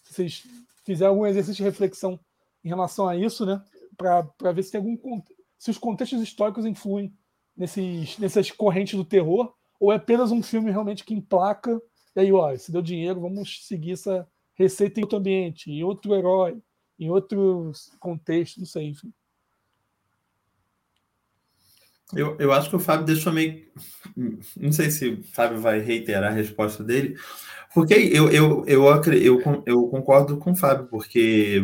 [0.03, 0.43] vocês
[0.83, 2.19] fizerem algum exercício de reflexão
[2.63, 3.63] em relação a isso, né?
[3.97, 5.21] Para ver se tem algum
[5.57, 7.11] se os contextos históricos influem
[7.55, 11.81] nesses, nessas correntes do terror, ou é apenas um filme realmente que emplaca,
[12.15, 16.13] e aí, ó, se deu dinheiro, vamos seguir essa receita em outro ambiente, em outro
[16.13, 16.61] herói,
[16.99, 19.13] em outro contexto, não sei, enfim.
[22.13, 23.63] Eu, eu acho que o Fábio deixou meio.
[24.57, 27.15] Não sei se o Fábio vai reiterar a resposta dele,
[27.73, 31.63] porque eu, eu, eu, eu, eu concordo com o Fábio, porque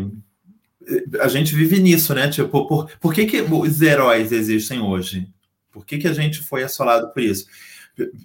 [1.19, 2.27] a gente vive nisso, né?
[2.27, 5.27] Tipo, por, por que, que os heróis existem hoje?
[5.71, 7.45] Por que, que a gente foi assolado por isso?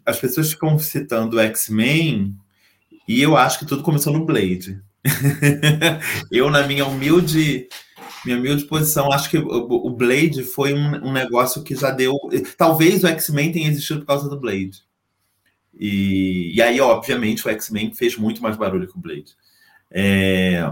[0.04, 2.34] As pessoas ficam citando X-Men
[3.06, 4.80] e eu acho que tudo começou no Blade.
[6.32, 7.68] eu, na minha humilde
[8.24, 12.14] minha humilde posição, acho que o Blade foi um, um negócio que já deu.
[12.56, 14.82] Talvez o X-Men tenha existido por causa do Blade.
[15.78, 19.36] E, e aí, obviamente, o X-Men fez muito mais barulho que o Blade.
[19.90, 20.68] É...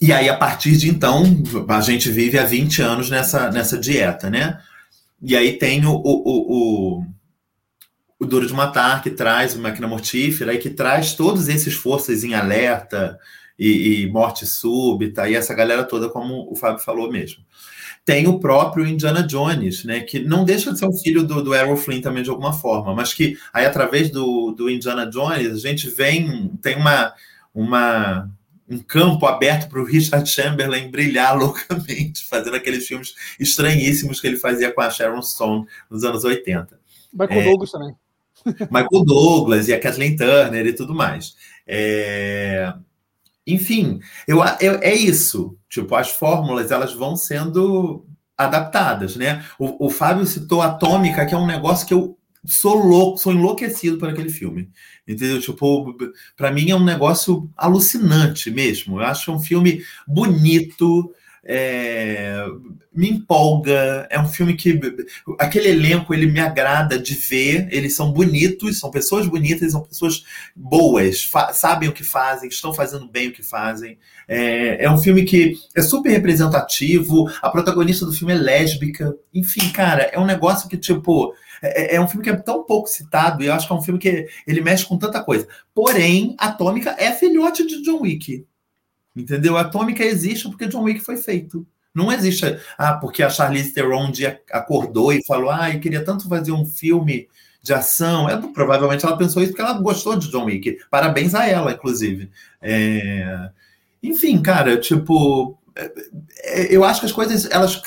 [0.00, 1.24] E aí, a partir de então,
[1.68, 4.58] a gente vive há 20 anos nessa, nessa dieta, né?
[5.20, 7.06] E aí tem o, o, o,
[8.18, 12.24] o Duro de Matar, que traz o Máquina Mortífera e que traz todos esses forças
[12.24, 13.18] em alerta,
[13.60, 17.44] e, e, Morte Súbita, e essa galera toda, como o Fábio falou mesmo.
[18.06, 21.54] Tem o próprio Indiana Jones, né, que não deixa de ser um filho do, do
[21.54, 25.68] Errol Flynn também de alguma forma, mas que aí através do, do Indiana Jones a
[25.68, 27.12] gente vem, tem uma,
[27.54, 28.30] uma
[28.66, 34.36] um campo aberto para o Richard Chamberlain brilhar loucamente, fazendo aqueles filmes estranhíssimos que ele
[34.36, 36.80] fazia com a Sharon Stone nos anos 80.
[37.12, 37.94] Michael é, Douglas também.
[38.70, 41.34] Michael Douglas e a Kathleen Turner e tudo mais.
[41.66, 42.72] É,
[43.52, 45.56] enfim, eu, eu, é isso.
[45.68, 49.44] Tipo, as fórmulas elas vão sendo adaptadas, né?
[49.58, 53.98] O, o Fábio citou Atômica, que é um negócio que eu sou louco, sou enlouquecido
[53.98, 54.70] por aquele filme.
[55.06, 55.40] Entendeu?
[55.40, 55.96] Tipo,
[56.36, 59.00] para mim é um negócio alucinante mesmo.
[59.00, 61.12] Eu acho um filme bonito,
[61.44, 62.44] é,
[62.92, 64.06] me empolga.
[64.10, 64.78] É um filme que
[65.38, 67.68] aquele elenco ele me agrada de ver.
[67.70, 70.24] Eles são bonitos, são pessoas bonitas, são pessoas
[70.54, 73.98] boas, sabem o que fazem, estão fazendo bem o que fazem.
[74.28, 77.30] É, é, um filme que é super representativo.
[77.42, 79.14] A protagonista do filme é lésbica.
[79.32, 82.88] Enfim, cara, é um negócio que tipo é, é, um filme que é tão pouco
[82.88, 85.46] citado e eu acho que é um filme que ele mexe com tanta coisa.
[85.74, 88.46] Porém, Atômica é filhote de John Wick.
[89.20, 89.56] Entendeu?
[89.56, 91.66] A Atômica existe porque John Wick foi feito.
[91.94, 92.44] Não existe,
[92.78, 96.52] ah, porque a Charlize Theron um dia acordou e falou, ah, eu queria tanto fazer
[96.52, 97.28] um filme
[97.62, 98.28] de ação.
[98.28, 100.78] É, provavelmente ela pensou isso porque ela gostou de John Wick.
[100.90, 102.30] Parabéns a ela, inclusive.
[102.62, 103.50] É...
[104.02, 105.92] Enfim, cara, tipo, é,
[106.42, 107.80] é, eu acho que as coisas elas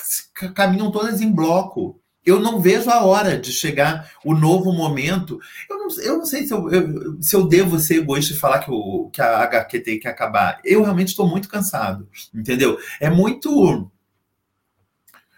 [0.53, 1.99] caminham todas em bloco.
[2.25, 5.39] Eu não vejo a hora de chegar o novo momento.
[5.69, 8.59] Eu não, eu não sei se eu, eu, se eu devo ser egoísta e falar
[8.59, 10.59] que, o, que a HQ tem que acabar.
[10.63, 12.77] Eu realmente estou muito cansado, entendeu?
[12.99, 13.89] É muito.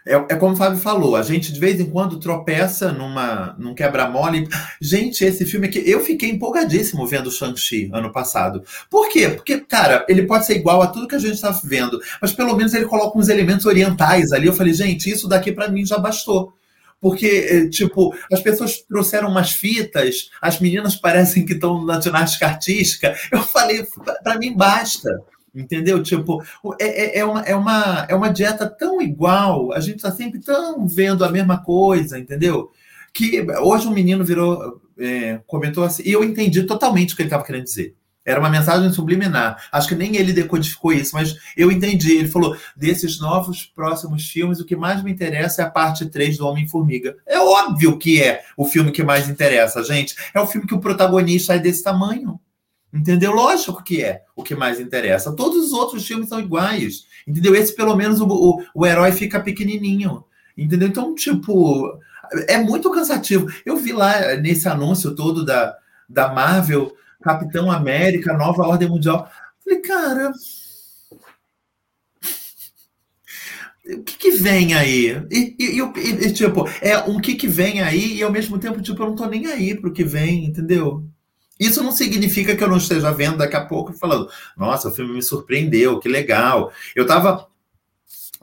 [0.07, 3.73] É, é, como o Fábio falou, a gente de vez em quando tropeça numa, num
[3.73, 4.47] quebra-mole.
[4.79, 8.63] Gente, esse filme aqui, eu fiquei empolgadíssimo vendo Shang-Chi ano passado.
[8.87, 9.29] Por quê?
[9.29, 12.55] Porque, cara, ele pode ser igual a tudo que a gente está vendo, mas pelo
[12.55, 14.45] menos ele coloca uns elementos orientais ali.
[14.45, 16.53] Eu falei, gente, isso daqui para mim já bastou
[17.05, 22.47] porque, eh, tipo, as pessoas trouxeram umas fitas, as meninas parecem que estão na ginástica
[22.47, 23.13] artística.
[23.31, 23.85] Eu falei,
[24.23, 25.11] para mim basta.
[25.53, 26.01] Entendeu?
[26.01, 26.41] Tipo,
[26.81, 30.39] é, é, é, uma, é, uma, é uma dieta tão igual, a gente está sempre
[30.39, 32.71] tão vendo a mesma coisa, entendeu?
[33.13, 37.27] Que hoje um menino virou, é, comentou assim, e eu entendi totalmente o que ele
[37.27, 37.93] estava querendo dizer.
[38.25, 39.67] Era uma mensagem subliminar.
[39.71, 42.17] Acho que nem ele decodificou isso, mas eu entendi.
[42.17, 46.37] Ele falou: desses novos próximos filmes, o que mais me interessa é a parte 3
[46.37, 47.15] do Homem-Formiga.
[47.25, 50.15] É óbvio que é o filme que mais interessa, gente.
[50.33, 52.39] É o filme que o protagonista é desse tamanho.
[52.91, 53.33] Entendeu?
[53.33, 55.35] Lógico que é o que mais interessa.
[55.35, 57.05] Todos os outros filmes são iguais.
[57.27, 57.53] Entendeu?
[57.53, 60.23] Esse, pelo menos, o, o, o herói fica pequenininho.
[60.57, 60.87] Entendeu?
[60.87, 61.99] Então, tipo,
[62.47, 63.47] é muito cansativo.
[63.65, 65.75] Eu vi lá nesse anúncio todo da,
[66.09, 66.95] da Marvel
[67.25, 69.27] Capitão América, Nova Ordem Mundial.
[69.63, 70.31] Falei, cara.
[73.83, 75.09] O que, que vem aí?
[75.31, 79.01] E, e, e, tipo, é um que, que vem aí e ao mesmo tempo, tipo,
[79.01, 81.03] eu não tô nem aí pro que vem, entendeu?
[81.59, 85.13] Isso não significa que eu não esteja vendo daqui a pouco falando, nossa, o filme
[85.13, 86.71] me surpreendeu, que legal.
[86.95, 87.47] Eu tava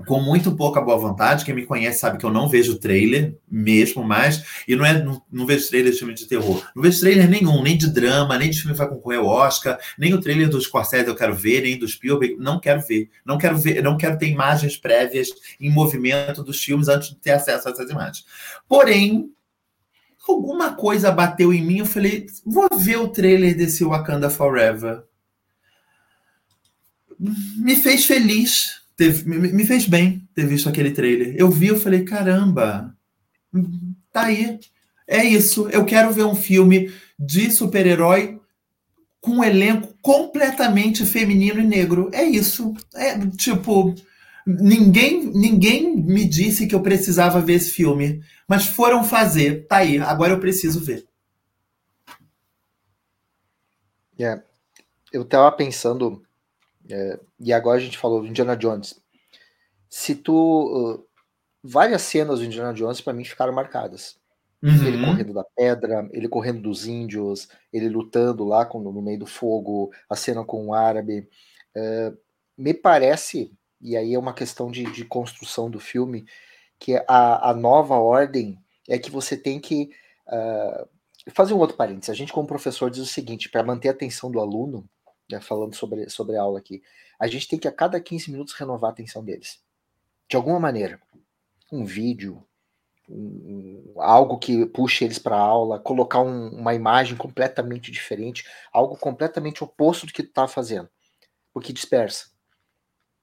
[0.07, 1.45] com muito pouca boa vontade.
[1.45, 4.45] Quem me conhece sabe que eu não vejo trailer mesmo mais.
[4.67, 6.63] E não é não, não vejo trailer de filme de terror.
[6.75, 9.79] Não vejo trailer nenhum, nem de drama, nem de filme que vai concorrer ao Oscar,
[9.99, 12.37] nem o trailer dos Scorsese eu quero ver, nem do Spielberg.
[12.39, 13.11] Não quero ver.
[13.25, 15.29] Não quero ver, não quero ter imagens prévias
[15.61, 18.25] em movimento dos filmes antes de ter acesso a essas imagens.
[18.69, 19.31] Porém,
[20.29, 21.79] alguma coisa bateu em mim.
[21.79, 25.03] Eu falei, vou ver o trailer desse Wakanda Forever.
[27.57, 31.35] Me fez feliz Teve, me fez bem ter visto aquele trailer.
[31.37, 32.95] Eu vi, eu falei, caramba,
[34.13, 34.59] tá aí.
[35.07, 35.69] É isso.
[35.69, 38.41] Eu quero ver um filme de super-herói
[39.21, 42.11] com um elenco completamente feminino e negro.
[42.13, 42.75] É isso.
[42.95, 43.95] É tipo,
[44.47, 49.67] ninguém ninguém me disse que eu precisava ver esse filme, mas foram fazer.
[49.67, 49.99] Tá aí.
[49.99, 51.07] Agora eu preciso ver.
[54.19, 54.43] É.
[55.13, 56.23] Eu tava pensando
[56.91, 59.01] É, e agora a gente falou do Indiana Jones.
[59.89, 60.35] Se tu.
[60.35, 61.13] Uh,
[61.63, 64.17] várias cenas do Indiana Jones, para mim, ficaram marcadas.
[64.63, 64.87] Uhum.
[64.87, 69.27] Ele correndo da pedra, ele correndo dos índios, ele lutando lá com, no meio do
[69.27, 71.29] fogo, a cena com o árabe.
[71.77, 72.17] Uh,
[72.57, 76.25] me parece, e aí é uma questão de, de construção do filme,
[76.79, 78.57] que a, a, nova ordem
[78.89, 79.91] é que você tem que.
[80.29, 80.89] Uh,
[81.33, 82.11] fazer um outro parênteses.
[82.11, 84.89] A gente, como professor, diz o seguinte: para manter a atenção do aluno,
[85.33, 86.83] né, falando sobre, sobre a aula aqui,
[87.19, 89.63] a gente tem que a cada 15 minutos renovar a atenção deles.
[90.29, 91.01] De alguma maneira.
[91.71, 92.45] Um vídeo,
[93.09, 98.97] um, algo que puxe eles para a aula, colocar um, uma imagem completamente diferente, algo
[98.97, 100.89] completamente oposto do que tu está fazendo,
[101.53, 102.31] porque dispersa.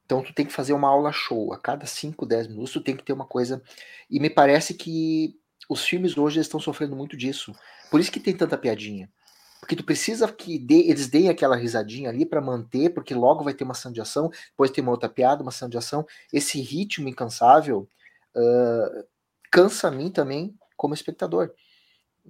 [0.06, 2.96] Então tu tem que fazer uma aula show, a cada 5, 10 minutos tu tem
[2.96, 3.62] que ter uma coisa,
[4.10, 5.36] e me parece que
[5.70, 7.54] os filmes hoje estão sofrendo muito disso,
[7.92, 9.12] por isso que tem tanta piadinha,
[9.60, 13.54] porque tu precisa que dê, eles deem aquela risadinha ali para manter, porque logo vai
[13.54, 16.62] ter uma ação de ação, depois tem uma outra piada, uma ação de ação, esse
[16.62, 17.88] ritmo incansável
[18.36, 19.08] uh,
[19.52, 21.52] cansa a mim também como espectador.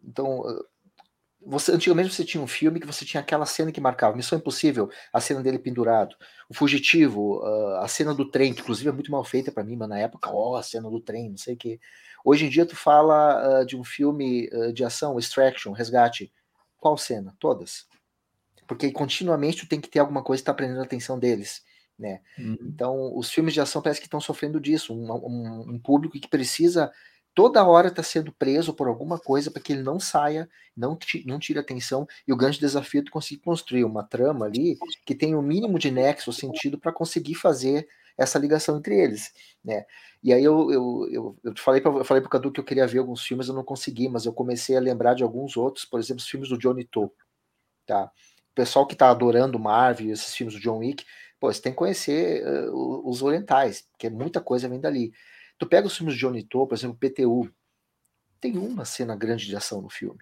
[0.04, 0.44] Então,
[1.46, 4.90] você antigamente você tinha um filme que você tinha aquela cena que marcava Missão Impossível,
[5.14, 6.16] a cena dele pendurado,
[6.50, 7.42] o fugitivo,
[7.78, 10.30] a cena do trem, que inclusive é muito mal feita para mim, mas na época,
[10.30, 11.80] ó, oh, a cena do trem, não sei o que.
[12.24, 16.32] Hoje em dia tu fala uh, de um filme uh, de ação, Extraction, Resgate,
[16.80, 17.36] qual cena?
[17.40, 17.86] Todas.
[18.68, 21.64] Porque continuamente tu tem que ter alguma coisa que está prendendo a atenção deles.
[21.98, 22.22] Né?
[22.38, 22.58] Uhum.
[22.62, 24.94] Então, os filmes de ação parece que estão sofrendo disso.
[24.94, 26.92] Um, um, um público que precisa
[27.34, 31.40] toda hora está sendo preso por alguma coisa para que ele não saia, não, não
[31.40, 32.08] tire atenção.
[32.28, 35.44] E o grande desafio é tu conseguir construir uma trama ali que tenha o um
[35.44, 37.88] mínimo de nexo, sentido, para conseguir fazer
[38.20, 39.32] essa ligação entre eles.
[39.64, 39.86] Né?
[40.22, 42.86] E aí eu, eu, eu, eu falei para eu falei o Cadu que eu queria
[42.86, 46.00] ver alguns filmes, eu não consegui, mas eu comecei a lembrar de alguns outros, por
[46.00, 47.12] exemplo, os filmes do Johnny To.
[47.86, 48.12] Tá?
[48.52, 51.06] O pessoal que está adorando Marvel, esses filmes do John Wick,
[51.40, 55.14] Pô, você tem que conhecer uh, os orientais, porque muita coisa vem dali.
[55.58, 57.50] Tu pega os filmes de Johnny To, por exemplo, PTU,
[58.42, 60.20] tem uma cena grande de ação no filme.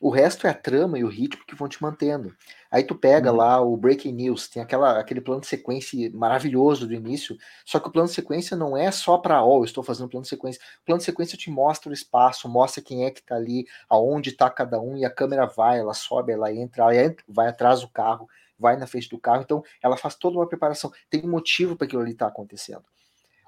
[0.00, 2.34] O resto é a trama e o ritmo que vão te mantendo.
[2.70, 3.36] Aí tu pega uhum.
[3.36, 7.88] lá o Breaking News, tem aquela, aquele plano de sequência maravilhoso do início, só que
[7.88, 10.60] o plano de sequência não é só para, ó, oh, estou fazendo plano de sequência.
[10.82, 14.32] O plano de sequência te mostra o espaço, mostra quem é que tá ali, aonde
[14.32, 17.80] tá cada um, e a câmera vai, ela sobe, ela entra, ela entra vai atrás
[17.80, 18.28] do carro,
[18.58, 19.42] vai na frente do carro.
[19.42, 20.92] Então, ela faz toda uma preparação.
[21.08, 22.84] Tem um motivo para aquilo ali estar tá acontecendo.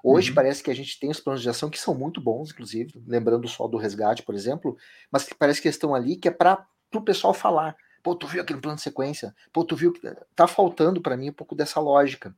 [0.09, 0.35] Hoje uhum.
[0.35, 3.45] parece que a gente tem os planos de ação que são muito bons, inclusive, lembrando
[3.45, 4.77] só do resgate, por exemplo,
[5.11, 7.75] mas que parece que estão ali que é para o pessoal falar.
[8.01, 9.35] Pô, tu viu aquele plano de sequência?
[9.51, 9.99] Pô, tu viu que
[10.33, 12.33] tá faltando para mim um pouco dessa lógica,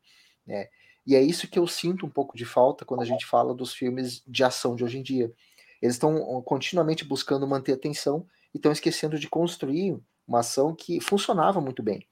[0.48, 0.68] né?
[1.06, 3.72] E é isso que eu sinto um pouco de falta quando a gente fala dos
[3.72, 5.32] filmes de ação de hoje em dia.
[5.80, 9.96] Eles estão continuamente buscando manter a atenção e estão esquecendo de construir
[10.28, 12.08] uma ação que funcionava muito bem.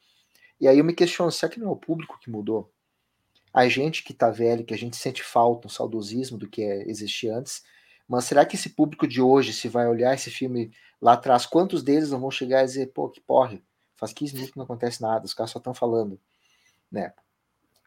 [0.61, 2.71] E aí eu me questiono, será que não é o público que mudou?
[3.57, 6.87] A gente que tá velho, que a gente sente falta, um saudosismo do que é,
[6.87, 7.63] existia antes,
[8.07, 11.81] mas será que esse público de hoje, se vai olhar esse filme lá atrás, quantos
[11.81, 13.63] deles não vão chegar e dizer, pô, que porre,
[13.95, 16.19] faz 15 minutos que não acontece nada, os caras só estão falando,
[16.91, 17.11] né?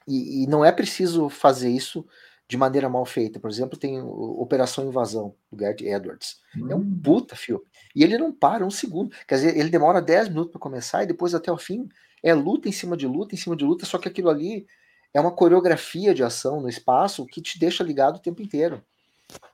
[0.09, 2.05] E, e, não é preciso fazer isso
[2.49, 3.39] de maneira mal feita.
[3.39, 6.41] Por exemplo, tem Operação Invasão, do Garrett Edwards.
[6.57, 6.69] Hum.
[6.69, 7.01] É um hum.
[7.01, 7.65] puta filme.
[7.95, 9.15] E ele não para um segundo.
[9.25, 11.89] Quer dizer, ele demora 10 minutos para começar e depois até o fim
[12.25, 14.67] é luta em cima de luta, em cima de luta, só que aquilo ali
[15.13, 18.83] é uma coreografia de ação no espaço que te deixa ligado o tempo inteiro.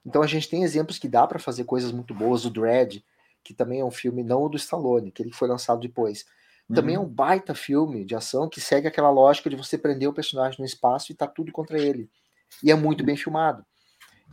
[0.04, 2.44] Então a gente tem exemplos que dá para fazer coisas muito boas.
[2.44, 3.04] O Dread,
[3.42, 6.24] que também é um filme, não o do Stallone, que ele foi lançado depois.
[6.74, 7.04] Também é uhum.
[7.04, 10.66] um baita filme de ação que segue aquela lógica de você prender o personagem no
[10.66, 12.10] espaço e tá tudo contra ele.
[12.62, 13.64] E é muito bem filmado.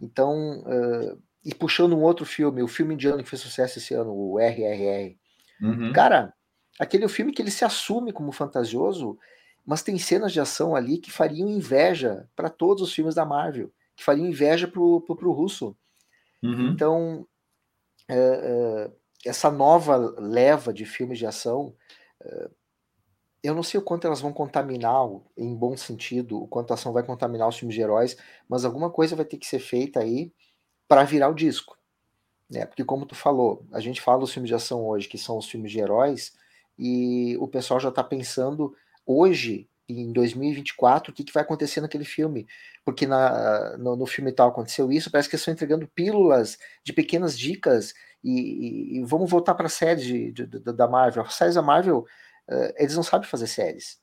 [0.01, 4.11] Então, uh, e puxando um outro filme, o filme indiano que fez sucesso esse ano,
[4.11, 5.15] o RRR.
[5.61, 5.93] Uhum.
[5.93, 6.33] Cara,
[6.79, 9.17] Aquele é o filme que ele se assume como fantasioso,
[9.65, 13.71] mas tem cenas de ação ali que fariam inveja para todos os filmes da Marvel,
[13.95, 15.75] que fariam inveja pro, pro, pro russo.
[16.41, 16.69] Uhum.
[16.69, 17.27] Então,
[18.07, 18.91] é, é,
[19.25, 21.73] essa nova leva de filmes de ação,
[22.21, 22.49] é,
[23.43, 25.05] eu não sei o quanto elas vão contaminar,
[25.37, 28.89] em bom sentido, o quanto a ação vai contaminar os filmes de heróis, mas alguma
[28.89, 30.33] coisa vai ter que ser feita aí
[30.87, 31.77] para virar o disco.
[32.49, 32.65] Né?
[32.65, 35.49] Porque, como tu falou, a gente fala dos filmes de ação hoje, que são os
[35.49, 36.33] filmes de heróis,
[36.77, 38.73] e o pessoal já está pensando
[39.05, 42.47] hoje, em 2024, o que, que vai acontecer naquele filme.
[42.85, 47.37] Porque na, no, no, filme tal aconteceu isso, parece que estão entregando pílulas de pequenas
[47.37, 47.93] dicas.
[48.23, 51.23] E, e, e vamos voltar para a série de, de, da Marvel.
[51.23, 51.99] As séries da Marvel,
[52.49, 54.01] uh, eles não sabem fazer séries.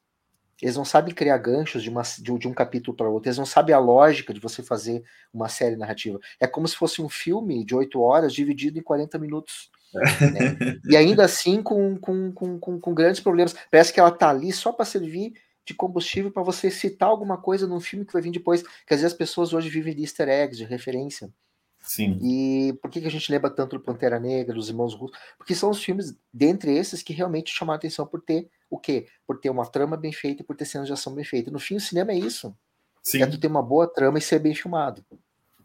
[0.61, 3.29] Eles não sabem criar ganchos de, uma, de, de um capítulo para outro.
[3.29, 6.19] Eles não sabem a lógica de você fazer uma série narrativa.
[6.39, 9.71] É como se fosse um filme de oito horas dividido em 40 minutos.
[9.93, 10.79] Né?
[10.89, 13.55] e ainda assim com, com, com, com, grandes problemas.
[13.71, 15.33] Parece que ela tá ali só para servir
[15.65, 18.63] de combustível para você citar alguma coisa num filme que vai vir depois.
[18.63, 21.33] Que às vezes as pessoas hoje vivem de easter eggs, de referência.
[21.81, 22.19] Sim.
[22.23, 25.19] E por que, que a gente lembra tanto do Pantera Negra, dos Irmãos Russos?
[25.39, 29.07] Porque são os filmes, dentre esses, que realmente chamaram a atenção por ter o quê?
[29.27, 31.53] Por ter uma trama bem feita e por ter cenas de ação bem feitas.
[31.53, 32.55] No fim, o cinema é isso.
[33.03, 33.23] Sim.
[33.23, 35.05] É tu ter uma boa trama e ser bem filmado.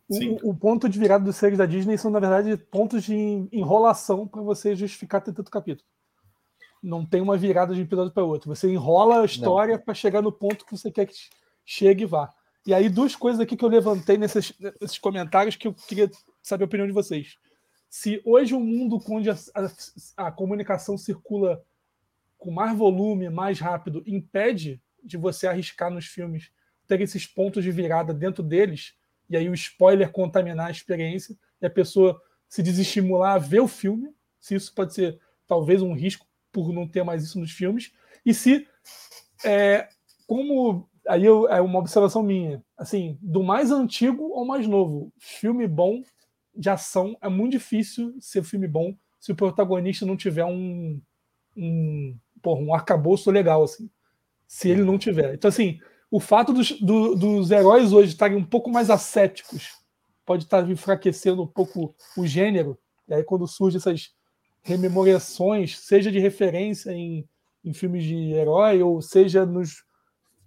[0.08, 3.14] O, o, ponto de virada dos séries da Disney são, na verdade, pontos de
[3.52, 5.88] enrolação para você justificar ter tanto capítulo.
[6.82, 8.54] Não tem uma virada de um episódio para outro.
[8.56, 11.16] Você enrola a história para chegar no ponto que você quer que
[11.66, 12.32] chegue e vá.
[12.68, 16.10] E aí, duas coisas aqui que eu levantei nesses, nesses comentários que eu queria
[16.42, 17.38] saber a opinião de vocês.
[17.90, 19.36] Se hoje o um mundo onde a,
[20.18, 21.64] a, a comunicação circula
[22.38, 26.52] com mais volume, mais rápido, impede de você arriscar nos filmes
[26.88, 28.94] ter esses pontos de virada dentro deles,
[29.30, 33.68] e aí o spoiler contaminar a experiência e a pessoa se desestimular a ver o
[33.68, 34.10] filme,
[34.40, 37.92] se isso pode ser talvez um risco por não ter mais isso nos filmes,
[38.26, 38.68] e se
[39.44, 39.90] é,
[40.28, 45.68] como aí eu, é uma observação minha, assim, do mais antigo ao mais novo, filme
[45.68, 46.02] bom
[46.56, 51.02] de ação é muito difícil ser filme bom se o protagonista não tiver um
[51.58, 53.90] um, porra, um arcabouço legal assim,
[54.48, 55.34] se ele não tiver.
[55.34, 55.80] Então assim,
[56.12, 59.84] o fato dos, do, dos heróis hoje estarem um pouco mais ascéticos
[60.26, 62.78] pode estar enfraquecendo um pouco o gênero.
[63.08, 64.12] E aí, quando surgem essas
[64.64, 67.28] rememorações, seja de referência em,
[67.64, 69.84] em filmes de herói, ou seja nos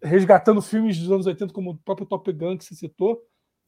[0.03, 3.21] resgatando filmes dos anos 80, como o próprio Top Gun que você citou,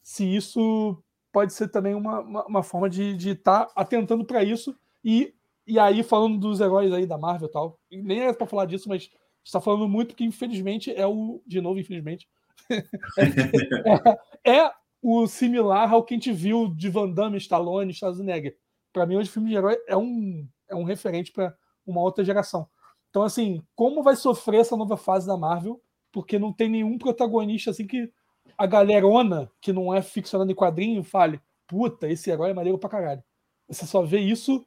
[0.03, 1.01] se isso
[1.33, 4.77] pode ser também uma, uma, uma forma de estar tá atentando para isso.
[5.05, 5.33] E,
[5.67, 8.89] e aí, falando dos heróis aí da Marvel e tal, nem era para falar disso,
[8.89, 9.11] mas
[9.45, 11.43] está falando muito porque, infelizmente, é o.
[11.47, 12.29] De novo, infelizmente.
[14.45, 14.73] é, é,
[15.03, 18.57] o similar ao que a gente viu de Van Damme, Stallone, Schwarzenegger.
[18.93, 21.55] Para mim, hoje, filme de herói é um, é um referente para
[21.87, 22.69] uma outra geração.
[23.09, 25.81] Então, assim, como vai sofrer essa nova fase da Marvel?
[26.13, 28.11] Porque não tem nenhum protagonista assim que
[28.57, 32.91] a galerona, que não é ficcionando em quadrinho, fale: puta, esse herói é maneiro pra
[32.91, 33.23] caralho.
[33.69, 34.65] Você só vê isso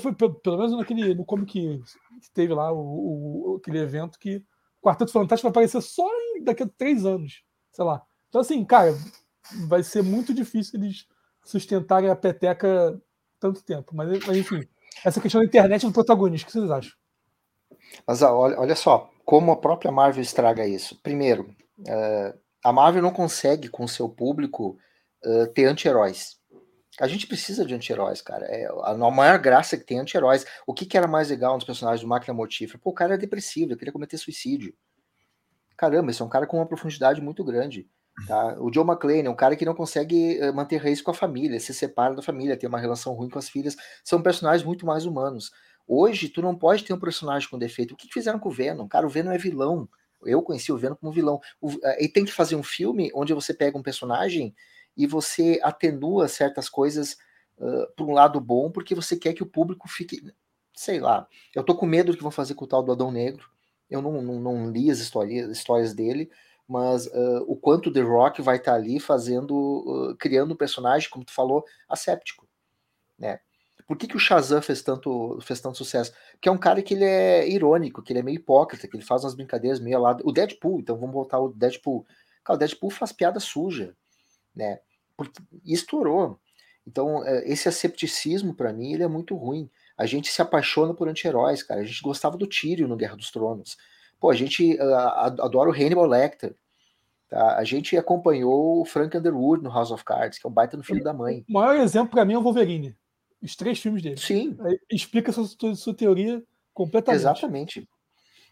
[0.00, 1.52] foi, pelo menos naquele, no comic
[2.20, 4.36] que teve lá o, o, aquele evento que
[4.80, 7.42] o Quarteto Fantástico vai aparecer só em, daqui a três anos,
[7.72, 8.02] sei lá.
[8.28, 8.94] Então, assim, cara,
[9.68, 11.06] vai ser muito difícil eles
[11.44, 13.00] sustentarem a peteca
[13.38, 13.94] tanto tempo.
[13.94, 14.66] Mas, mas enfim,
[15.04, 16.92] essa questão da internet do protagonista, o que vocês acham?
[18.06, 21.00] Mas olha, olha só, como a própria Marvel estraga isso.
[21.02, 24.78] Primeiro, uh, a Marvel não consegue, com seu público,
[25.24, 26.35] uh, ter anti-heróis.
[27.00, 28.46] A gente precisa de anti-heróis, cara.
[28.46, 30.46] É a maior graça que tem anti-heróis.
[30.66, 32.78] O que, que, era mais legal nos personagens do Máquina Mortífera?
[32.78, 34.74] Pô, o cara é depressivo, ele queria cometer suicídio.
[35.76, 37.86] Caramba, esse é um cara com uma profundidade muito grande.
[38.26, 38.56] Tá?
[38.60, 41.60] O Joe McClane é um cara que não consegue eh, manter raiz com a família,
[41.60, 43.76] se separa da família, tem uma relação ruim com as filhas.
[44.02, 45.50] São personagens muito mais humanos.
[45.86, 47.92] Hoje, tu não pode ter um personagem com defeito.
[47.92, 48.88] O que, que fizeram com o Venom?
[48.88, 49.86] Cara, o Venom é vilão.
[50.24, 51.40] Eu conheci o Venom como vilão.
[51.84, 54.54] Eh, e tem que fazer um filme onde você pega um personagem
[54.96, 57.16] e você atenua certas coisas
[57.58, 60.22] uh, para um lado bom, porque você quer que o público fique.
[60.74, 61.26] Sei lá.
[61.54, 63.48] Eu tô com medo do que vão fazer com o tal do Adão Negro.
[63.88, 66.30] Eu não, não, não li as histórias, histórias dele,
[66.68, 71.08] mas uh, o quanto The Rock vai estar tá ali fazendo, uh, criando um personagem,
[71.08, 72.48] como tu falou, asséptico,
[73.18, 73.40] né?
[73.86, 76.12] Por que, que o Shazam fez tanto, fez tanto sucesso?
[76.32, 79.04] Porque é um cara que ele é irônico, que ele é meio hipócrita, que ele
[79.04, 80.16] faz umas brincadeiras meio lá.
[80.24, 82.04] O Deadpool, então vamos voltar ao Deadpool.
[82.42, 83.96] Cara, o Deadpool faz piada suja,
[84.52, 84.80] né?
[85.16, 86.38] Porque estourou.
[86.86, 89.68] Então, é, esse ascepticismo, para mim, ele é muito ruim.
[89.96, 91.80] A gente se apaixona por anti-heróis, cara.
[91.80, 93.76] A gente gostava do Tyrion no Guerra dos Tronos.
[94.20, 94.94] Pô, a gente uh,
[95.42, 96.54] adora o Hannibal Lecter.
[97.28, 97.56] Tá?
[97.56, 100.82] A gente acompanhou o Frank Underwood no House of Cards, que é um baita no
[100.82, 101.44] filho da mãe.
[101.48, 102.96] O maior exemplo para mim é o Wolverine.
[103.42, 104.16] Os três filmes dele.
[104.16, 104.56] Sim.
[104.90, 106.42] Explica sua, sua teoria
[106.72, 107.20] completamente.
[107.20, 107.88] Exatamente.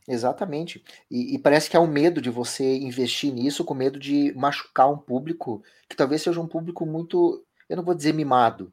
[0.06, 0.84] Exatamente.
[1.10, 4.90] E, e, parece que há um medo de você investir nisso, com medo de machucar
[4.90, 8.72] um público que talvez seja um público muito, eu não vou dizer mimado,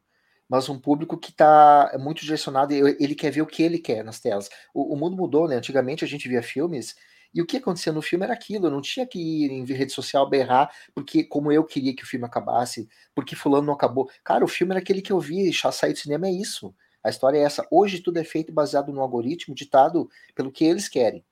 [0.50, 4.20] mas um público que está muito direcionado, ele quer ver o que ele quer nas
[4.20, 4.50] telas.
[4.74, 5.56] O, o, mundo mudou, né?
[5.56, 6.96] Antigamente a gente via filmes
[7.34, 9.94] e o que acontecia no filme era aquilo, eu não tinha que ir em rede
[9.94, 14.10] social berrar, porque como eu queria que o filme acabasse, porque fulano não acabou.
[14.24, 16.76] Cara, o filme era aquele que eu vi, já sair do cinema é isso.
[17.04, 17.66] A história é essa.
[17.72, 21.24] Hoje tudo é feito baseado no algoritmo ditado pelo que eles querem.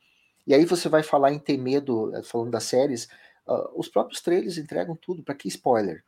[0.48, 3.08] E aí você vai falar em ter medo, eh, falando das séries,
[3.48, 5.24] uh, os próprios trailers entregam tudo.
[5.24, 6.04] Para que spoiler?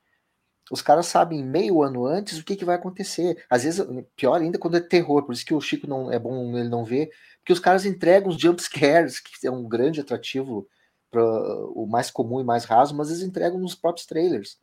[0.72, 3.44] Os caras sabem meio ano antes o que, que vai acontecer.
[3.50, 3.86] Às vezes,
[4.16, 6.86] pior ainda quando é terror, por isso que o Chico não é bom ele não
[6.86, 10.68] ver, porque os caras entregam os jump scares, que é um grande atrativo
[11.12, 11.22] para
[11.76, 14.58] o mais comum e mais raso, mas eles entregam nos próprios trailers.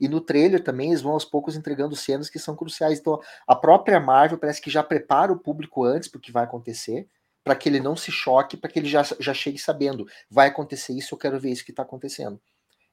[0.00, 2.98] E no trailer também eles vão aos poucos entregando cenas que são cruciais.
[2.98, 6.44] Então a própria Marvel parece que já prepara o público antes para o que vai
[6.44, 7.08] acontecer,
[7.44, 10.92] para que ele não se choque, para que ele já, já chegue sabendo, vai acontecer
[10.92, 12.40] isso, eu quero ver isso que está acontecendo.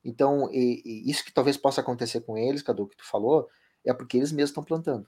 [0.03, 3.47] Então, e, e isso que talvez possa acontecer com eles, Cadu, que tu falou,
[3.85, 5.07] é porque eles mesmos estão plantando.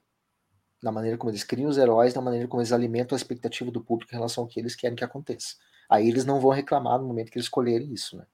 [0.82, 3.84] Na maneira como eles criam os heróis, na maneira como eles alimentam a expectativa do
[3.84, 5.56] público em relação ao que eles querem que aconteça.
[5.90, 8.26] Aí eles não vão reclamar no momento que eles escolherem isso, né?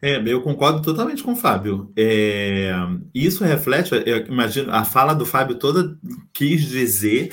[0.00, 1.92] É, eu concordo totalmente com o Fábio.
[1.96, 2.72] É,
[3.14, 5.96] isso reflete, eu imagino, a fala do Fábio toda
[6.32, 7.30] quis dizer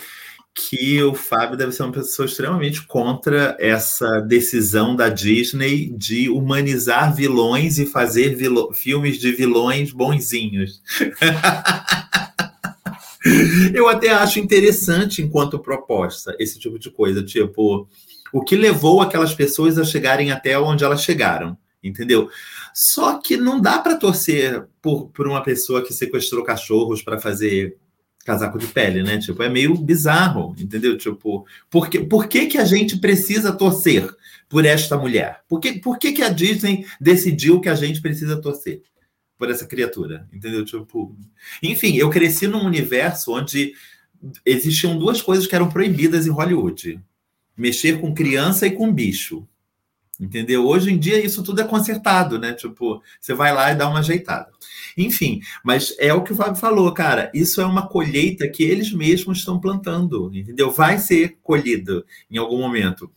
[0.53, 7.15] que o Fábio deve ser uma pessoa extremamente contra essa decisão da Disney de humanizar
[7.15, 8.37] vilões e fazer
[8.73, 10.81] filmes de vilões bonzinhos.
[13.73, 17.87] Eu até acho interessante enquanto proposta esse tipo de coisa, tipo,
[18.33, 22.29] o que levou aquelas pessoas a chegarem até onde elas chegaram, entendeu?
[22.73, 27.77] Só que não dá para torcer por, por uma pessoa que sequestrou cachorros para fazer
[28.25, 29.17] casaco de pele, né?
[29.17, 30.97] Tipo, é meio bizarro, entendeu?
[30.97, 34.07] Tipo, por que, por que, que a gente precisa torcer
[34.47, 35.41] por esta mulher?
[35.47, 38.83] Por que, por que, que a Disney decidiu que a gente precisa torcer
[39.37, 40.27] por essa criatura?
[40.31, 40.63] Entendeu?
[40.63, 41.15] Tipo,
[41.63, 43.73] enfim, eu cresci num universo onde
[44.45, 46.99] existiam duas coisas que eram proibidas em Hollywood:
[47.57, 49.47] mexer com criança e com bicho.
[50.21, 50.67] Entendeu?
[50.67, 52.53] Hoje em dia isso tudo é consertado, né?
[52.53, 54.51] Tipo, você vai lá e dá uma ajeitada.
[54.95, 57.31] Enfim, mas é o que o Fábio falou, cara.
[57.33, 60.69] Isso é uma colheita que eles mesmos estão plantando, entendeu?
[60.69, 63.09] Vai ser colhido em algum momento.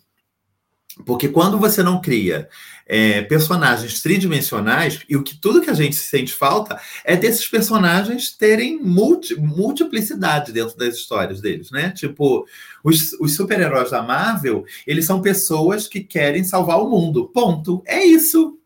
[1.05, 2.49] Porque quando você não cria
[2.87, 8.31] é, personagens tridimensionais, e o que tudo que a gente sente falta é desses personagens
[8.31, 11.91] terem multi, multiplicidade dentro das histórias deles, né?
[11.91, 12.47] Tipo,
[12.83, 17.29] os, os super-heróis da Marvel, eles são pessoas que querem salvar o mundo.
[17.29, 17.83] Ponto.
[17.87, 18.59] É isso.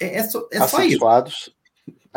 [0.00, 0.98] É, é, é só isso.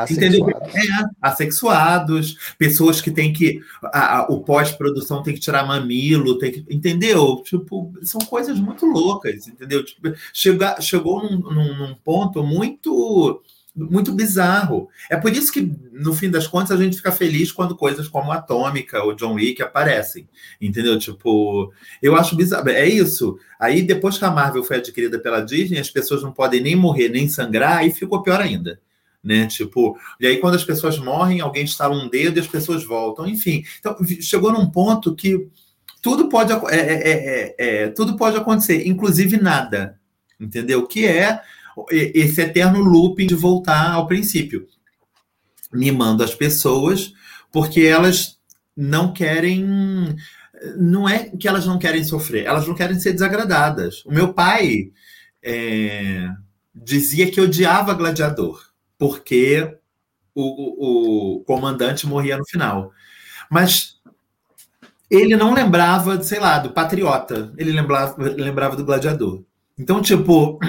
[0.10, 0.50] Entendeu?
[0.50, 3.62] É, assexuados, pessoas que têm que.
[3.84, 6.66] A, a, o pós-produção tem que tirar mamilo, tem que.
[6.70, 7.42] Entendeu?
[7.44, 9.84] Tipo, são coisas muito loucas, entendeu?
[9.84, 13.42] Tipo, chega, chegou num, num, num ponto muito
[13.74, 14.90] muito bizarro.
[15.10, 18.32] É por isso que, no fim das contas, a gente fica feliz quando coisas como
[18.32, 20.28] Atômica ou John Wick aparecem.
[20.60, 21.00] Entendeu?
[21.00, 21.72] Tipo,
[22.02, 22.68] eu acho bizarro.
[22.70, 23.38] É isso.
[23.60, 27.10] Aí, depois que a Marvel foi adquirida pela Disney, as pessoas não podem nem morrer,
[27.10, 28.80] nem sangrar, aí ficou pior ainda
[29.24, 29.46] né?
[29.48, 33.28] Tipo, e aí quando as pessoas morrem, alguém estala um dedo e as pessoas voltam,
[33.28, 33.64] enfim.
[33.80, 35.48] Então, chegou num ponto que
[36.02, 40.00] tudo pode, é, é, é, tudo pode acontecer, inclusive nada,
[40.40, 40.88] entendeu?
[40.88, 41.42] Que é
[41.90, 44.68] esse eterno looping de voltar ao princípio,
[45.72, 47.14] mimando as pessoas,
[47.52, 48.40] porque elas
[48.76, 49.66] não querem.
[50.78, 54.04] Não é que elas não querem sofrer, elas não querem ser desagradadas.
[54.06, 54.92] O meu pai
[56.76, 58.71] dizia que odiava gladiador
[59.02, 59.80] porque
[60.36, 62.92] o, o, o comandante morria no final.
[63.50, 64.00] Mas
[65.10, 69.44] ele não lembrava, sei lá, do patriota, ele lembrava, lembrava do gladiador.
[69.76, 70.60] Então, tipo,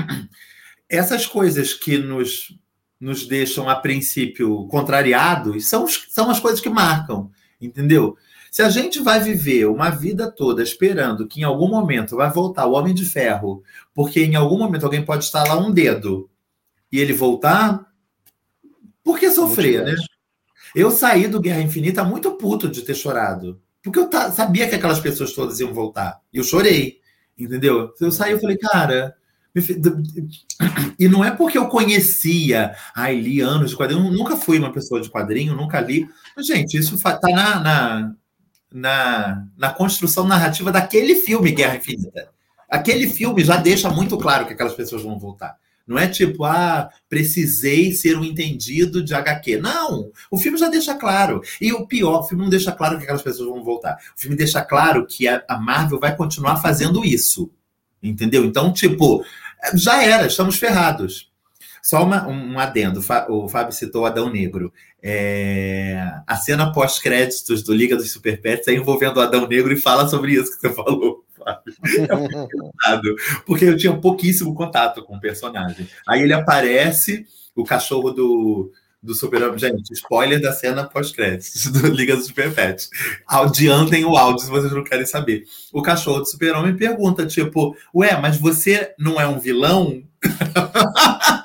[0.89, 2.57] essas coisas que nos,
[2.99, 7.30] nos deixam, a princípio, contrariados, são, são as coisas que marcam,
[7.61, 8.16] entendeu?
[8.51, 12.64] Se a gente vai viver uma vida toda esperando que em algum momento vai voltar
[12.64, 13.62] o Homem de Ferro,
[13.93, 16.30] porque em algum momento alguém pode estar lá um dedo
[16.91, 17.91] e ele voltar,
[19.05, 19.94] por que sofrer, né?
[20.74, 23.61] Eu saí do Guerra Infinita muito puto de ter chorado.
[23.82, 26.20] Porque eu sabia que aquelas pessoas todas iam voltar.
[26.32, 27.00] E eu chorei.
[27.36, 27.92] Entendeu?
[28.00, 29.14] Eu saí e falei, cara.
[30.98, 34.72] E não é porque eu conhecia, ai, li anos de quadrinho, eu nunca fui uma
[34.72, 36.09] pessoa de quadrinho, nunca li.
[36.34, 38.14] Mas, gente, isso está na, na,
[38.72, 42.30] na, na construção narrativa daquele filme Guerra Infinita.
[42.70, 45.59] Aquele filme já deixa muito claro que aquelas pessoas vão voltar.
[45.87, 49.59] Não é tipo, ah, precisei ser um entendido de HQ.
[49.59, 50.11] Não!
[50.30, 51.41] O filme já deixa claro.
[51.61, 53.99] E o pior, o filme não deixa claro que aquelas pessoas vão voltar.
[54.16, 57.51] O filme deixa claro que a, Marvel vai continuar fazendo isso.
[58.03, 58.45] Entendeu?
[58.45, 59.24] Então, tipo,
[59.74, 61.30] já era, estamos ferrados.
[61.83, 64.72] Só uma, um adendo, o Fábio citou Adão Negro.
[65.03, 70.07] É, a cena pós-créditos do Liga dos Super é envolvendo o Adão Negro e fala
[70.09, 71.25] sobre isso que você falou.
[71.47, 72.97] É
[73.47, 75.89] porque eu tinha pouquíssimo contato com o personagem.
[76.09, 79.59] Aí ele aparece, o cachorro do, do Super-Homem.
[79.59, 82.89] Gente, spoiler da cena pós-créditos do Liga dos Super Pets.
[83.27, 85.45] Adiantem o áudio se vocês não querem saber.
[85.73, 90.03] O cachorro do Super-Homem pergunta, tipo, ué, mas você não é um vilão?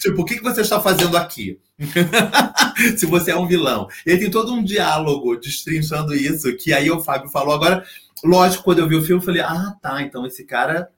[0.00, 1.58] tipo, o que, que você está fazendo aqui?
[2.96, 3.88] se você é um vilão.
[4.04, 7.84] E aí tem todo um diálogo destrinchando isso, que aí o Fábio falou agora
[8.24, 10.88] lógico, quando eu vi o filme, eu falei: ah, tá, então esse cara,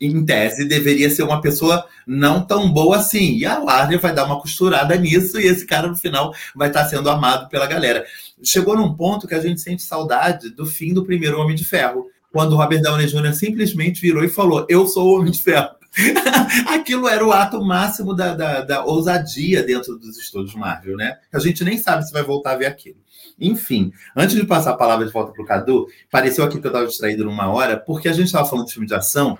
[0.00, 3.36] em tese, deveria ser uma pessoa não tão boa assim.
[3.36, 6.84] E a Warner vai dar uma costurada nisso e esse cara, no final, vai estar
[6.86, 8.04] sendo amado pela galera.
[8.42, 12.06] Chegou num ponto que a gente sente saudade do fim do primeiro Homem de Ferro.
[12.32, 13.32] quando o Robert Downey Jr.
[13.32, 15.70] simplesmente virou e falou: Eu sou o Homem de Ferro.
[16.68, 21.18] Aquilo era o ato máximo da, da, da, ousadia dentro dos estúdios Marvel, né?
[21.32, 22.98] A gente nem sabe se vai voltar a ver aquilo.
[23.38, 26.70] Enfim, antes de passar a palavra de volta para o Cadu, pareceu aqui que eu
[26.70, 29.38] estava distraído numa hora, porque a gente estava falando de filme de ação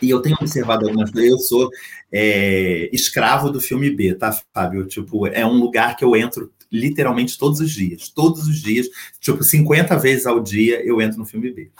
[0.00, 1.30] e eu tenho observado algumas coisas.
[1.30, 1.70] Eu sou
[2.12, 4.86] é, escravo do filme B, tá, Fábio?
[4.86, 8.08] Tipo, é um lugar que eu entro literalmente todos os dias.
[8.08, 8.88] Todos os dias,
[9.20, 11.70] tipo, 50 vezes ao dia eu entro no filme B.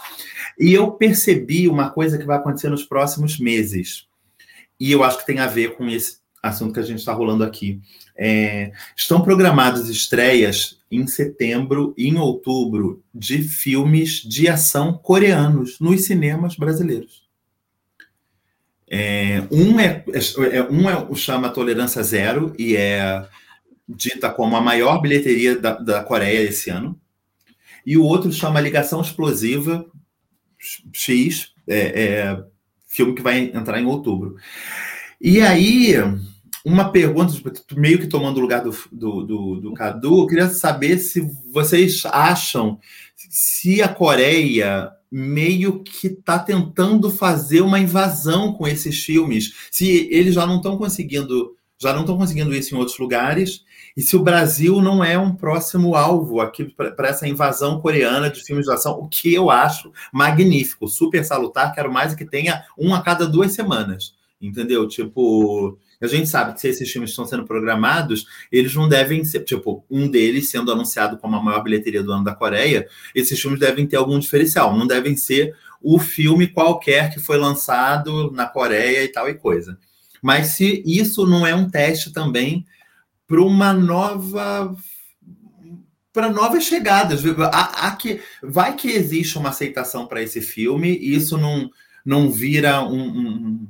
[0.59, 4.07] E eu percebi uma coisa que vai acontecer nos próximos meses.
[4.79, 7.43] E eu acho que tem a ver com esse assunto que a gente está rolando
[7.43, 7.81] aqui.
[8.16, 16.05] É, estão programadas estreias em setembro e em outubro de filmes de ação coreanos nos
[16.05, 17.25] cinemas brasileiros.
[18.89, 20.05] É, um é,
[20.53, 23.27] é, um é chama Tolerância Zero e é
[23.89, 26.98] dita como a maior bilheteria da, da Coreia esse ano.
[27.85, 29.86] E o outro chama Ligação Explosiva
[30.93, 32.44] X, é, é,
[32.89, 34.36] filme que vai entrar em outubro.
[35.20, 35.94] E aí,
[36.65, 37.35] uma pergunta,
[37.77, 41.20] meio que tomando o lugar do, do, do, do Cadu, eu queria saber se
[41.52, 42.78] vocês acham
[43.28, 50.35] se a Coreia meio que está tentando fazer uma invasão com esses filmes, se eles
[50.35, 53.65] já não estão conseguindo, já não estão conseguindo isso em outros lugares,
[53.97, 58.43] e se o Brasil não é um próximo alvo aqui para essa invasão coreana de
[58.43, 62.95] filmes de ação, o que eu acho magnífico, super salutar, quero mais que tenha um
[62.95, 64.89] a cada duas semanas, entendeu?
[64.89, 69.45] Tipo, a gente sabe que se esses filmes estão sendo programados, eles não devem ser,
[69.45, 73.61] tipo, um deles sendo anunciado como a maior bilheteria do ano da Coreia, esses filmes
[73.61, 79.05] devem ter algum diferencial, não devem ser o filme qualquer que foi lançado na Coreia
[79.05, 79.79] e tal e coisa.
[80.25, 82.65] Mas se isso não é um teste também
[83.29, 84.75] para uma nova
[86.15, 87.21] para novas chegadas.
[88.01, 91.71] Que, vai que existe uma aceitação para esse filme e isso não,
[92.03, 93.69] não vira um, um,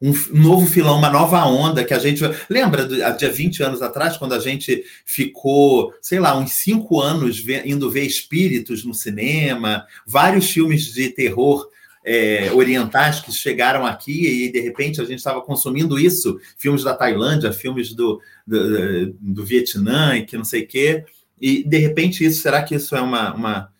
[0.00, 2.22] um, novo filão, uma nova onda que a gente.
[2.48, 7.90] Lembra, de 20 anos atrás, quando a gente ficou, sei lá, uns cinco anos indo
[7.90, 11.68] ver espíritos no cinema, vários filmes de terror
[12.06, 16.94] é, orientais que chegaram aqui e de repente a gente estava consumindo isso, filmes da
[16.94, 21.04] Tailândia, filmes do, do, do Vietnã e que não sei o quê,
[21.40, 23.72] e de repente isso, será que isso é uma, uma,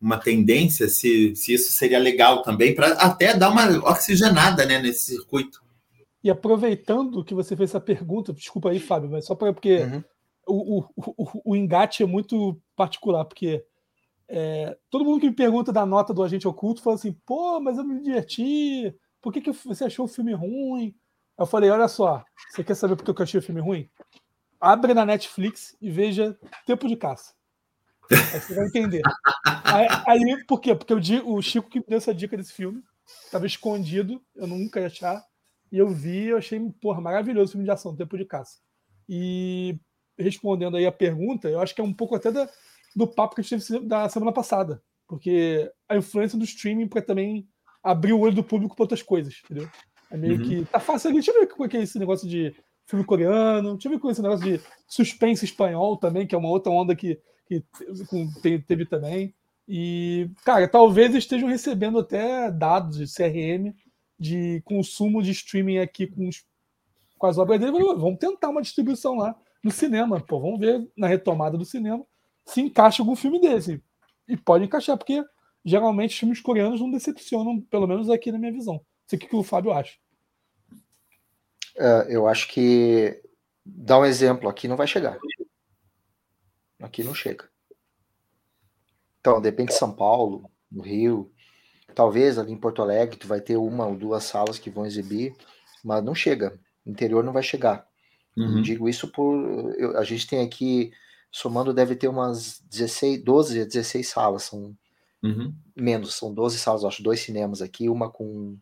[0.00, 5.14] uma tendência, se, se isso seria legal também, para até dar uma oxigenada né, nesse
[5.14, 5.62] circuito?
[6.22, 10.02] E aproveitando que você fez essa pergunta, desculpa aí, Fábio, mas só para porque uhum.
[10.48, 13.62] o, o, o, o engate é muito particular, porque
[14.28, 17.78] é, todo mundo que me pergunta da nota do Agente Oculto fala assim: pô, mas
[17.78, 20.94] eu me diverti, por que, que você achou o filme ruim?
[21.38, 23.88] Eu falei: olha só, você quer saber por que eu achei o filme ruim?
[24.60, 27.34] Abre na Netflix e veja Tempo de Caça.
[28.10, 29.02] Aí você vai entender.
[29.64, 30.74] Aí, aí por quê?
[30.74, 32.82] Porque o, o Chico que me deu essa dica desse filme
[33.24, 35.22] estava escondido, eu nunca ia achar.
[35.70, 38.60] E eu vi, eu achei, porra, maravilhoso o filme de ação, Tempo de Caça.
[39.08, 39.78] E
[40.18, 42.48] respondendo aí a pergunta, eu acho que é um pouco até da,
[42.94, 44.82] do papo que a gente teve da semana passada.
[45.06, 47.46] Porque a influência do streaming para também
[47.82, 49.68] abrir o olho do público para outras coisas, entendeu?
[50.10, 50.42] É meio uhum.
[50.42, 50.64] que.
[50.66, 51.18] Tá fácil ali.
[51.18, 52.54] Deixa eu ver como é que é esse negócio de
[52.86, 56.38] filme coreano, deixa eu ver com é esse negócio de suspense espanhol também, que é
[56.38, 57.64] uma outra onda que, que
[58.42, 59.34] teve, teve também.
[59.66, 63.74] E, cara, talvez estejam recebendo até dados de CRM
[64.18, 66.44] de consumo de streaming aqui com, os,
[67.18, 67.72] com as obras dele.
[67.72, 70.20] Vamos tentar uma distribuição lá no cinema.
[70.20, 72.04] Pô, vamos ver na retomada do cinema
[72.44, 73.82] se encaixa algum filme desse.
[74.28, 75.22] E pode encaixar, porque
[75.64, 78.74] geralmente filmes coreanos não decepcionam, pelo menos aqui na minha visão.
[78.74, 79.96] Não sei o que, que o Fábio acha.
[81.76, 83.20] É, eu acho que.
[83.66, 85.18] Dá um exemplo, aqui não vai chegar.
[86.80, 87.48] Aqui não chega.
[89.20, 91.32] Então, depende de São Paulo, no Rio,
[91.94, 95.34] talvez ali em Porto Alegre, tu vai ter uma ou duas salas que vão exibir,
[95.82, 96.58] mas não chega.
[96.84, 97.86] O interior não vai chegar.
[98.36, 98.60] Uhum.
[98.60, 99.34] digo isso por.
[99.78, 100.92] Eu, a gente tem aqui
[101.34, 104.72] somando deve ter umas 16, 12 a 16 salas, são
[105.20, 105.52] uhum.
[105.74, 108.56] menos, são 12 salas, acho, dois cinemas aqui, uma com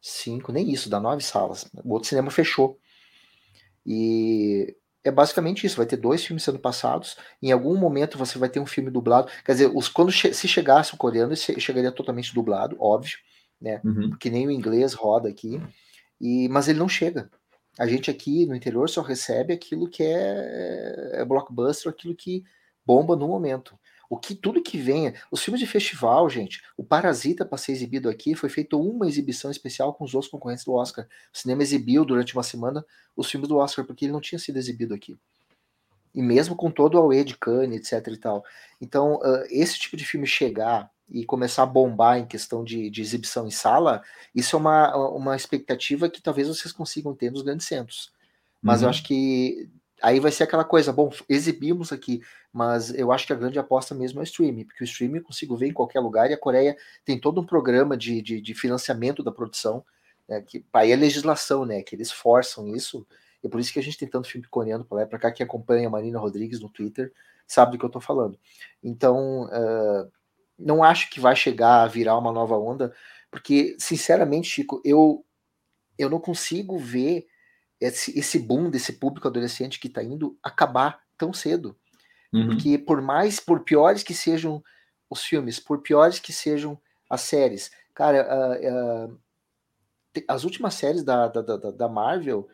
[0.00, 1.68] cinco, nem isso, dá nove salas.
[1.84, 2.78] O outro cinema fechou.
[3.84, 8.48] E é basicamente isso, vai ter dois filmes sendo passados, em algum momento você vai
[8.48, 11.90] ter um filme dublado, quer dizer, os, quando che se chegasse o coreano, ele chegaria
[11.90, 13.18] totalmente dublado, óbvio,
[13.60, 14.10] né, uhum.
[14.10, 15.60] porque nem o inglês roda aqui,
[16.20, 17.28] e, mas ele não chega,
[17.78, 22.44] a gente aqui no interior só recebe aquilo que é, é blockbuster, aquilo que
[22.84, 23.78] bomba no momento.
[24.08, 28.08] O que tudo que venha, os filmes de festival, gente, o Parasita para ser exibido
[28.08, 31.06] aqui foi feito uma exibição especial com os outros concorrentes do Oscar.
[31.34, 32.84] O cinema exibiu durante uma semana
[33.16, 35.18] os filmes do Oscar porque ele não tinha sido exibido aqui.
[36.14, 38.44] E mesmo com todo o AUE de Cannes, etc e tal.
[38.80, 39.20] Então,
[39.50, 43.50] esse tipo de filme chegar e começar a bombar em questão de, de exibição em
[43.50, 44.02] sala,
[44.34, 48.12] isso é uma, uma expectativa que talvez vocês consigam ter nos grandes centros.
[48.60, 48.86] Mas uhum.
[48.86, 49.68] eu acho que
[50.02, 52.20] aí vai ser aquela coisa, bom, exibimos aqui,
[52.52, 55.24] mas eu acho que a grande aposta mesmo é o streaming, porque o streaming eu
[55.24, 58.54] consigo ver em qualquer lugar e a Coreia tem todo um programa de, de, de
[58.54, 59.84] financiamento da produção,
[60.28, 63.06] né, que aí é legislação, né, que eles forçam isso,
[63.42, 65.32] e por isso que a gente tem tanto filme coreano para lá e para cá,
[65.32, 67.12] que acompanha a Marina Rodrigues no Twitter,
[67.46, 68.38] sabe do que eu estou falando.
[68.82, 70.10] Então, uh,
[70.58, 72.94] não acho que vai chegar a virar uma nova onda,
[73.30, 75.24] porque, sinceramente, Chico, eu,
[75.98, 77.26] eu não consigo ver
[77.80, 81.76] esse, esse boom desse público adolescente que está indo acabar tão cedo.
[82.32, 82.48] Uhum.
[82.48, 84.62] Porque por mais, por piores que sejam
[85.08, 89.20] os filmes, por piores que sejam as séries, cara, uh, uh,
[90.28, 92.48] as últimas séries da, da, da, da, Marvel,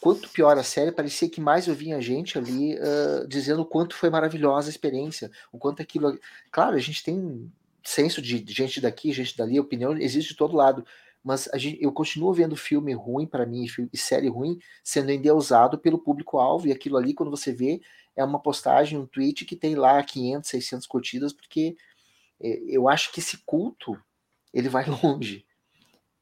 [0.00, 3.94] quanto pior a série, parecia que mais eu vinha gente ali uh, dizendo o quanto
[3.94, 6.18] foi maravilhosa a experiência, o quanto aquilo.
[6.50, 7.52] Claro, a gente tem
[7.84, 10.84] senso de gente daqui, gente dali, opinião existe de todo lado,
[11.22, 15.98] mas gente, eu continuo vendo filme ruim para mim e série ruim sendo endeusado pelo
[15.98, 17.80] público-alvo, e aquilo ali, quando você vê,
[18.16, 21.76] é uma postagem, um tweet que tem lá 500, 600 curtidas, porque
[22.40, 23.98] é, eu acho que esse culto
[24.52, 25.44] ele vai longe.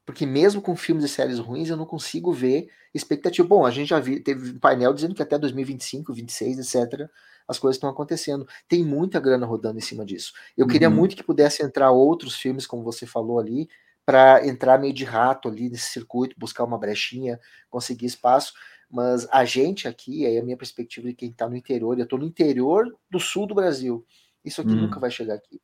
[0.09, 3.47] Porque mesmo com filmes e séries ruins, eu não consigo ver expectativa.
[3.47, 7.07] Bom, a gente já viu, teve um painel dizendo que até 2025, 26, etc.,
[7.47, 8.47] as coisas estão acontecendo.
[8.67, 10.33] Tem muita grana rodando em cima disso.
[10.57, 10.71] Eu uhum.
[10.71, 13.69] queria muito que pudesse entrar outros filmes, como você falou ali,
[14.03, 18.53] para entrar meio de rato ali nesse circuito, buscar uma brechinha, conseguir espaço.
[18.89, 22.17] Mas a gente aqui, aí a minha perspectiva de quem está no interior, eu estou
[22.17, 24.03] no interior do sul do Brasil.
[24.43, 24.87] Isso aqui hum.
[24.87, 25.61] nunca vai chegar aqui.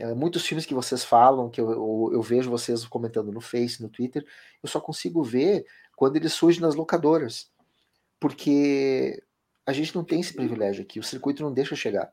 [0.00, 3.82] É, muitos filmes que vocês falam, que eu, eu, eu, vejo vocês comentando no Face,
[3.82, 4.26] no Twitter,
[4.62, 7.50] eu só consigo ver quando eles surgem nas locadoras.
[8.18, 9.22] Porque
[9.66, 12.10] a gente não tem esse privilégio aqui, o circuito não deixa chegar.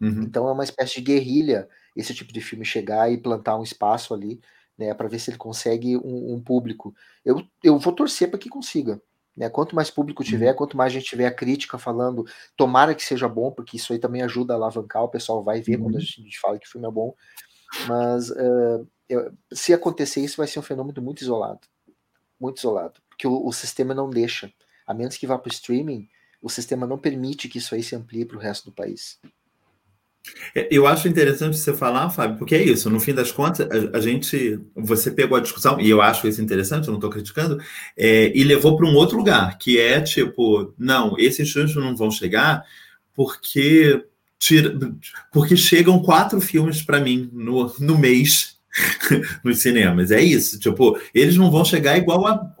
[0.00, 0.22] Uhum.
[0.22, 4.14] Então é uma espécie de guerrilha esse tipo de filme chegar e plantar um espaço
[4.14, 4.40] ali,
[4.76, 6.94] né, para ver se ele consegue um, um público.
[7.24, 9.02] Eu, eu vou torcer para que consiga.
[9.38, 9.48] Né?
[9.48, 10.56] Quanto mais público tiver, uhum.
[10.56, 13.98] quanto mais a gente tiver a crítica falando, tomara que seja bom, porque isso aí
[14.00, 15.84] também ajuda a alavancar, o pessoal vai ver uhum.
[15.84, 17.14] quando a gente fala que o filme é bom.
[17.86, 21.60] Mas uh, eu, se acontecer isso, vai ser um fenômeno muito isolado.
[22.40, 23.00] Muito isolado.
[23.08, 24.52] Porque o, o sistema não deixa.
[24.84, 26.08] A menos que vá para o streaming,
[26.42, 29.20] o sistema não permite que isso aí se amplie para o resto do país.
[30.54, 32.90] É, eu acho interessante você falar, Fábio, porque é isso.
[32.90, 36.42] No fim das contas, a, a gente, você pegou a discussão e eu acho isso
[36.42, 36.86] interessante.
[36.86, 37.58] Eu não estou criticando,
[37.96, 42.10] é, e levou para um outro lugar, que é tipo, não, esses filmes não vão
[42.10, 42.64] chegar
[43.14, 44.04] porque
[44.38, 44.78] tira,
[45.32, 48.58] porque chegam quatro filmes para mim no, no mês
[49.42, 50.10] nos cinemas.
[50.10, 50.58] É isso.
[50.58, 52.54] Tipo, eles não vão chegar igual a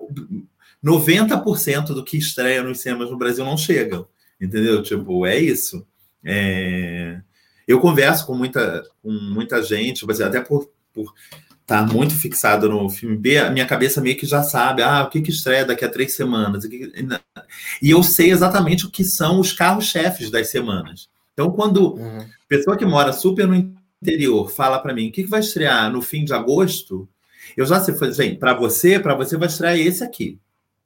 [0.84, 4.06] 90% do que estreia nos cinemas no Brasil não chegam.
[4.40, 4.82] Entendeu?
[4.82, 5.86] Tipo, é isso.
[6.24, 7.20] É...
[7.68, 11.12] Eu converso com muita, com muita gente, até por, por
[11.60, 15.02] estar tá muito fixado no filme B, a minha cabeça meio que já sabe, ah,
[15.02, 16.64] o que, que estreia daqui a três semanas.
[16.64, 21.10] E eu sei exatamente o que são os carros-chefes das semanas.
[21.34, 22.26] Então, quando uhum.
[22.48, 23.54] pessoa que mora super no
[24.02, 27.06] interior fala para mim o que, que vai estrear no fim de agosto,
[27.54, 30.38] eu já sei, gente, para você, para você vai estrear esse aqui.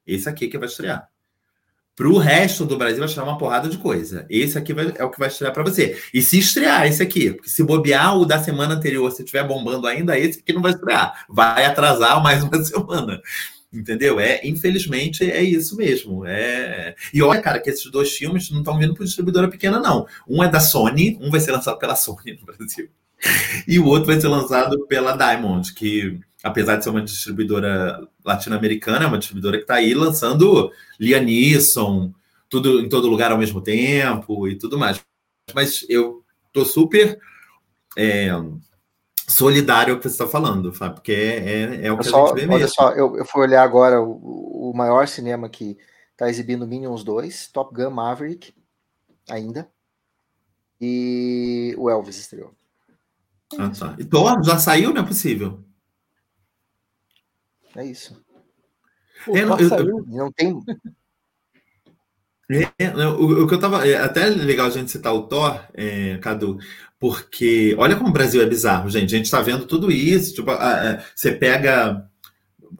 [0.04, 1.08] Esse aqui que vai estrear.
[1.94, 4.24] Para o resto do Brasil vai estrear uma porrada de coisa.
[4.30, 6.00] Esse aqui vai, é o que vai estrear para você.
[6.12, 9.86] E se estrear esse aqui, porque se bobear o da semana anterior, se estiver bombando
[9.86, 11.26] ainda, esse aqui não vai estrear.
[11.28, 13.20] Vai atrasar mais uma semana.
[13.70, 14.18] Entendeu?
[14.20, 16.24] É, infelizmente, é isso mesmo.
[16.26, 16.94] É...
[17.12, 20.06] E olha, cara, que esses dois filmes não estão vindo para distribuidora pequena, não.
[20.28, 22.88] Um é da Sony, um vai ser lançado pela Sony no Brasil.
[23.68, 29.04] E o outro vai ser lançado pela Diamond, que apesar de ser uma distribuidora latino-americana,
[29.04, 32.12] é uma distribuidora que está aí lançando Lianisson,
[32.48, 35.00] tudo em todo lugar ao mesmo tempo e tudo mais.
[35.54, 37.18] Mas eu tô super
[37.96, 38.30] é,
[39.28, 42.28] solidário ao que você está falando, Fábio, porque é, é, é o que só, a
[42.28, 42.54] gente vê mesmo.
[42.54, 45.78] Olha só, eu, eu fui olhar agora o, o maior cinema que
[46.10, 48.54] está exibindo Minions 2, Top Gun Maverick,
[49.28, 49.68] ainda,
[50.80, 52.52] e o Elvis estreou.
[53.58, 53.96] Ah, tá.
[53.98, 55.62] Então, já saiu, não é possível?
[57.76, 58.20] É isso.
[59.24, 60.58] Pô, é, não, eu, eu, não tem.
[62.78, 63.86] É, o, o, que eu tava.
[63.86, 66.58] É até legal a gente citar o Thor, é, Cadu,
[66.98, 69.14] porque olha como o Brasil é bizarro, gente.
[69.14, 70.34] A gente está vendo tudo isso.
[70.34, 72.06] Tipo, a, a, você pega.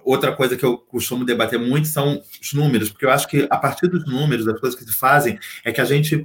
[0.05, 3.56] Outra coisa que eu costumo debater muito são os números, porque eu acho que a
[3.56, 6.24] partir dos números, das coisas que se fazem, é que a gente,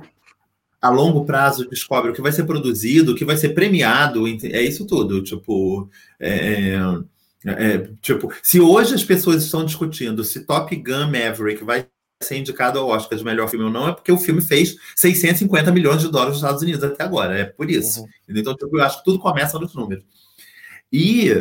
[0.81, 4.61] a longo prazo, descobre o que vai ser produzido, o que vai ser premiado, é
[4.61, 5.21] isso tudo.
[5.21, 5.89] Tipo,
[6.19, 6.79] é,
[7.51, 11.87] é, tipo, se hoje as pessoas estão discutindo se Top Gun Maverick vai
[12.21, 15.71] ser indicado ao Oscar de melhor filme ou não, é porque o filme fez 650
[15.71, 17.37] milhões de dólares nos Estados Unidos até agora.
[17.37, 18.01] É por isso.
[18.01, 18.07] Uhum.
[18.29, 20.03] Então, tipo, eu acho que tudo começa nos números.
[20.91, 21.31] E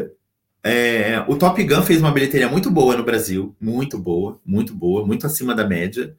[0.62, 5.06] é, o Top Gun fez uma bilheteria muito boa no Brasil, muito boa, muito boa,
[5.06, 6.14] muito acima da média.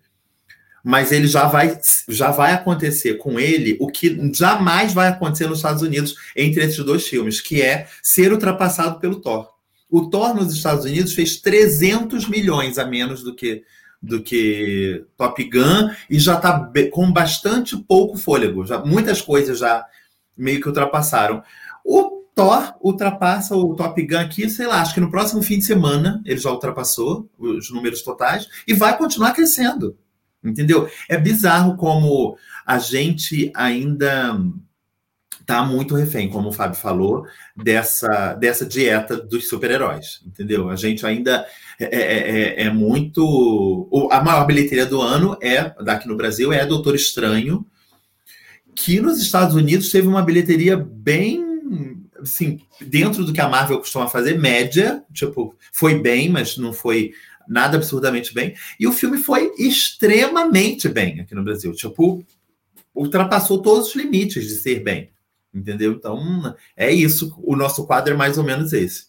[0.83, 1.77] Mas ele já vai,
[2.07, 6.83] já vai acontecer com ele o que jamais vai acontecer nos Estados Unidos entre esses
[6.83, 9.56] dois filmes, que é ser ultrapassado pelo Thor.
[9.89, 13.63] O Thor nos Estados Unidos fez 300 milhões a menos do que
[14.01, 18.65] do que Top Gun e já está com bastante pouco fôlego.
[18.65, 19.83] Já, muitas coisas já
[20.37, 21.41] meio que ultrapassaram.
[21.83, 25.65] O Thor ultrapassa o Top Gun aqui, sei lá, acho que no próximo fim de
[25.65, 29.97] semana ele já ultrapassou os números totais e vai continuar crescendo.
[30.43, 30.87] Entendeu?
[31.09, 34.39] É bizarro como a gente ainda
[35.47, 37.25] tá muito refém, como o Fábio falou,
[37.55, 40.69] dessa, dessa dieta dos super-heróis, entendeu?
[40.69, 41.47] A gente ainda
[41.79, 43.87] é, é, é, é muito.
[44.11, 47.65] A maior bilheteria do ano é, daqui no Brasil, é Doutor Estranho,
[48.75, 51.47] que nos Estados Unidos teve uma bilheteria bem.
[52.19, 57.11] Assim, dentro do que a Marvel costuma fazer, média, tipo, foi bem, mas não foi
[57.47, 58.53] nada absurdamente bem.
[58.77, 61.71] E o filme foi extremamente bem aqui no Brasil.
[61.71, 62.21] Tipo,
[62.93, 65.09] ultrapassou todos os limites de ser bem.
[65.57, 65.93] Entendeu?
[65.93, 67.35] Então, é isso.
[67.43, 69.07] O nosso quadro é mais ou menos esse.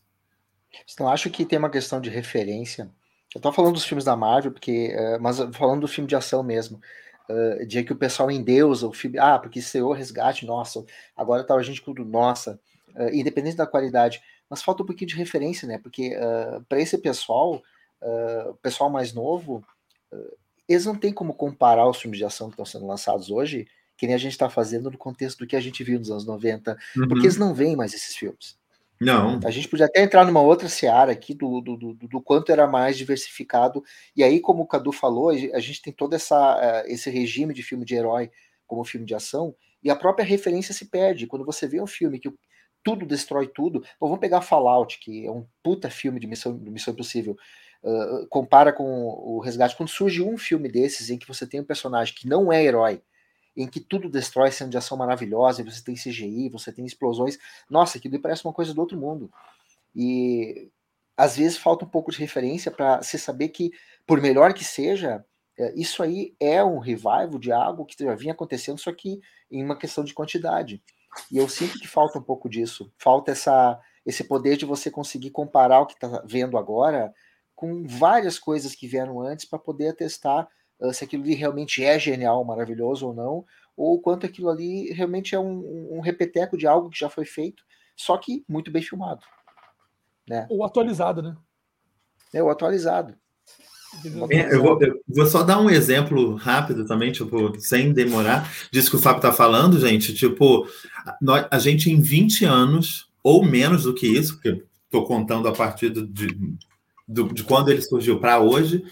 [0.91, 2.91] Então, acho que tem uma questão de referência.
[3.35, 6.43] Eu tô falando dos filmes da Marvel, porque, uh, mas falando do filme de ação
[6.43, 6.81] mesmo.
[7.29, 9.19] Uh, de que o pessoal endeusa o filme.
[9.19, 10.83] Ah, porque estreou Resgate, nossa.
[11.15, 12.59] Agora tá a gente tudo, nossa.
[12.95, 14.23] Uh, independente da qualidade.
[14.49, 15.77] Mas falta um pouquinho de referência, né?
[15.77, 17.63] Porque uh, para esse pessoal,
[18.49, 19.63] o pessoal mais novo,
[20.69, 23.67] eles não têm como comparar os filmes de ação que estão sendo lançados hoje
[23.99, 26.25] que nem a gente está fazendo no contexto do que a gente viu nos anos
[26.25, 27.09] 90, uhum.
[27.09, 28.57] porque eles não veem mais esses filmes.
[29.01, 29.41] Não.
[29.45, 32.67] A gente podia até entrar numa outra seara aqui do, do, do, do, quanto era
[32.67, 33.85] mais diversificado.
[34.17, 37.63] E aí, como o Cadu falou, a gente tem todo essa, eh, esse regime de
[37.63, 38.31] filme de herói
[38.67, 41.27] como filme de ação, e a própria referência se perde.
[41.27, 42.31] Quando você vê um filme que
[42.83, 46.71] tudo destrói tudo, ou vamos pegar Fallout, que é um puta filme de Missão, de
[46.71, 47.37] Missão Impossível.
[47.83, 49.77] Uh, compara com o Resgate.
[49.77, 53.01] Quando surge um filme desses em que você tem um personagem que não é herói,
[53.59, 57.37] em que tudo destrói sendo de ação maravilhosa, você tem CGI, você tem explosões.
[57.69, 59.29] Nossa, aquilo parece uma coisa do outro mundo.
[59.97, 60.71] E
[61.17, 63.73] às vezes falta um pouco de referência para se saber que,
[64.07, 65.25] por melhor que seja,
[65.59, 69.21] é, isso aí é um revival de algo que já vinha acontecendo, só que
[69.51, 70.81] em uma questão de quantidade.
[71.29, 72.93] E eu sinto que falta um pouco disso.
[72.97, 77.13] Falta essa, esse poder de você conseguir comparar o que está vendo agora
[77.57, 80.49] com várias coisas que vieram antes para poder atestar
[80.93, 83.45] se aquilo ali realmente é genial, maravilhoso ou não,
[83.77, 87.25] ou o quanto aquilo ali realmente é um, um repeteco de algo que já foi
[87.25, 87.63] feito,
[87.97, 89.23] só que muito bem filmado.
[90.29, 90.47] Né?
[90.51, 91.37] Ou atualizado, né?
[92.33, 93.15] É, o atualizado.
[94.31, 98.91] É, eu, vou, eu, vou, só dar um exemplo rápido também, tipo, sem demorar, disso
[98.91, 100.13] que o Fábio está falando, gente.
[100.13, 100.69] Tipo,
[101.21, 105.53] nós, a gente em 20 anos, ou menos do que isso, porque estou contando a
[105.53, 106.37] partir do, de,
[107.07, 108.85] do, de quando ele surgiu para hoje,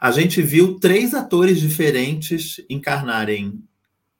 [0.00, 3.62] a gente viu três atores diferentes encarnarem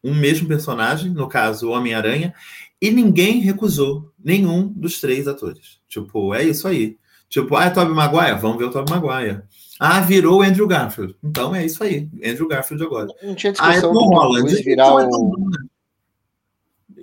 [0.02, 2.34] um mesmo personagem, no caso, o Homem-Aranha,
[2.80, 5.80] e ninguém recusou nenhum dos três atores.
[5.88, 6.98] Tipo, é isso aí.
[7.28, 8.38] Tipo, ah, é Tobey Maguire?
[8.38, 9.42] Vamos ver o Tobey Maguire.
[9.80, 11.16] Ah, virou o Andrew Garfield.
[11.22, 12.08] Então é isso aí.
[12.24, 13.08] Andrew Garfield agora.
[13.22, 14.62] Não tinha discussão ah, é Tom Holland.
[14.62, 15.48] virar então o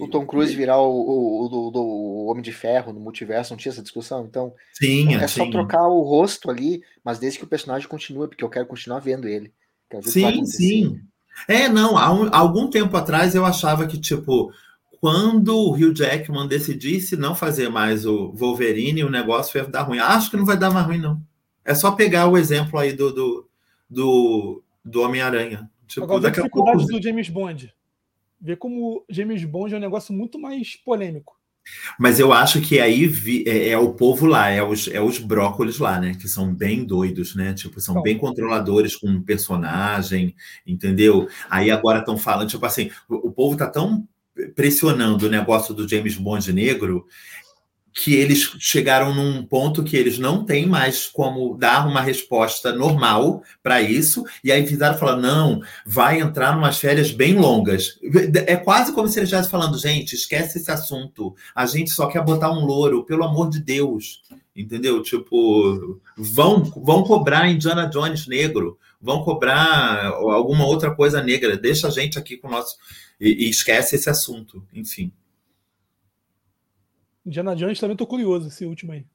[0.01, 3.71] o Tom Cruise virar o, o, o, o, Homem de Ferro no multiverso, não tinha
[3.71, 4.25] essa discussão?
[4.25, 8.43] Então, sim, é só trocar o rosto ali, mas desde que o personagem continue, porque
[8.43, 9.53] eu quero continuar vendo ele.
[10.01, 11.01] sim, sim.
[11.47, 14.51] É, não, há, um, algum tempo atrás eu achava que, tipo,
[14.99, 19.99] quando o Hugh Jackman decidisse não fazer mais o Wolverine, o negócio ia dar ruim.
[19.99, 21.21] Acho que não vai dar mais ruim, não.
[21.63, 23.49] É só pegar o exemplo aí do, do,
[23.89, 25.69] do, do Homem-Aranha.
[25.87, 26.93] Tipo, Agora, a dificuldade pouco...
[26.93, 27.73] do James Bond
[28.41, 31.39] ver como James Bond é um negócio muito mais polêmico.
[31.99, 35.19] Mas eu acho que aí vi, é, é, o povo lá, é os, é os
[35.19, 36.15] brócolis lá, né?
[36.19, 37.53] Que são bem doidos, né?
[37.53, 38.01] Tipo, são Não.
[38.01, 40.35] bem controladores com o personagem,
[40.65, 41.27] entendeu?
[41.49, 44.07] Aí agora estão falando, tipo assim, o, o povo tá tão
[44.55, 47.05] pressionando o negócio do James Bond negro
[47.93, 53.43] que eles chegaram num ponto que eles não têm mais como dar uma resposta normal
[53.61, 57.99] para isso, e aí fizeram falar: não, vai entrar umas férias bem longas.
[58.47, 62.23] É quase como se eles estivessem falando, gente, esquece esse assunto, a gente só quer
[62.23, 64.21] botar um louro, pelo amor de Deus.
[64.53, 65.01] Entendeu?
[65.01, 71.89] Tipo, vão, vão cobrar Indiana Jones negro, vão cobrar alguma outra coisa negra, deixa a
[71.89, 72.75] gente aqui com o nosso.
[73.19, 75.11] e, e esquece esse assunto, enfim.
[77.25, 79.05] Indiana Jones também tô curioso esse último aí.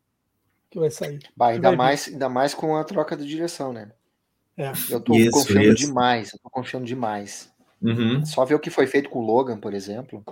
[0.70, 1.20] Que vai sair.
[1.36, 3.90] Bah, ainda, vai mais, ainda mais com a troca de direção, né?
[4.56, 4.72] É.
[4.90, 5.86] Eu tô isso, confiando isso.
[5.86, 7.52] demais, eu tô confiando demais.
[7.82, 8.24] Uhum.
[8.24, 10.24] Só ver o que foi feito com o Logan, por exemplo.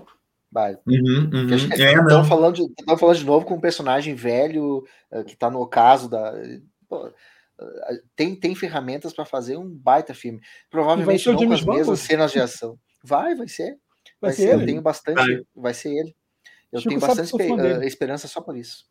[0.50, 0.78] Vai.
[0.86, 1.54] Uhum, uhum.
[1.54, 5.60] Estão é, falando, de, falando de novo com um personagem velho uh, que tá no
[5.60, 6.32] ocaso da.
[6.88, 7.12] Pô, uh,
[8.16, 10.40] tem, tem ferramentas para fazer um baita filme.
[10.70, 12.78] Provavelmente não com as mesmas cenas de ação.
[13.02, 13.76] Vai, vai ser.
[14.20, 14.42] Vai, vai ser.
[14.42, 14.54] ser.
[14.54, 15.16] Eu tenho bastante.
[15.16, 16.16] Vai, vai ser ele.
[16.74, 18.84] Eu Chico tenho bastante uh, esperança só por isso.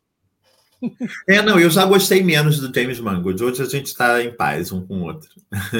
[1.26, 3.42] É, não, eu já gostei menos do James Mangold.
[3.42, 5.30] Hoje a gente está em paz um com o outro.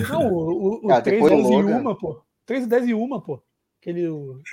[0.09, 2.23] Não, o, o, o ah, 3, 10 e 1, pô.
[2.47, 3.43] 3, 10 e 1, pô.
[3.85, 4.09] Aquele...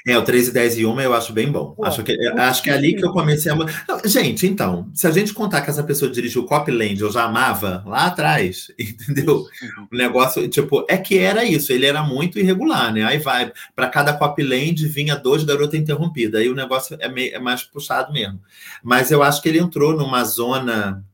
[0.05, 1.71] É, o 3 e 10 e 1 eu acho bem bom.
[1.71, 3.55] Pô, acho, que, acho que é ali que eu comecei a.
[3.55, 7.81] Não, gente, então, se a gente contar que essa pessoa dirigiu Copland, eu já amava
[7.87, 9.45] lá atrás, entendeu?
[9.89, 13.05] O negócio, tipo, é que era isso, ele era muito irregular, né?
[13.05, 17.39] Aí vai, para cada Copland vinha dois Garota Interrompida, aí o negócio é, meio, é
[17.39, 18.37] mais puxado mesmo.
[18.83, 21.05] Mas eu acho que ele entrou numa zona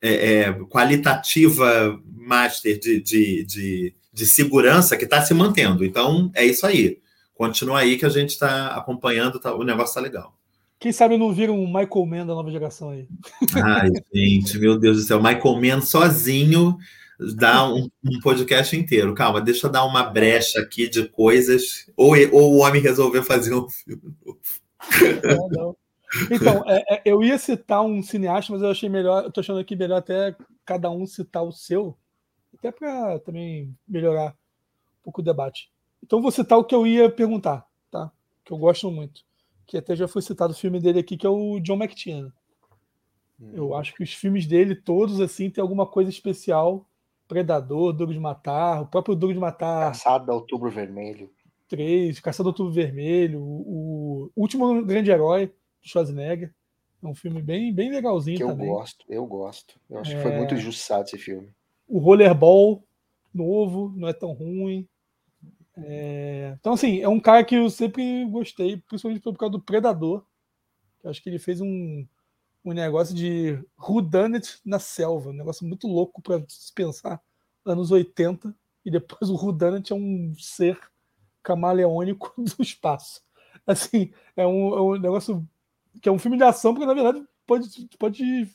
[0.00, 5.84] é, é, qualitativa master de, de, de, de segurança que está se mantendo.
[5.84, 6.96] Então, é isso aí
[7.38, 10.36] continua aí que a gente está acompanhando, tá, o negócio tá legal.
[10.78, 13.08] Quem sabe não vira um Michael Mann da nova geração aí.
[13.54, 15.22] Ai, gente, meu Deus do céu.
[15.22, 16.76] Michael Mann sozinho
[17.36, 19.14] dá um, um, podcast inteiro.
[19.14, 21.90] Calma, deixa eu dar uma brecha aqui de coisas.
[21.96, 24.40] Ou, ou o homem resolveu fazer um filme novo.
[25.24, 25.76] Não, não.
[26.30, 29.58] Então, é, é, eu ia citar um cineasta, mas eu achei melhor, eu tô achando
[29.58, 30.34] aqui melhor até
[30.64, 31.96] cada um citar o seu,
[32.56, 35.70] até para também melhorar um pouco o debate.
[36.02, 38.10] Então vou citar o que eu ia perguntar, tá?
[38.44, 39.22] Que eu gosto muito.
[39.66, 42.32] Que até já foi citado o filme dele aqui, que é o John McTiernan.
[43.40, 43.50] Hum.
[43.52, 46.86] Eu acho que os filmes dele, todos, assim, tem alguma coisa especial.
[47.26, 49.88] Predador, Duro de Matar, o próprio Duro de Matar.
[49.88, 51.30] Caçado do Outubro Vermelho.
[51.68, 56.54] Três, Caçado do Outubro Vermelho, o, o Último Grande Herói, do Schwarzenegger.
[57.02, 58.66] É um filme bem, bem legalzinho que eu também.
[58.66, 59.80] Eu gosto, eu gosto.
[59.88, 60.16] Eu acho é...
[60.16, 60.56] que foi muito é.
[60.56, 61.50] injustiçado esse filme.
[61.86, 62.82] O Rollerball,
[63.32, 64.88] novo, não é tão ruim.
[65.84, 66.56] É...
[66.58, 70.24] Então, assim, é um cara que eu sempre gostei, principalmente por causa do Predador.
[71.02, 72.06] Eu acho que ele fez um,
[72.64, 77.20] um negócio de Rudanet na selva, um negócio muito louco para se pensar.
[77.64, 80.78] Anos 80, e depois o Rudanet é um ser
[81.42, 83.22] camaleônico do espaço.
[83.66, 85.46] Assim, é um, é um negócio
[86.00, 88.48] que é um filme de ação, porque na verdade pode, pode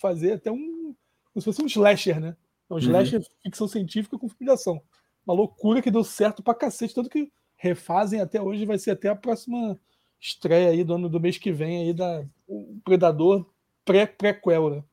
[0.00, 0.94] fazer até um.
[1.32, 2.36] como se fosse um slasher, né?
[2.68, 2.82] É um uhum.
[2.82, 3.26] slasher uhum.
[3.42, 4.82] ficção científica com filme de ação
[5.26, 9.08] uma loucura que deu certo pra cacete, tanto que refazem até hoje, vai ser até
[9.08, 9.78] a próxima
[10.20, 13.46] estreia aí do ano do mês que vem aí da o Predador
[13.84, 14.84] pré-prequel, né?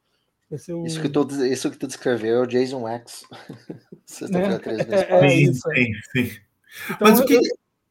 [0.70, 0.86] O...
[0.86, 3.24] Isso, que tu, isso que tu descreveu é o Jason X.
[4.06, 5.62] Sexta-feira 13 é, é, é isso.
[5.74, 6.40] Sim, sim.
[6.86, 7.42] Então, Mas o que, eu...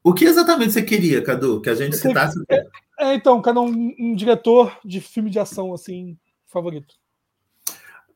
[0.04, 1.60] o que exatamente você queria, Cadu?
[1.60, 2.40] Que a gente citasse.
[2.48, 2.64] É,
[3.00, 6.16] é, então, cada um, um diretor de filme de ação, assim,
[6.46, 6.94] favorito.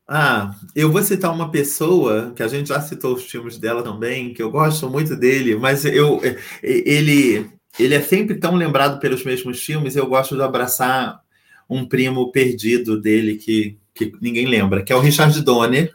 [0.07, 4.33] Ah, eu vou citar uma pessoa que a gente já citou os filmes dela também,
[4.33, 6.21] que eu gosto muito dele, mas eu
[6.63, 9.95] ele ele é sempre tão lembrado pelos mesmos filmes.
[9.95, 11.21] Eu gosto de abraçar
[11.69, 15.93] um primo perdido dele que, que ninguém lembra, que é o Richard Donner.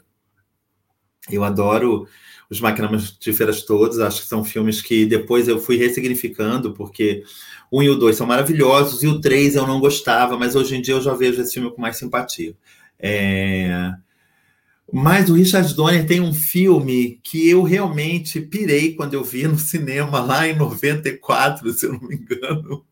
[1.31, 2.07] Eu adoro
[2.51, 3.99] os Máquinas de Feiras todos.
[3.99, 7.25] Acho que são filmes que depois eu fui ressignificando, porque
[7.73, 10.83] um e o dois são maravilhosos, e o três eu não gostava, mas hoje em
[10.83, 12.55] dia eu já vejo esse filme com mais simpatia.
[13.03, 13.93] É...
[14.93, 19.59] Mas o Richard Donner tem um filme que eu realmente pirei quando eu vi no
[19.59, 22.85] cinema lá em 94, se eu não me engano.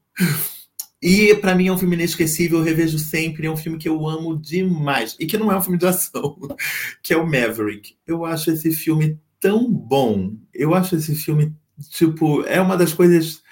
[1.03, 4.09] E para mim é um filme inesquecível, eu revejo sempre, é um filme que eu
[4.09, 5.15] amo demais.
[5.21, 6.39] E que não é um filme de ação,
[7.03, 7.95] que é o Maverick.
[8.07, 10.35] Eu acho esse filme tão bom.
[10.53, 11.55] Eu acho esse filme,
[11.91, 13.43] tipo, é uma das coisas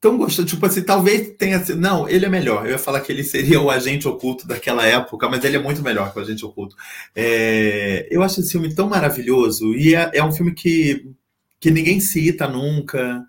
[0.00, 0.46] tão gostoso.
[0.46, 1.80] Tipo assim, talvez tenha sido.
[1.80, 2.64] Não, ele é melhor.
[2.66, 5.82] Eu ia falar que ele seria o agente oculto daquela época, mas ele é muito
[5.82, 6.76] melhor que o agente oculto.
[7.14, 8.06] É...
[8.10, 11.10] Eu acho esse filme tão maravilhoso e é, é um filme que,
[11.60, 13.24] que ninguém cita nunca,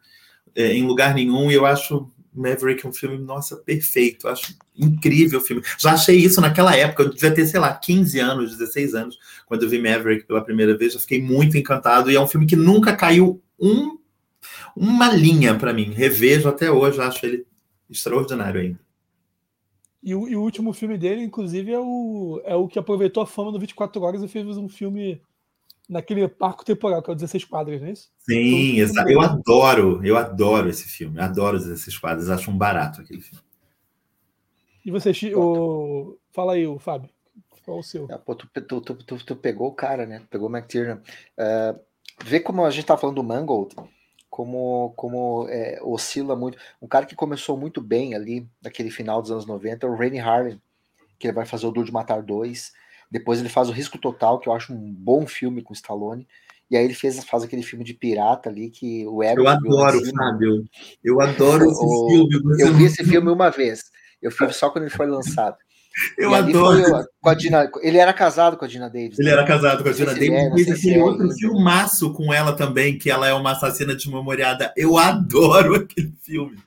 [0.56, 1.52] é, em lugar nenhum.
[1.52, 4.28] E eu acho Maverick um filme, nossa, perfeito.
[4.28, 5.64] Eu acho incrível o filme.
[5.78, 7.04] Já achei isso naquela época.
[7.04, 10.78] Eu devia ter, sei lá, 15 anos, 16 anos, quando eu vi Maverick pela primeira
[10.78, 10.94] vez.
[10.94, 12.10] Eu fiquei muito encantado.
[12.12, 13.99] E é um filme que nunca caiu um
[14.80, 15.92] uma linha para mim.
[15.92, 17.46] Revejo até hoje, acho ele
[17.90, 18.80] extraordinário ainda.
[20.02, 23.28] E o, e o, último filme dele, inclusive, é o, é o que aproveitou a
[23.28, 25.22] fama do 24 Horas e fez um filme
[25.90, 28.10] naquele parco temporal, que é o 16 quadras, não é isso?
[28.20, 29.10] Sim, então, exato.
[29.10, 31.20] Eu adoro, eu adoro esse filme.
[31.20, 33.44] Adoro os 16 quadras, acho um barato aquele filme.
[34.86, 36.18] E você, o...
[36.32, 37.10] fala aí, o Fábio.
[37.66, 38.08] Qual o seu?
[38.10, 40.24] Ah, pô, tu, tu, tu, tu, pegou o cara, né?
[40.30, 41.02] Pegou o McTiernan.
[41.38, 41.78] Uh,
[42.24, 43.76] vê como a gente tá falando do Mangold
[44.30, 46.58] como, como é, oscila muito.
[46.82, 50.20] Um cara que começou muito bem ali, naquele final dos anos 90, é o Rainy
[50.20, 50.60] Harlan,
[51.18, 52.72] que ele vai fazer o Duro de Matar 2.
[53.12, 56.28] Depois ele faz o Risco Total, que eu acho um bom filme com Stallone.
[56.70, 59.42] E aí ele fez, faz aquele filme de pirata ali que o ego.
[59.42, 60.64] Eu adoro, Fábio.
[61.04, 62.62] Eu adoro esse o, filme.
[62.62, 63.86] Eu vi esse filme uma vez.
[64.22, 65.58] Eu fui só quando ele foi lançado.
[66.18, 67.07] Eu adoro.
[67.22, 69.20] com a Dina, ele era casado com a Dina Davis.
[69.20, 69.34] Ele né?
[69.34, 70.30] era casado com a Dina Davis.
[70.30, 71.36] É, fez aquele é outro ainda.
[71.36, 74.74] filmaço com ela também, que ela é uma assassina desmemoriada.
[74.78, 76.57] Eu adoro aquele filme.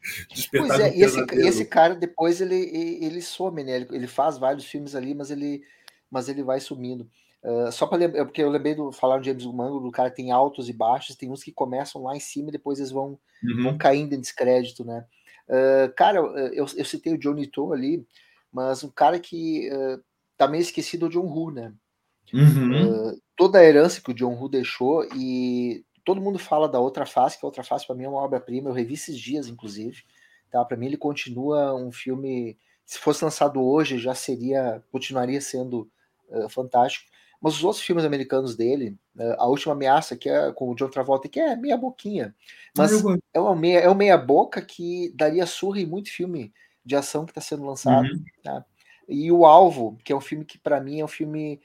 [0.51, 2.57] Pois é, e esse, esse, cara depois ele,
[3.01, 3.77] ele some, né?
[3.77, 5.63] Ele, ele, faz vários filmes ali, mas ele,
[6.11, 7.09] mas ele vai sumindo.
[7.43, 10.31] Uh, só para lembrar, porque eu lembrei do falar do James Mango, do cara tem
[10.31, 13.63] altos e baixos, tem uns que começam lá em cima e depois eles vão, uhum.
[13.65, 15.05] vão caindo em descrédito, né?
[15.49, 18.07] Uh, cara, eu, eu citei o Johnny To ali,
[18.53, 20.03] mas um cara que uh,
[20.37, 21.73] tá meio esquecido é o John Woo, né?
[22.33, 23.11] Uhum.
[23.11, 27.07] Uh, toda a herança que o John Woo deixou e todo mundo fala da outra
[27.07, 30.03] face, que a outra face para mim é uma obra-prima, eu revi esses dias, inclusive,
[30.51, 30.65] tá?
[30.65, 35.91] Para mim ele continua um filme, se fosse lançado hoje já seria, continuaria sendo
[36.29, 37.11] uh, fantástico.
[37.41, 40.89] Mas os outros filmes americanos dele, uh, A Última Ameaça, que é com o John
[40.89, 42.35] Travolta, que é meia boquinha,
[42.77, 42.93] mas
[43.35, 46.53] é uma meia, é uma meia boca que daria surra em muito filme
[46.85, 48.07] de ação que está sendo lançado.
[48.07, 48.25] Uhum.
[48.43, 48.65] Tá?
[49.09, 51.61] E o Alvo, que é um filme que para mim é um filme,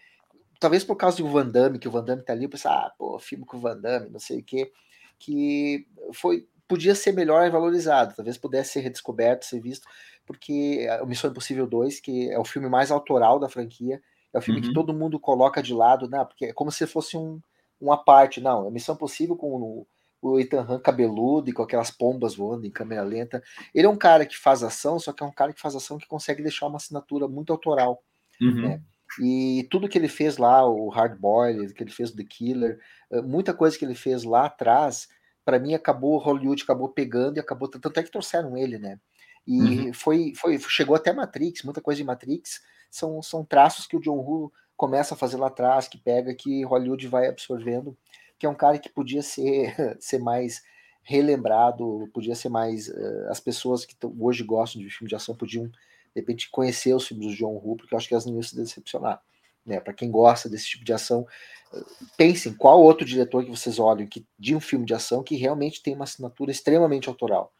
[0.59, 2.91] talvez por causa do Van Damme, que o Van Damme tá ali, eu pensei, ah,
[2.97, 4.71] pô, filme com o Van Damme, não sei o quê,
[5.19, 9.87] que foi podia ser melhor valorizado, talvez pudesse ser redescoberto, ser visto,
[10.25, 14.01] porque o Missão Impossível 2, que é o filme mais autoral da franquia,
[14.33, 14.67] é o filme uhum.
[14.67, 16.23] que todo mundo coloca de lado, né?
[16.25, 17.39] Porque é como se fosse um,
[17.79, 18.41] uma parte.
[18.41, 19.87] Não, é Missão Possível com o,
[20.21, 23.43] o Ethan Hunt cabeludo e com aquelas pombas voando em câmera lenta.
[23.73, 25.97] Ele é um cara que faz ação, só que é um cara que faz ação
[25.97, 28.03] que consegue deixar uma assinatura muito autoral.
[28.41, 28.61] Uhum.
[28.61, 28.81] Né?
[29.19, 32.79] E tudo que ele fez lá, o Hard Boiled, que ele fez do The Killer,
[33.11, 35.07] eh, muita coisa que ele fez lá atrás,
[35.45, 38.99] para mim acabou, Hollywood acabou pegando e acabou, tanto é que trouxeram ele, né?
[39.47, 39.93] E uhum.
[39.93, 42.61] foi, foi, chegou até Matrix, muita coisa de Matrix,
[42.91, 46.65] são, são traços que o John Woo começa a fazer lá atrás, que pega, que
[46.65, 47.97] Hollywood vai absorvendo,
[48.37, 50.61] que é um cara que podia ser, ser mais
[51.03, 52.89] relembrado, podia ser mais.
[52.89, 55.73] Uh, as pessoas que hoje gostam de filme de ação podiam, de
[56.15, 58.55] repente, conhecer os filmes do John Woo, porque eu acho que elas não iam se
[58.55, 59.21] decepcionar.
[59.65, 59.79] Né?
[59.79, 61.25] Para quem gosta desse tipo de ação,
[61.73, 61.85] uh,
[62.17, 65.81] pensem qual outro diretor que vocês olham que, de um filme de ação que realmente
[65.81, 67.53] tem uma assinatura extremamente autoral.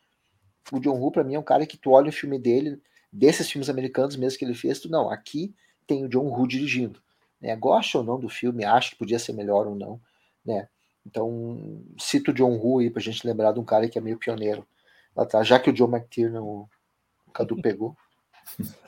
[0.72, 2.82] O John Woo, para mim, é um cara que tu olha o filme dele,
[3.12, 5.56] desses filmes americanos mesmo que ele fez, tu, não, aqui
[5.88, 7.02] tem o John Woo dirigindo.
[7.40, 7.56] Né?
[7.56, 10.02] Gosta ou não do filme, acha que podia ser melhor ou não,
[10.48, 10.68] né?
[11.06, 14.18] Então, cito o John Woo aí pra gente lembrar de um cara que é meio
[14.18, 14.66] pioneiro
[15.16, 16.70] lá atrás, já que o John McTiernan o
[17.34, 17.96] Cadu pegou.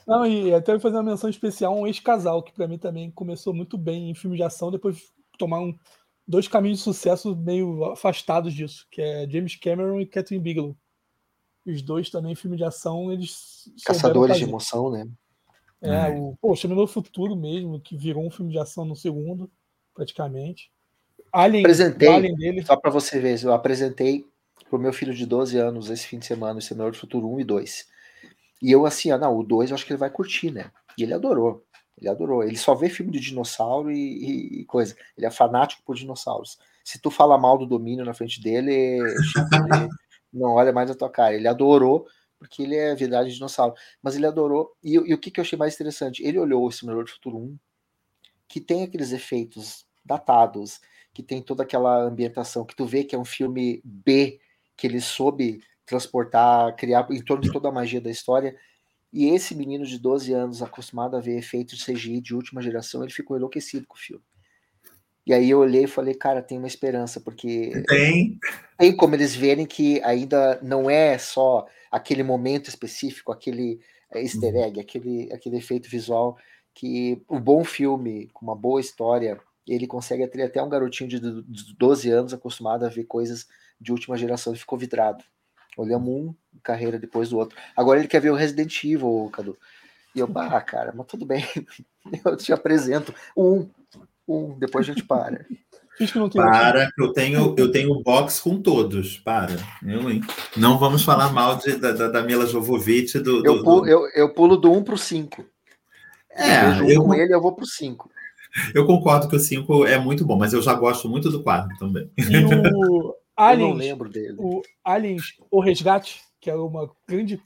[0.08, 3.54] Não, e até fazer uma menção especial a um ex-casal, que para mim também começou
[3.54, 5.78] muito bem em filme de ação, depois tomaram
[6.26, 10.78] dois caminhos de sucesso meio afastados disso, que é James Cameron e Catherine Bigelow.
[11.66, 13.70] Os dois também, filme de ação, eles.
[13.86, 15.08] Caçadores de emoção, né?
[15.82, 16.10] É, é.
[16.10, 19.52] o pô, no Futuro mesmo, que virou um filme de ação no segundo,
[19.94, 20.72] praticamente.
[21.32, 22.66] Alien, apresentei, Alien dele.
[22.66, 24.26] só para você ver, eu apresentei
[24.70, 27.40] pro meu filho de 12 anos esse fim de semana, o Senhor do Futuro 1
[27.42, 27.88] e 2.
[28.62, 30.72] E eu assim, ah, não, o 2 eu acho que ele vai curtir, né?
[30.98, 31.66] E ele adorou.
[31.98, 32.44] Ele adorou.
[32.44, 34.96] Ele só vê filme de dinossauro e, e, coisa.
[35.18, 36.58] Ele é fanático por dinossauros.
[36.84, 39.04] Se tu fala mal do domínio na frente dele, ele
[40.32, 41.36] não olha mais a tua cara.
[41.36, 42.08] Ele adorou,
[42.38, 43.76] porque ele é verdade de dinossauro.
[44.02, 44.76] Mas ele adorou.
[44.84, 46.24] E, e o que, que eu achei mais interessante?
[46.24, 47.58] Ele olhou o Simulador do Futuro 1,
[48.48, 50.80] que tem aqueles efeitos datados,
[51.14, 54.40] que tem toda aquela ambientação, que tu vê que é um filme B,
[54.78, 58.56] que ele soube transportar, criar em torno de toda a magia da história.
[59.12, 63.04] E esse menino de 12 anos, acostumado a ver efeitos de CGI de última geração,
[63.04, 64.24] ele ficou enlouquecido com o filme.
[65.26, 68.40] E aí eu olhei e falei, cara, tem uma esperança, porque tem.
[68.78, 73.80] tem como eles verem que ainda não é só aquele momento específico, aquele
[74.12, 74.64] eh, easter uhum.
[74.64, 74.82] egg, uhum.
[74.82, 76.38] aquele, aquele efeito visual,
[76.74, 79.40] que um bom filme, com uma boa história,
[79.74, 81.20] ele consegue ter até um garotinho de
[81.78, 83.48] 12 anos acostumado a ver coisas
[83.80, 85.24] de última geração e ficou vidrado.
[85.78, 87.58] Olhamos um carreira depois do outro.
[87.76, 89.58] Agora ele quer ver o Resident Evil, Cadu.
[90.16, 91.46] E eu, bah, cara, mas tudo bem.
[92.26, 93.14] Eu te apresento.
[93.38, 93.70] Um,
[94.28, 95.46] um, depois a gente para.
[96.34, 99.18] Para, que eu tenho, eu tenho box com todos.
[99.20, 99.58] Para.
[99.86, 100.22] Eu, hein?
[100.56, 103.20] Não vamos falar mal de, da, da Mila Jovovich.
[103.20, 103.88] Do, eu, pulo, do...
[103.88, 105.46] Eu, eu pulo do 1 para o 5.
[106.32, 108.10] É, eu, eu com ele, eu vou para o 5.
[108.74, 111.78] Eu concordo que o 5 é muito bom, mas eu já gosto muito do 4
[111.78, 112.10] também.
[112.18, 112.24] E
[112.74, 114.36] o Aliens, eu não lembro dele.
[114.40, 117.42] O Aliens, o Resgate, que é uma grande,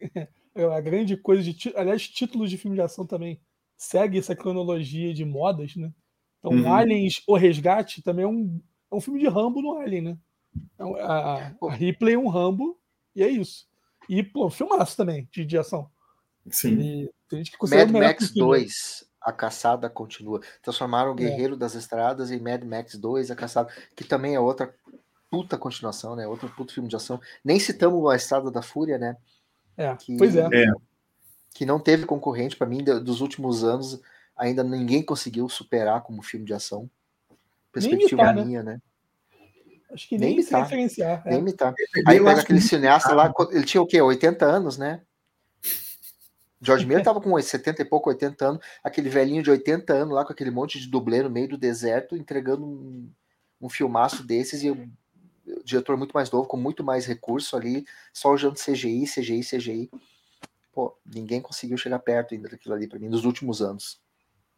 [0.54, 1.72] é uma grande coisa de.
[1.74, 3.40] Aliás, títulos de filme de ação também
[3.76, 5.92] segue essa cronologia de modas, né?
[6.38, 6.72] Então, uhum.
[6.72, 8.60] Aliens, O Resgate também é um,
[8.90, 10.18] é um filme de Rambo no Alien, né?
[10.74, 12.78] Então, a, a Ripley é um Rambo
[13.14, 13.66] e é isso.
[14.08, 15.90] E, pô, filmaço também de, de ação.
[16.48, 16.78] Sim.
[16.78, 20.40] E tem gente que Mad Max 2, A Caçada continua.
[20.62, 21.16] Transformaram o É.
[21.16, 24.72] Guerreiro das Estradas em Mad Max 2, A Caçada, que também é outra
[25.28, 26.26] puta continuação, né?
[26.28, 27.20] Outro puto filme de ação.
[27.44, 29.16] Nem citamos a Estrada da Fúria, né?
[29.76, 30.46] É, Que- pois é.
[30.52, 30.66] É.
[31.52, 34.00] Que não teve concorrente para mim dos últimos anos.
[34.36, 36.88] Ainda ninguém conseguiu superar como filme de ação.
[37.72, 38.44] Perspectiva imitar, né?
[38.44, 38.80] minha, né?
[39.90, 40.62] Acho que Nem nem, se imitar.
[40.62, 41.22] referenciar.
[41.26, 41.30] é.
[41.30, 41.74] Nem imitar.
[42.06, 44.00] Aí Eu pega aquele cineasta lá, ele tinha o quê?
[44.00, 45.00] 80 anos, né?
[46.66, 50.24] George Miller tava com 70 e pouco, 80 anos, aquele velhinho de 80 anos lá
[50.24, 53.08] com aquele monte de dublê no meio do deserto, entregando um,
[53.60, 54.74] um filmaço desses e o,
[55.46, 59.90] o diretor muito mais novo, com muito mais recurso ali, só usando CGI, CGI, CGI.
[60.72, 63.98] Pô, ninguém conseguiu chegar perto ainda daquilo ali pra mim nos últimos anos.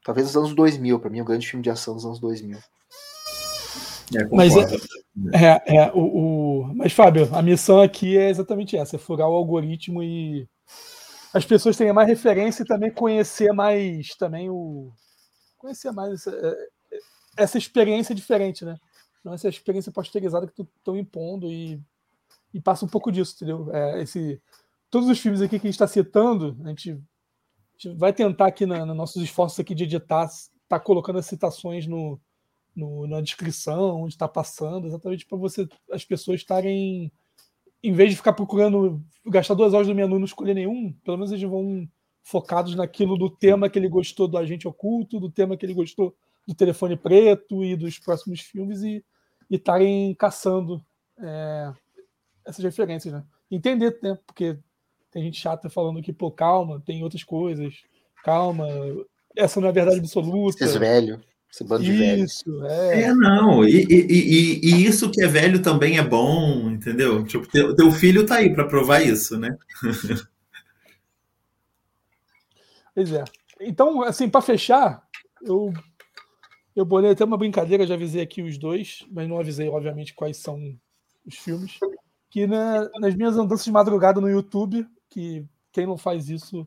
[0.05, 2.59] Talvez nos anos 2000, pra mim, o grande filme de ação dos anos 2000.
[4.16, 4.66] É, Mas é-.
[5.35, 5.98] É, é, o,
[6.62, 10.48] o- Mas, Fábio, a missão aqui é exatamente essa: é furar o algoritmo e
[11.34, 14.92] as pessoas terem mais referência e também conhecer mais também o.
[15.59, 16.68] Conhecer mais essa, é,
[17.36, 18.76] essa experiência diferente, né?
[19.24, 21.80] Não essa experiência posterizada que estão impondo e,
[22.55, 23.70] e passa um pouco disso, entendeu?
[23.74, 24.40] É, esse,
[24.90, 26.96] todos os filmes aqui que a gente está citando, a gente, a
[27.88, 30.28] gente vai tentar aqui na, nos nossos esforços aqui de editar,
[30.68, 32.20] tá colocando as citações no,
[32.76, 37.12] no- na descrição, onde está passando, exatamente para você as pessoas estarem,
[37.82, 41.16] em vez de ficar procurando gastar duas horas do menu e não escolher nenhum, pelo
[41.16, 41.88] menos eles vão
[42.22, 46.14] focados naquilo do tema que ele gostou do agente oculto, do tema que ele gostou
[46.46, 49.05] do telefone preto e dos próximos filmes e
[49.50, 50.84] estarem caçando
[51.18, 51.72] é,
[52.46, 53.24] essas referências, né?
[53.50, 54.18] Entender, né?
[54.26, 54.59] Porque
[55.10, 57.82] tem gente chata falando que, pô, calma, tem outras coisas,
[58.24, 58.66] calma,
[59.36, 60.64] essa não é verdade absoluta.
[60.64, 62.32] Esses velhos, esse bando de velhos.
[62.32, 63.02] Isso, é.
[63.02, 67.24] É, não, e, e, e, e isso que é velho também é bom, entendeu?
[67.24, 69.56] Tipo, teu, teu filho tá aí para provar isso, né?
[72.94, 73.24] Pois é.
[73.60, 75.06] Então, assim, para fechar,
[75.42, 75.72] eu
[76.74, 80.36] eu bolei até uma brincadeira, já avisei aqui os dois, mas não avisei, obviamente, quais
[80.36, 80.78] são
[81.26, 81.78] os filmes.
[82.30, 86.66] Que na- nas minhas andanças de madrugada no YouTube, que quem não faz isso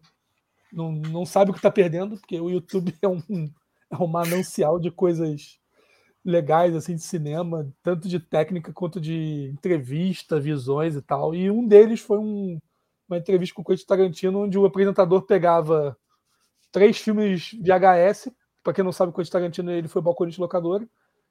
[0.71, 3.49] não, não sabe o que está perdendo, porque o YouTube é um,
[3.91, 5.59] é um manancial de coisas
[6.23, 11.33] legais assim de cinema, tanto de técnica quanto de entrevista, visões e tal.
[11.35, 12.59] E um deles foi um-
[13.09, 15.97] uma entrevista com o Quentin Tarantino, onde o apresentador pegava
[16.71, 18.31] três filmes VHS,
[18.63, 20.87] para quem não sabe, o Quentin Tarantino ele foi balconista de locadora,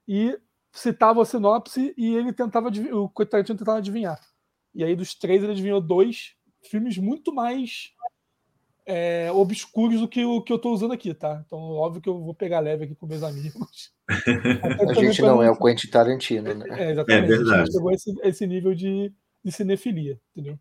[0.07, 0.37] e
[0.73, 4.19] citava a sinopse e ele tentava o Quentin Tarantino tentava adivinhar.
[4.75, 7.91] E aí dos três ele adivinhou dois filmes muito mais
[8.85, 11.41] é, obscuros do que o que eu estou usando aqui, tá?
[11.45, 13.91] Então, óbvio que eu vou pegar leve aqui com meus amigos.
[14.89, 16.65] A gente não é o Quentin Tarantino, né?
[16.69, 17.23] é, exatamente.
[17.25, 17.53] É verdade.
[17.53, 19.13] A gente chegou a esse, a esse nível de,
[19.43, 20.59] de cinefilia, entendeu?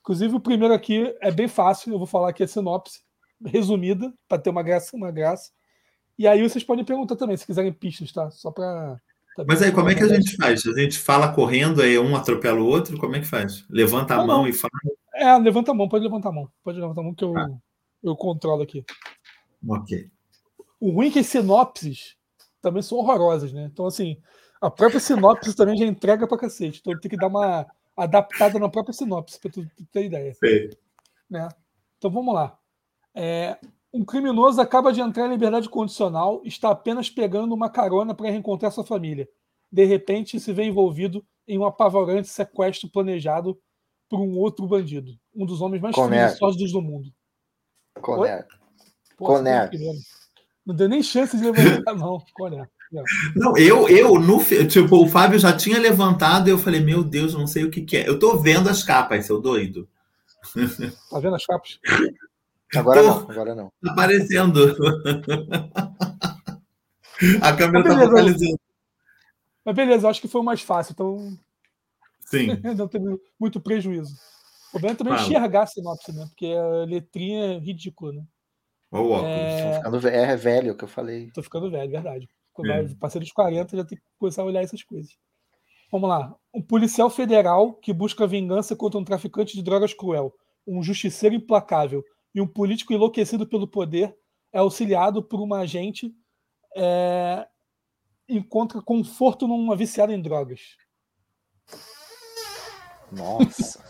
[0.00, 3.00] Inclusive, o primeiro aqui é bem fácil, eu vou falar aqui a sinopse,
[3.44, 5.50] resumida, para ter uma graça, uma graça.
[6.18, 8.30] E aí vocês podem perguntar também, se quiserem pistas, tá?
[8.30, 9.00] Só para.
[9.46, 10.66] Mas aí, como é que a gente faz?
[10.66, 13.64] A gente fala correndo, aí um atropela o outro, como é que faz?
[13.70, 14.48] Levanta a Não, mão não.
[14.48, 14.70] e fala.
[15.20, 16.50] É, levanta a mão, pode levantar a mão.
[16.64, 17.48] Pode levantar a mão que eu, Tá.
[18.02, 18.84] eu controlo aqui.
[19.68, 20.10] Ok.
[20.80, 22.16] O ruim é que as sinopses
[22.62, 23.68] também são horrorosas, né?
[23.70, 24.16] Então, assim,
[24.60, 26.80] a própria sinopse também já entrega pra cacete.
[26.80, 27.66] Então tem que dar uma
[27.96, 30.32] adaptada na própria sinopse, pra tu, tu ter ideia.
[30.34, 30.70] Sei.
[31.28, 31.48] né?
[31.98, 32.58] Então vamos lá.
[33.14, 33.58] É,
[33.92, 38.72] um criminoso acaba de entrar em liberdade condicional, está apenas pegando uma carona para reencontrar
[38.72, 39.28] sua família.
[39.70, 43.58] De repente, se vê envolvido em um apavorante sequestro planejado
[44.10, 45.96] por um outro bandido, um dos homens mais
[46.36, 47.10] sórdidos do mundo.
[48.02, 48.44] Conner.
[49.16, 49.38] Pô,
[49.68, 49.98] primeiro.
[50.66, 52.20] Não deu nem chance de levantar, não.
[52.34, 52.68] Conner.
[52.90, 53.04] Não.
[53.36, 57.34] Não, eu, eu, no, tipo, o Fábio já tinha levantado e eu falei, meu Deus,
[57.34, 58.08] não sei o que, que é.
[58.08, 59.88] Eu tô vendo as capas, seu doido.
[61.10, 61.78] Tá vendo as capas?
[62.74, 63.06] Agora Tô.
[63.06, 63.72] não, agora não.
[63.82, 64.60] Tá aparecendo.
[67.42, 68.08] A câmera tá Beleza.
[68.08, 68.60] focalizando.
[69.62, 71.38] Mas beleza, acho que foi o mais fácil, então
[72.30, 72.46] Sim.
[72.76, 73.04] não teve
[73.38, 74.14] muito prejuízo.
[74.68, 75.26] O problema é também Fala.
[75.26, 76.26] enxergar a sinopse, né?
[76.28, 78.22] Porque a letrinha é ridícula, né?
[78.92, 79.30] Olha o óculos.
[79.32, 81.30] É, Ficando é velho, o que eu falei.
[81.32, 82.28] Tô ficando velho, verdade.
[82.52, 82.94] Quando É.
[83.00, 85.16] passei dos 40, já tem que começar a olhar essas coisas.
[85.90, 86.34] Vamos lá.
[86.54, 90.32] Um policial federal que busca vingança contra um traficante de drogas cruel,
[90.66, 92.04] um justiceiro implacável
[92.34, 94.14] e um político enlouquecido pelo poder
[94.52, 96.12] é auxiliado por uma agente
[96.76, 97.46] é,
[98.28, 100.76] encontra conforto numa viciada em drogas.
[103.12, 103.84] Nossa.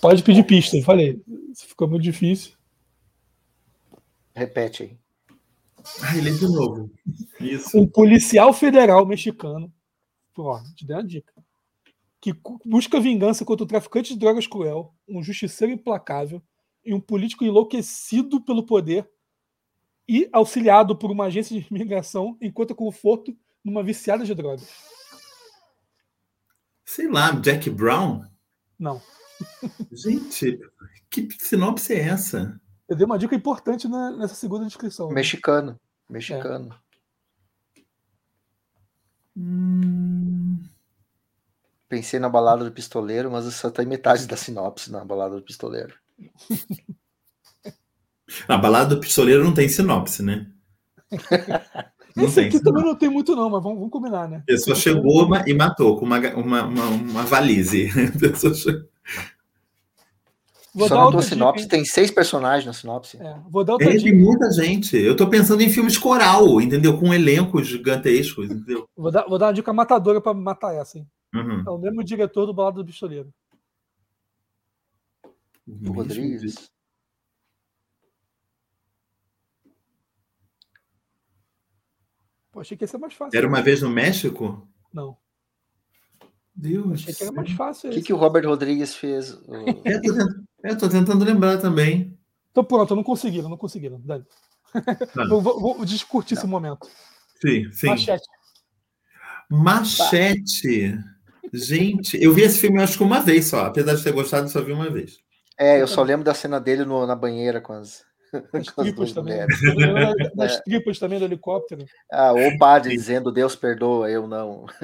[0.00, 1.22] Pode pedir pista, eu falei.
[1.54, 2.52] Ficou muito difícil.
[4.34, 4.98] Repete aí.
[6.02, 6.90] Ah, ele é de novo.
[7.40, 7.78] Isso.
[7.78, 9.72] um policial federal mexicano,
[10.36, 11.32] ó, te dei uma dica,
[12.20, 12.34] que
[12.64, 16.42] busca vingança contra o traficante de drogas cruel, um justiceiro implacável
[16.84, 19.08] e um político enlouquecido pelo poder
[20.08, 24.68] e auxiliado por uma agência de imigração encontra conforto numa viciada de drogas.
[26.90, 28.24] Sei lá, Jack Brown?
[28.76, 29.00] Não.
[29.92, 30.58] Gente,
[31.08, 32.60] que sinopse é essa?
[32.88, 35.06] Eu dei uma dica importante na, nessa segunda descrição.
[35.06, 35.14] né?
[35.14, 35.78] Mexicano.
[36.08, 36.74] Mexicano.
[39.36, 40.64] Hum,
[41.88, 45.94] Pensei na balada do pistoleiro, mas só tem metade da sinopse na balada do pistoleiro.
[48.48, 50.52] A balada do pistoleiro não tem sinopse, né?
[52.16, 54.38] Não Esse tem aqui também não tem muito, não, mas vamos, vamos combinar, né?
[54.38, 57.88] A pessoa chegou ma- e matou com uma, uma, uma, uma valise.
[60.72, 61.68] Vou só na tua dica, sinopse hein?
[61.68, 63.16] tem seis personagens na sinopse.
[63.20, 64.04] É, vou dar outra É, dica.
[64.08, 64.96] tem muita gente.
[64.96, 66.96] Eu tô pensando em filmes coral, entendeu?
[66.96, 68.88] Com elencos gigantescos, entendeu?
[68.96, 71.06] Vou dar, vou dar uma dica matadora pra matar essa, hein?
[71.34, 71.64] Uhum.
[71.66, 73.32] É o mesmo diretor do Balada do Pistoleiro.
[75.66, 76.70] Do Rodrigues.
[82.60, 83.38] Pô, achei que ia ser mais fácil.
[83.38, 84.68] Era uma vez no México?
[84.92, 85.16] Não,
[86.54, 86.92] Deus.
[87.00, 89.32] achei que era mais fácil O que, que o Robert Rodrigues fez?
[89.32, 92.18] O- É, tô tent- é, tô tentando lembrar também.
[92.50, 93.98] Então pronto, não conseguiram, não conseguiram.
[94.04, 94.26] Dani.
[95.14, 95.24] Tá.
[95.26, 96.86] Vou, vou, vou discutir esse momento.
[97.40, 97.86] Sim, sim.
[97.86, 98.28] Machete.
[99.48, 100.98] Machete.
[101.52, 103.64] Gente, eu vi esse filme acho que uma vez só.
[103.64, 105.18] Apesar de ter gostado, eu só vi uma vez.
[105.58, 109.12] É, eu só lembro da cena dele no- na banheira com as, Das as tripas
[109.12, 109.38] também.
[110.34, 110.62] Das É.
[110.62, 111.84] tripas também do helicóptero.
[112.10, 114.66] Ah, o padre dizendo Deus perdoa, eu não.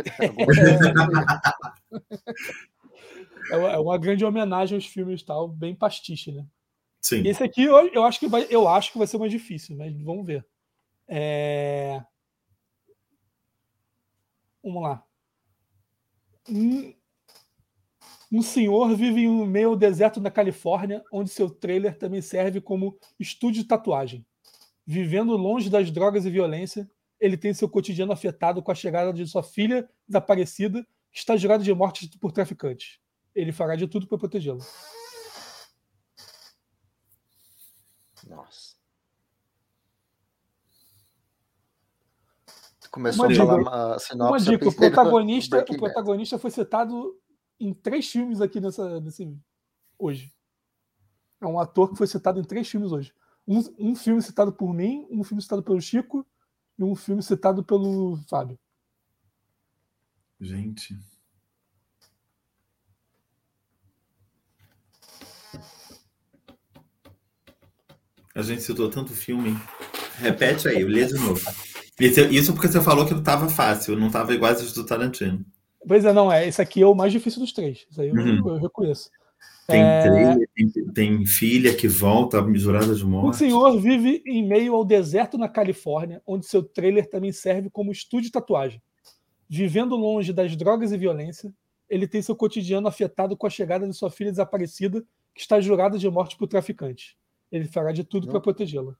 [3.48, 6.44] É, é uma grande homenagem aos filmes tal, bem pastiche, né?
[7.00, 7.24] Sim.
[7.24, 9.96] Esse aqui eu, eu acho que vai, eu acho que vai ser mais difícil, mas
[10.02, 10.44] vamos ver.
[11.06, 12.02] É...
[14.64, 15.04] Vamos lá.
[18.32, 22.60] Um, um senhor vive em meio ao deserto da Califórnia, onde seu trailer também serve
[22.60, 24.26] como estúdio de tatuagem.
[24.86, 26.88] Vivendo longe das drogas e violência,
[27.18, 31.64] ele tem seu cotidiano afetado com a chegada de sua filha desaparecida, que está jurada
[31.64, 32.98] de morte por traficantes.
[33.34, 34.64] Ele fará de tudo para protegê-la.
[38.28, 38.76] Nossa.
[42.90, 44.46] Começou Uma a falar dica- a Uma sinopse.
[44.46, 47.14] eu dica, o protagonista, o protagonista foi citado
[47.58, 49.36] em três filmes aqui nessa, nesse
[49.98, 50.32] hoje.
[51.40, 53.12] É um ator que foi citado em três filmes hoje.
[53.46, 56.26] Um, um filme citado por mim, um filme citado pelo Chico
[56.78, 58.58] e um filme citado pelo Fábio.
[60.40, 60.96] Gente.
[68.34, 69.56] A gente citou tanto filme.
[70.18, 71.40] Repete aí, lê de novo.
[71.98, 75.44] Isso, isso porque você falou que não estava fácil, não estava igual esses do Tarantino.
[75.86, 77.86] Pois é, não, é, esse aqui é o mais difícil dos três.
[77.90, 78.48] Isso aí eu, Uhum.
[78.48, 79.10] eu reconheço.
[79.66, 80.02] Tem É.
[80.02, 83.38] trailer, tem, tem filha que volta, misturada de morte.
[83.38, 88.26] senhor vive em meio ao deserto na Califórnia, onde seu trailer também serve como estúdio
[88.26, 88.80] de tatuagem.
[89.48, 91.52] Vivendo longe das drogas e violência,
[91.88, 95.04] ele tem seu cotidiano afetado com a chegada de sua filha desaparecida,
[95.34, 97.16] que está jurada de morte por traficante.
[97.50, 98.94] Ele fará de tudo para protegê-la.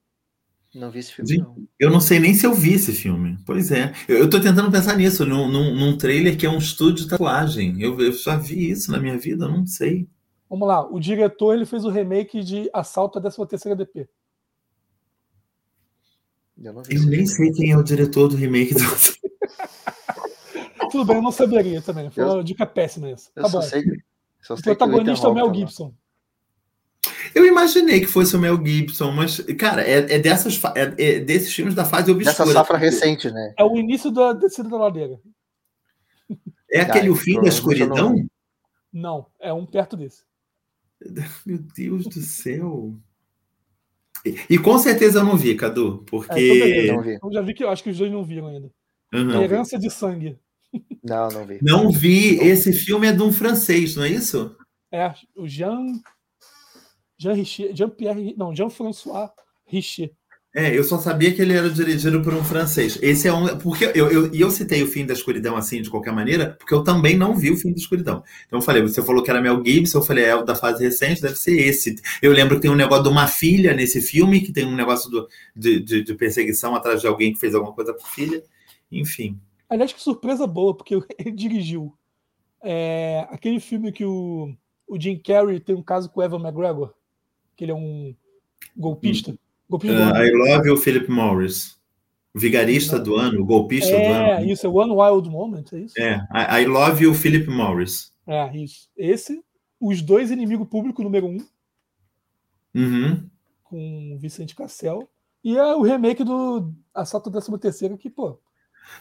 [0.78, 1.56] Não vi esse filme, Gente, não.
[1.80, 3.38] Eu não sei nem se eu vi esse filme.
[3.46, 3.92] Pois é.
[4.06, 7.10] Eu, eu tô tentando pensar nisso, num, num, num trailer que é um estúdio de
[7.10, 7.80] tatuagem.
[7.80, 10.06] Eu, eu já vi isso na minha vida, eu não sei.
[10.50, 14.06] Vamos lá, o diretor ele fez o remake de Assalto à 13ª DP.
[16.58, 17.26] Eu Eu nem filme.
[17.26, 18.80] sei quem é o diretor do remake do.
[20.90, 22.10] Tudo bem, eu não saberia também.
[22.10, 23.30] Foi Eu- uma dica péssima essa.
[23.34, 23.66] Eu Tá só bom.
[23.66, 23.98] sei, que-
[24.42, 25.58] só O sei que o protagonista é o Mel tá lá.
[25.58, 25.94] Gibson.
[27.36, 31.52] Eu imaginei que fosse o Mel Gibson, mas, cara, é, é dessas, é- é desses
[31.52, 32.34] filmes da fase obscura.
[32.34, 33.52] Dessa safra recente, né?
[33.58, 35.20] É o início da descida da ladeira.
[36.72, 38.26] É aquele O Fim da eu Escuridão?
[38.90, 40.22] Não, é um perto desse.
[41.44, 42.94] Meu Deus do céu.
[44.24, 46.34] E, e com certeza eu não vi, Cadu, É, porque.
[46.34, 46.92] beleza.
[46.94, 47.18] Não vi.
[47.22, 48.70] Eu já vi que eu acho que os dois não viram ainda.
[49.12, 49.42] Uhum.
[49.42, 50.38] Herança de sangue.
[51.04, 51.58] Não, não vi.
[51.60, 52.36] Não vi.
[52.38, 54.56] Esse filme é de um francês, não é isso?
[54.90, 55.84] É, o Jean.
[57.18, 57.74] Jean Richer.
[57.74, 58.34] Jean-Pierre.
[58.36, 59.30] Não, Jean-François
[59.66, 60.12] Richer.
[60.54, 62.98] É, eu só sabia que ele era dirigido por um francês.
[63.02, 63.58] Esse é um.
[63.58, 66.72] Porque eu, eu, e eu citei o Fim da Escuridão assim, de qualquer maneira, porque
[66.72, 68.22] eu também não vi o Fim da Escuridão.
[68.46, 70.82] Então eu falei, você falou que era Mel Gibson, eu falei, é o da fase
[70.82, 71.96] recente, deve ser esse.
[72.22, 75.10] Eu lembro que tem um negócio de uma filha nesse filme, que tem um negócio
[75.10, 78.42] do, de, de, de perseguição atrás de alguém que fez alguma coisa com a filha.
[78.90, 79.38] Enfim.
[79.68, 81.92] Aliás, que surpresa boa, porque ele dirigiu
[82.62, 84.54] é, aquele filme que o,
[84.88, 86.94] o Jim Carrey tem um caso com o Evan McGregor,
[87.56, 88.14] que ele é um
[88.76, 89.34] golpista.
[89.68, 90.22] golpista do Uh.
[90.22, 91.76] I Love You, Philip Morris.
[92.34, 94.46] O vigarista do ano, o golpista do É, ano.
[94.50, 95.94] isso, é One Wild Moment, é isso?
[95.98, 98.12] É, I, I Love You, Philip Morris.
[98.26, 98.88] É, isso.
[98.96, 99.42] Esse,
[99.80, 101.38] os dois inimigos públicos número um,
[102.74, 103.26] Uhum.
[103.64, 105.08] com o Vicente Cassel,
[105.42, 108.38] E é o remake do Assalto 13 Terceiro, que, pô.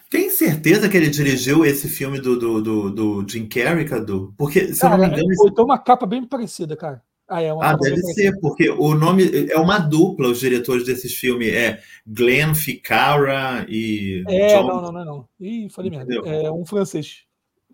[0.10, 4.34] Tem certeza que ele dirigiu esse filme do, do, do, do Jim Carrey, Cadu?
[4.38, 5.34] Porque, se cara, eu não me engano.
[5.34, 5.48] Esse...
[5.48, 7.04] Então uma capa bem parecida, cara.
[7.28, 11.52] Ah, é ah deve ser, porque o nome é uma dupla, os diretores desses filmes.
[11.54, 14.24] É Glenn Ficarra e.
[14.28, 14.68] É, John...
[14.68, 15.30] não, não, não, não.
[15.40, 16.14] Ih, falei merda.
[16.28, 17.24] É um francês.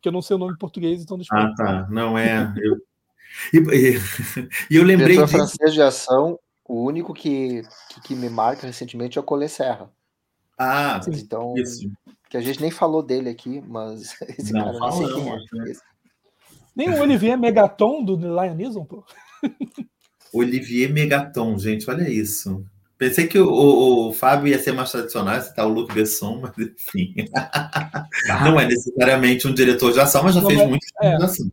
[0.02, 1.88] Que eu não sei o nome em português, então deixa Ah, tá.
[1.92, 2.54] Não é.
[2.58, 2.78] Eu...
[3.54, 3.98] e, e,
[4.72, 5.18] e, eu lembrei.
[5.18, 5.38] Diretor disso...
[5.38, 9.92] francês de ação, o único que, que, que, me marca recentemente é o Collet Serra.
[10.58, 11.56] Ah, então.
[11.58, 11.92] Isso.
[12.30, 15.36] Que a gente nem falou dele aqui, mas esse não, cara não sei quem é.
[15.36, 15.74] Né?
[16.74, 19.04] Nem o Olivier Megaton do Lion Neeson, pô.
[20.34, 22.66] Olivier Megaton, gente, olha isso.
[23.02, 26.56] Pensei que o, o, o, Fábio ia ser mais tradicional, citar o Luc Besson, mas
[26.56, 27.16] enfim.
[28.30, 28.46] Ah.
[28.46, 31.52] não é necessariamente um diretor de ação, mas já não, fez muito é, assim.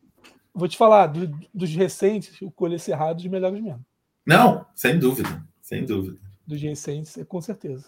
[0.52, 3.82] Vou te falar, do, dos recentes, o Colher Cerrado, dos melhores mesmo.
[4.26, 6.18] Não, sem dúvida, sem dúvida.
[6.46, 7.86] Dos recentes, é, com certeza.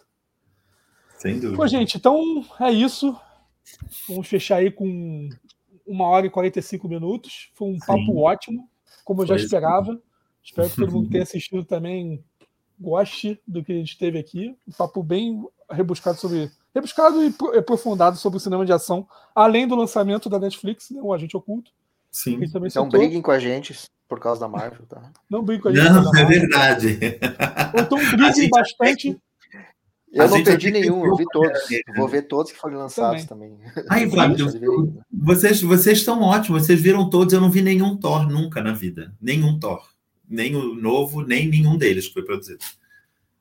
[1.19, 1.57] Sem dúvida.
[1.57, 3.15] Pô, gente, então é isso.
[4.09, 5.29] Vamos fechar aí com
[5.87, 7.51] uma hora e 45 minutos.
[7.53, 7.87] Foi um Sim.
[7.87, 8.70] papo ótimo
[9.11, 10.01] como eu já esperava.
[10.41, 12.25] Espero que todo mundo que tenha assistido também
[12.79, 14.57] goste do que a gente teve aqui.
[14.69, 16.49] Um papo bem rebuscado sobre.
[16.73, 21.13] Rebuscado e aprofundado sobre o cinema de ação, além do lançamento da Netflix, né, o
[21.13, 21.73] Agente Oculto.
[22.09, 22.39] Sim.
[22.77, 23.77] Não briguem com a gente
[24.09, 25.11] por causa da Marvel, tá?
[25.29, 25.91] Não briguem com a gente.
[25.91, 27.01] Não, é verdade.
[27.75, 29.21] então briguem bastante.
[30.13, 31.61] Eu não perdi nenhum, eu vi todos.
[31.97, 33.51] Vou ver todos que foram lançados também.
[33.51, 33.85] também.
[33.89, 34.49] Aí, Fábio,
[35.13, 39.15] vocês, vocês estão ótimos, vocês viram todos, eu não vi nenhum Thor nunca na vida.
[39.21, 39.89] Nenhum Thor.
[40.29, 42.59] Nem o novo, nem nenhum deles que foi produzido.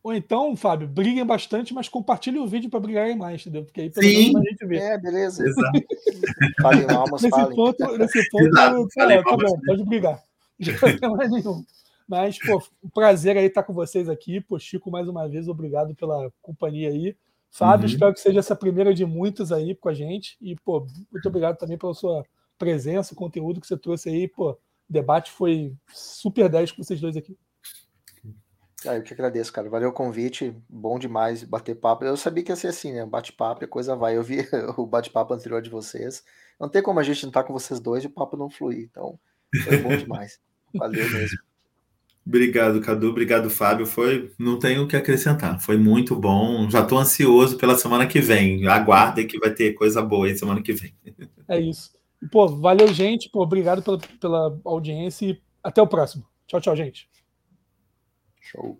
[0.01, 3.65] Ou então, Fábio, briguem bastante, mas compartilhem o vídeo para brigarem mais, entendeu?
[3.65, 4.27] Porque aí pelo Sim.
[4.27, 4.77] menos a gente vê.
[4.77, 5.45] É, beleza.
[5.45, 5.81] Exato.
[6.61, 7.55] falem almas, nesse falem.
[7.55, 8.87] Ponto, nesse ponto, Exato.
[8.95, 10.23] tá, tá bom, pode brigar.
[10.59, 11.65] Não tem mais nenhum.
[12.09, 14.41] Mas, pô, um prazer aí estar com vocês aqui.
[14.41, 17.15] Pô, Chico, mais uma vez, obrigado pela companhia aí.
[17.51, 17.93] Fábio, uhum.
[17.93, 20.35] espero que seja essa primeira de muitas aí com a gente.
[20.41, 22.25] E, pô, muito obrigado também pela sua
[22.57, 24.27] presença, o conteúdo que você trouxe aí.
[24.27, 24.57] Pô, o
[24.89, 27.37] debate foi super 10 com vocês dois aqui.
[28.87, 29.69] Ah, eu que agradeço, cara.
[29.69, 30.55] Valeu o convite.
[30.67, 32.05] Bom demais bater papo.
[32.05, 33.05] Eu sabia que ia ser assim, né?
[33.05, 34.17] Bate-papo e a coisa vai.
[34.17, 34.39] Eu vi
[34.77, 36.23] o bate-papo anterior de vocês.
[36.59, 38.89] Não tem como a gente não estar com vocês dois e o papo não fluir.
[38.89, 39.19] Então,
[39.63, 40.39] foi bom demais.
[40.73, 41.48] Valeu mesmo.
[42.25, 43.09] Obrigado, Cadu.
[43.09, 43.85] Obrigado, Fábio.
[43.85, 45.59] Foi, não tenho o que acrescentar.
[45.59, 46.69] Foi muito bom.
[46.69, 48.67] Já estou ansioso pela semana que vem.
[48.67, 50.93] Aguardem que vai ter coisa boa aí semana que vem.
[51.47, 51.91] É isso.
[52.31, 53.29] Pô, valeu, gente.
[53.29, 56.25] Pô, obrigado pela, pela audiência e até o próximo.
[56.45, 57.09] Tchau, tchau, gente.
[58.41, 58.79] Show.